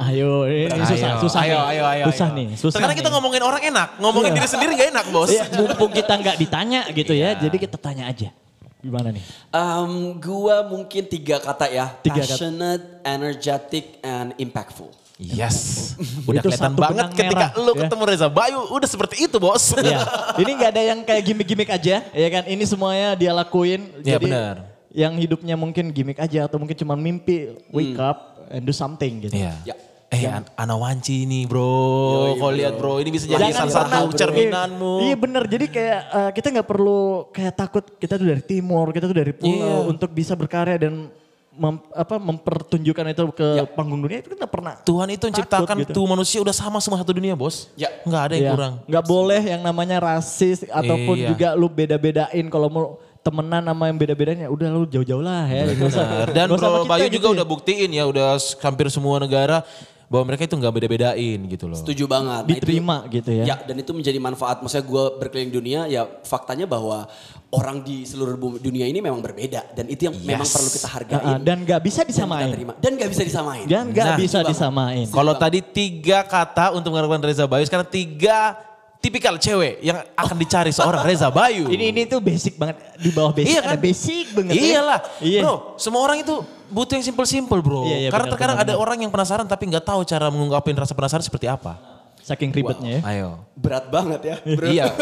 Ayo, 0.00 0.48
ini 0.48 0.72
susah, 0.88 1.20
susah 1.20 1.40
ayo, 1.44 1.60
nih. 1.60 1.68
ayo, 1.76 1.82
ayo, 1.84 2.04
susah 2.08 2.28
ayo. 2.32 2.36
nih, 2.40 2.46
susah 2.56 2.80
Sekarang 2.80 2.96
kita 2.96 3.12
nih. 3.12 3.14
ngomongin 3.20 3.42
orang 3.44 3.62
enak, 3.68 3.88
ngomongin 4.00 4.32
Iya. 4.32 4.36
diri 4.40 4.48
sendiri 4.48 4.72
gak 4.72 4.88
enak 4.96 5.04
bos. 5.12 5.28
Iya, 5.28 5.44
mumpung 5.52 5.92
kita 5.92 6.12
nggak 6.16 6.36
ditanya 6.40 6.80
gitu 6.88 7.12
Iya. 7.12 7.36
ya, 7.36 7.44
jadi 7.44 7.56
kita 7.60 7.76
tanya 7.76 8.08
aja. 8.08 8.32
Gimana 8.80 9.12
nih? 9.12 9.20
Um, 9.52 10.16
gua 10.16 10.64
mungkin 10.64 11.04
tiga 11.04 11.36
kata 11.36 11.68
ya. 11.68 11.92
Tiga 12.00 12.22
kata. 12.22 12.32
Passionate, 12.32 12.84
energetic, 13.04 14.00
and 14.00 14.32
impactful. 14.38 14.88
Yes, 15.16 15.92
udah 16.28 16.40
Itu 16.40 16.52
kelihatan 16.52 16.72
banget 16.76 17.08
ketika 17.16 17.48
merah, 17.48 17.50
lu 17.56 17.72
ya. 17.72 17.88
ketemu 17.88 18.02
Reza 18.04 18.28
Bayu, 18.28 18.60
udah 18.68 18.84
seperti 18.84 19.16
itu 19.24 19.36
bos. 19.36 19.72
Iya. 19.76 20.00
Ini 20.36 20.50
nggak 20.60 20.70
ada 20.72 20.82
yang 20.92 20.98
kayak 21.04 21.22
gimmick-gimmick 21.24 21.68
aja, 21.68 22.04
ya 22.04 22.28
kan? 22.28 22.44
Ini 22.44 22.64
semuanya 22.64 23.12
dia 23.12 23.32
lakuin. 23.32 24.00
Iya, 24.00 24.16
benar. 24.16 24.75
Yang 24.96 25.12
hidupnya 25.20 25.54
mungkin 25.54 25.92
gimmick 25.92 26.16
aja 26.16 26.48
atau 26.48 26.56
mungkin 26.56 26.72
cuma 26.72 26.96
mimpi, 26.96 27.52
wake 27.68 28.00
up 28.00 28.48
and 28.48 28.64
do 28.64 28.72
something 28.72 29.20
gitu. 29.20 29.36
Iya. 29.36 29.52
Ya. 29.62 29.76
Eh, 30.06 30.22
An- 30.24 30.46
Ana 30.54 30.72
Wanci 30.72 31.26
nih 31.26 31.44
bro, 31.44 32.38
kau 32.38 32.48
lihat 32.48 32.78
bro, 32.78 32.96
ini 32.96 33.10
bisa 33.10 33.26
jadi 33.26 33.50
Jangan 33.50 33.68
salah 33.68 33.90
satu 33.90 34.14
cerminanmu. 34.14 35.02
Iya 35.02 35.16
bener, 35.18 35.42
jadi 35.44 35.66
kayak 35.66 36.00
eh, 36.08 36.30
kita 36.32 36.46
nggak 36.48 36.64
perlu 36.64 37.00
kayak 37.28 37.52
takut 37.52 37.84
kita 37.92 38.14
tuh 38.14 38.24
dari 38.24 38.38
timur, 38.40 38.94
kita 38.94 39.04
tuh 39.04 39.18
dari 39.18 39.34
pulau 39.34 39.82
Iya. 39.82 39.90
untuk 39.90 40.14
bisa 40.14 40.32
berkarya 40.32 40.78
dan 40.78 41.10
mem- 41.52 41.82
apa 41.90 42.22
mempertunjukkan 42.22 43.04
itu 43.10 43.22
ke 43.34 43.48
panggung 43.74 43.98
dunia 43.98 44.22
itu 44.22 44.30
kita 44.30 44.46
pernah. 44.46 44.78
Tuhan 44.80 45.10
itu 45.10 45.26
menciptakan 45.26 45.76
gitu. 45.82 45.92
tuh 45.92 46.04
manusia 46.06 46.38
udah 46.38 46.54
sama 46.54 46.78
semua 46.78 47.02
satu 47.02 47.10
dunia 47.10 47.34
bos. 47.34 47.74
Ya. 47.74 47.90
Nggak 48.06 48.22
ada 48.22 48.34
yang 48.38 48.44
Iya. 48.46 48.52
kurang. 48.54 48.74
Nggak 48.86 49.04
boleh 49.04 49.42
yang 49.42 49.60
namanya 49.60 49.96
rasis 49.98 50.62
ataupun 50.70 51.16
Iya. 51.18 51.28
juga 51.34 51.48
lu 51.52 51.66
beda-bedain 51.66 52.46
kalau 52.46 52.68
mau 52.70 52.86
temenan 53.26 53.66
sama 53.66 53.90
yang 53.90 53.98
beda-bedanya 53.98 54.46
udah 54.46 54.68
lu 54.70 54.86
jauh-jauh 54.86 55.18
lah 55.20 55.50
ya. 55.50 55.66
Benar. 55.74 56.26
Dan 56.30 56.46
Bro 56.54 56.86
Bayu 56.86 57.10
gitu 57.10 57.18
juga 57.18 57.26
ya. 57.26 57.34
udah 57.42 57.46
buktiin 57.46 57.90
ya, 57.90 58.04
udah 58.06 58.38
hampir 58.62 58.86
semua 58.86 59.18
negara 59.18 59.66
bahwa 60.06 60.30
mereka 60.30 60.46
itu 60.46 60.54
nggak 60.54 60.70
beda-bedain 60.70 61.40
gitu 61.50 61.66
loh. 61.66 61.74
Setuju 61.74 62.06
banget. 62.06 62.46
Nah, 62.46 62.54
itu- 62.54 62.62
diterima 62.62 62.96
gitu 63.10 63.30
ya. 63.34 63.42
Ya, 63.42 63.56
dan 63.58 63.74
itu 63.74 63.90
menjadi 63.90 64.14
manfaat. 64.22 64.62
Maksudnya 64.62 64.86
gue 64.86 65.04
berkeliling 65.18 65.50
dunia, 65.50 65.80
ya 65.90 66.06
faktanya 66.22 66.62
bahwa 66.62 67.10
orang 67.50 67.82
di 67.82 68.06
seluruh 68.06 68.38
bumi- 68.38 68.62
dunia 68.62 68.86
ini 68.86 69.02
memang 69.02 69.18
berbeda. 69.18 69.74
Dan 69.74 69.90
itu 69.90 70.06
yang 70.06 70.14
memang 70.22 70.46
Yes. 70.46 70.54
perlu 70.54 70.70
kita 70.70 70.86
Ah, 70.86 70.92
hargain. 70.94 71.38
dan 71.42 71.56
nggak 71.60 71.80
bisa 71.82 72.00
disamain. 72.06 72.54
Dan 72.78 72.92
gak 72.94 73.10
bisa 73.10 73.22
disamain. 73.26 73.66
Dan 73.66 73.90
nggak 73.90 74.06
Nah, 74.06 74.16
bisa 74.16 74.38
itu 74.40 74.50
disamain. 74.54 75.06
Kalau 75.10 75.34
tadi 75.34 75.58
tiga 75.58 76.22
kata 76.22 76.70
untuk 76.70 76.94
mengharapkan 76.94 77.26
Reza 77.26 77.42
Bayu, 77.44 77.66
sekarang 77.66 77.90
tiga 77.90 78.54
tipikal 78.98 79.36
cewek 79.36 79.78
yang 79.80 79.98
akan 80.12 80.36
dicari 80.36 80.70
seorang 80.70 81.02
Reza 81.08 81.28
Bayu. 81.28 81.66
Ini 81.66 81.84
ini 81.90 82.02
tuh 82.04 82.18
basic 82.18 82.56
banget 82.56 82.76
di 82.96 83.10
bawah 83.10 83.30
basic 83.30 83.52
Iya 83.52 83.60
ada 83.60 83.68
kan? 83.72 83.78
basic 83.80 84.26
banget. 84.32 84.52
ya. 84.52 84.62
Iyalah, 84.62 85.00
Iya. 85.18 85.40
bro. 85.42 85.54
Semua 85.76 86.00
orang 86.02 86.18
itu 86.20 86.34
butuh 86.66 86.94
yang 86.94 87.06
simple-simple, 87.06 87.60
bro. 87.60 87.84
Iya, 87.84 87.96
iya, 87.98 88.08
Karena 88.10 88.26
benar, 88.26 88.34
terkadang 88.34 88.58
ada 88.60 88.74
orang 88.74 88.98
yang 88.98 89.10
penasaran 89.10 89.46
tapi 89.46 89.66
nggak 89.66 89.84
tahu 89.84 90.02
cara 90.02 90.26
mengungkapin 90.28 90.74
rasa 90.74 90.92
penasaran 90.92 91.22
seperti 91.22 91.46
apa. 91.46 91.78
Saking 92.18 92.50
ribetnya 92.50 92.98
ya. 92.98 93.00
Ayo. 93.06 93.28
Berat 93.54 93.86
banget 93.86 94.20
ya. 94.24 94.36
bro. 94.42 94.66
Iya. 94.66 94.86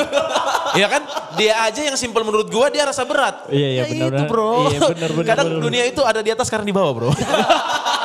Iya 0.74 0.90
kan? 0.90 1.06
Dia 1.38 1.54
aja 1.62 1.86
yang 1.86 1.94
simple 1.94 2.26
menurut 2.26 2.50
gua 2.50 2.66
dia 2.66 2.82
rasa 2.82 3.06
berat. 3.06 3.46
Iya, 3.46 3.68
iya, 3.70 3.78
Ya 3.78 3.84
benar, 3.86 3.94
itu 3.94 4.10
benar. 4.10 4.26
bro. 4.26 4.50
Iya, 4.66 4.80
benar, 4.90 5.10
benar, 5.14 5.28
Kadang 5.30 5.46
benar. 5.46 5.62
dunia 5.62 5.84
itu 5.86 6.02
ada 6.02 6.18
di 6.18 6.30
atas 6.34 6.50
sekarang 6.50 6.66
di 6.66 6.74
bawah 6.74 6.90
bro. 6.90 7.10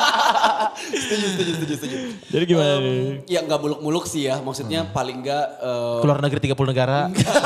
setuju, 0.80 1.26
setuju, 1.34 1.52
setuju, 1.56 1.74
setuju. 1.76 1.96
Jadi 2.30 2.44
gimana? 2.46 2.72
Em, 2.76 2.82
nih? 2.82 2.98
ya 3.28 3.40
nggak 3.44 3.60
muluk-muluk 3.60 4.04
sih 4.04 4.26
ya. 4.26 4.40
Maksudnya 4.40 4.88
paling 4.88 5.20
nggak 5.20 5.46
eh, 5.60 5.98
Keluar 6.02 6.18
negeri 6.20 6.40
30 6.50 6.72
negara. 6.72 6.98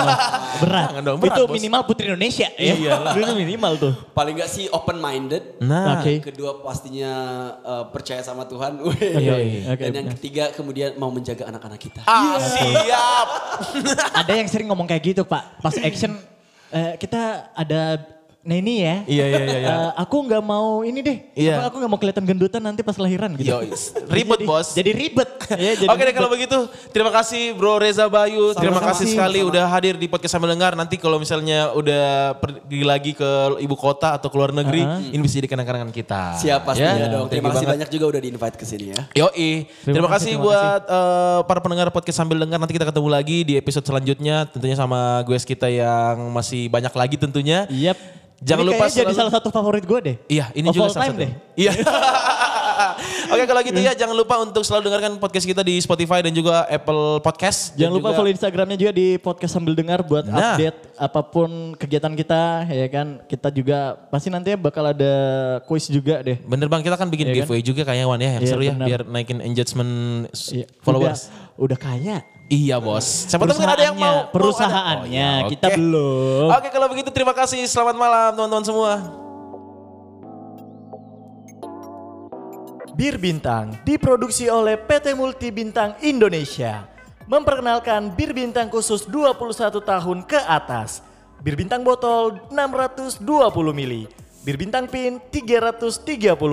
berat. 0.63 0.87
Jangan 0.93 1.03
dong, 1.03 1.19
berat, 1.19 1.37
itu 1.37 1.43
Bos. 1.47 1.55
minimal 1.55 1.81
putri 1.85 2.05
Indonesia 2.09 2.49
ya. 2.55 2.75
Iya 2.75 2.93
lah. 3.05 3.13
Itu 3.15 3.35
minimal 3.35 3.73
tuh. 3.79 3.93
paling 4.13 4.35
nggak 4.39 4.51
sih 4.51 4.65
open 4.71 4.99
minded. 4.99 5.43
Nah. 5.61 5.99
Oke. 6.01 6.23
Kedua 6.23 6.63
pastinya 6.63 7.13
eh, 7.61 7.85
percaya 7.91 8.23
sama 8.23 8.47
Tuhan. 8.47 8.79
Iya, 9.01 9.35
iya. 9.41 9.61
Oke, 9.75 9.83
Dan 9.89 9.93
yang 9.95 10.09
ketiga 10.17 10.45
kemudian 10.53 10.95
mau 10.97 11.11
menjaga 11.11 11.49
anak-anak 11.49 11.81
kita. 11.81 12.03
Ah, 12.05 12.39
siap. 12.39 13.29
ada 14.15 14.33
yang 14.33 14.49
sering 14.49 14.69
ngomong 14.69 14.87
kayak 14.87 15.03
gitu 15.03 15.23
pak. 15.25 15.59
Pas 15.59 15.75
action 15.79 16.15
eh, 16.71 16.95
kita 16.97 17.51
ada 17.53 18.14
Neni 18.45 18.85
ya. 18.85 18.97
Iya, 19.09 19.25
iya, 19.25 19.41
iya, 19.41 19.59
iya. 19.59 19.69
Eh, 19.73 19.91
aku 19.97 20.21
nggak 20.21 20.45
mau 20.45 20.85
ini 20.85 21.01
deh. 21.01 21.17
Iya. 21.33 21.65
Apa, 21.65 21.73
Aku 21.73 21.77
nggak 21.81 21.91
mau 21.91 21.97
kelihatan 21.97 22.25
gendutan 22.25 22.61
nanti 22.61 22.85
pas 22.85 22.93
lahiran 22.95 23.33
gitu. 23.35 23.49
Yo, 23.49 23.65
ribet, 24.07 24.39
Jadi- 24.39 24.45
Bos. 24.45 24.69
Jadi 24.77 24.91
ribet. 24.93 25.31
ya, 25.65 25.73
jadi 25.75 25.89
Oke 25.89 25.97
deh 25.97 26.05
ribet. 26.05 26.15
kalau 26.15 26.29
begitu 26.29 26.57
terima 26.93 27.09
kasih 27.09 27.57
Bro 27.57 27.81
Reza 27.81 28.05
Bayu, 28.05 28.53
terima 28.53 28.79
Sama-sama. 28.79 28.91
kasih 28.93 29.07
sekali 29.09 29.41
udah 29.41 29.65
hadir 29.67 29.97
di 29.97 30.07
podcast 30.07 30.37
sambil 30.37 30.53
dengar. 30.53 30.77
Nanti 30.77 31.01
kalau 31.01 31.17
misalnya 31.17 31.73
udah 31.73 32.37
pergi 32.37 32.83
lagi 32.85 33.13
ke 33.13 33.31
ibu 33.59 33.73
kota 33.75 34.13
atau 34.13 34.29
ke 34.29 34.37
luar 34.37 34.53
negeri, 34.53 34.85
ini 35.09 35.19
bisa 35.19 35.41
jadi 35.41 35.49
kenang-kenangan 35.49 35.89
kita. 35.89 36.37
Siap 36.37 36.69
pastinya 36.69 37.01
Ya, 37.01 37.09
dong. 37.09 37.27
thank 37.27 37.41
Terima 37.41 37.49
kasih 37.49 37.65
banget. 37.65 37.75
banyak 37.81 37.89
juga 37.91 38.05
udah 38.13 38.21
di 38.21 38.29
invite 38.29 38.57
ke 38.61 38.65
sini 38.65 38.85
ya. 38.93 39.01
Yoi, 39.17 39.51
terima, 39.81 39.95
Terima 39.97 40.09
kasih, 40.13 40.13
kasih, 40.13 40.33
terima 40.37 40.45
buat 40.45 40.83
eh, 40.85 41.41
para 41.49 41.61
pendengar 41.65 41.89
podcast 41.89 42.21
sambil 42.21 42.37
dengar. 42.37 42.61
Nanti 42.61 42.77
kita 42.77 42.85
ketemu 42.85 43.09
lagi 43.09 43.41
di 43.41 43.57
episode 43.57 43.85
selanjutnya, 43.85 44.45
tentunya 44.47 44.77
sama 44.77 45.25
gue 45.25 45.37
kita 45.37 45.67
yang 45.67 46.29
masih 46.29 46.69
banyak 46.69 46.93
lagi 46.93 47.17
tentunya. 47.17 47.65
Yep. 47.73 48.24
Jangan 48.43 48.61
Ini 48.61 48.69
lupa 48.69 48.85
kayaknya 48.85 48.97
jadi 48.97 49.05
selalu- 49.07 49.21
salah 49.21 49.33
satu 49.33 49.49
favorit 49.49 49.85
gue 49.85 49.99
deh. 50.03 50.17
Iya, 50.27 50.47
ini 50.53 50.67
Of 50.69 50.75
juga 50.75 50.89
salah 50.91 51.07
satu. 51.09 51.21
deh. 51.23 51.31
Iya. 51.55 51.73
Oke, 53.33 53.45
kalau 53.45 53.61
gitu 53.63 53.79
ya 53.79 53.93
jangan 53.95 54.13
lupa 54.13 54.35
untuk 54.37 54.61
selalu 54.61 54.83
dengarkan 54.85 55.13
podcast 55.17 55.47
kita 55.47 55.63
di 55.63 55.79
Spotify 55.79 56.21
dan 56.21 56.31
juga 56.31 56.67
Apple 56.67 57.21
Podcast. 57.21 57.73
Jangan 57.75 57.93
lupa 57.95 58.11
juga- 58.11 58.17
follow 58.19 58.33
Instagramnya 58.33 58.77
juga 58.77 58.93
di 58.93 59.17
podcast 59.17 59.53
sambil 59.53 59.73
dengar 59.73 60.03
buat 60.03 60.27
Nah. 60.27 60.55
update 60.55 60.79
apa 60.95 61.21
pun 61.23 61.51
kegiatan 61.75 62.13
kita 62.13 62.43
ya 62.69 62.87
kan. 62.89 63.07
Kita 63.25 63.49
juga 63.49 63.79
pasti 64.11 64.29
nantinya 64.29 64.59
bakal 64.61 64.85
ada 64.87 65.13
quiz 65.65 65.87
juga 65.87 66.21
deh. 66.21 66.37
Bener 66.41 66.67
bang, 66.67 66.83
kita 66.83 66.97
kan 66.97 67.09
bikin 67.09 67.27
Iya 67.27 67.33
kan? 67.33 67.39
giveaway 67.47 67.63
juga 67.63 67.83
kayaknya 67.83 68.07
Wan 68.07 68.19
ya, 68.19 68.31
yang 68.35 68.43
Iya, 68.43 68.51
seru 68.51 68.63
ya, 68.63 68.73
benar. 68.75 68.87
biar 68.91 69.01
naikin 69.07 69.39
engagement 69.41 69.93
Iya, 70.51 70.67
followers. 70.83 71.21
Udah, 71.57 71.65
udah 71.65 71.79
kaya. 71.79 72.17
Iya 72.45 72.77
bos, 72.77 73.25
siapa 73.25 73.49
tahu 73.49 73.57
mungkin 73.57 73.73
ada 73.73 73.85
yang 73.89 73.97
mau. 73.97 74.29
Perusahaannya, 74.29 74.29
mau 74.29 74.29
ada. 74.29 74.33
perusahaannya, 74.37 75.29
Oh, 75.33 75.39
iya, 75.41 75.49
kita 75.49 75.67
oke. 75.67 75.77
belum. 75.81 76.49
Oke 76.53 76.69
kalau 76.69 76.87
begitu 76.93 77.09
terima 77.09 77.33
kasih, 77.33 77.65
selamat 77.65 77.97
malam 77.97 78.31
teman-teman 78.37 78.65
semua. 78.65 78.93
Bir 82.95 83.19
Bintang 83.19 83.75
diproduksi 83.83 84.47
oleh 84.47 84.79
PT 84.79 85.17
Multi 85.17 85.49
Bintang 85.51 85.97
Indonesia. 85.99 86.87
Memperkenalkan 87.25 88.13
bir 88.13 88.37
bintang 88.37 88.69
khusus 88.69 89.09
21 89.09 89.81
tahun 89.81 90.19
ke 90.29 90.37
atas. 90.45 91.01
Bir 91.41 91.57
bintang 91.57 91.81
botol 91.81 92.37
620 92.53 93.25
mili. 93.73 94.05
Bir 94.45 94.61
bintang 94.61 94.85
pin 94.85 95.17
330 95.33 96.05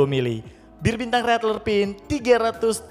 mili. 0.08 0.40
Bir 0.80 0.96
bintang 0.96 1.28
rattler 1.28 1.60
pin 1.60 1.94
330 2.08 2.88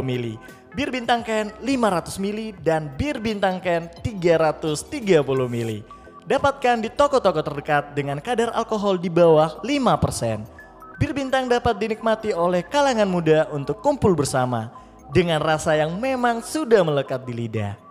mili. 0.00 0.38
Bir 0.76 0.92
bintang 0.92 1.24
can 1.24 1.48
500 1.64 2.20
mili 2.20 2.52
dan 2.60 2.92
bir 3.00 3.16
bintang 3.16 3.64
can 3.64 3.88
330 4.04 4.84
mili. 5.48 5.80
Dapatkan 6.28 6.84
di 6.84 6.92
toko-toko 6.92 7.40
terdekat 7.40 7.96
dengan 7.96 8.20
kadar 8.20 8.52
alkohol 8.52 9.00
di 9.00 9.08
bawah 9.08 9.56
5%. 9.64 11.00
Bir 11.00 11.16
bintang 11.16 11.48
dapat 11.48 11.80
dinikmati 11.80 12.36
oleh 12.36 12.60
kalangan 12.60 13.08
muda 13.08 13.48
untuk 13.56 13.80
kumpul 13.80 14.12
bersama 14.12 14.68
dengan 15.16 15.40
rasa 15.40 15.72
yang 15.80 15.96
memang 15.96 16.44
sudah 16.44 16.84
melekat 16.84 17.24
di 17.24 17.32
lidah. 17.32 17.85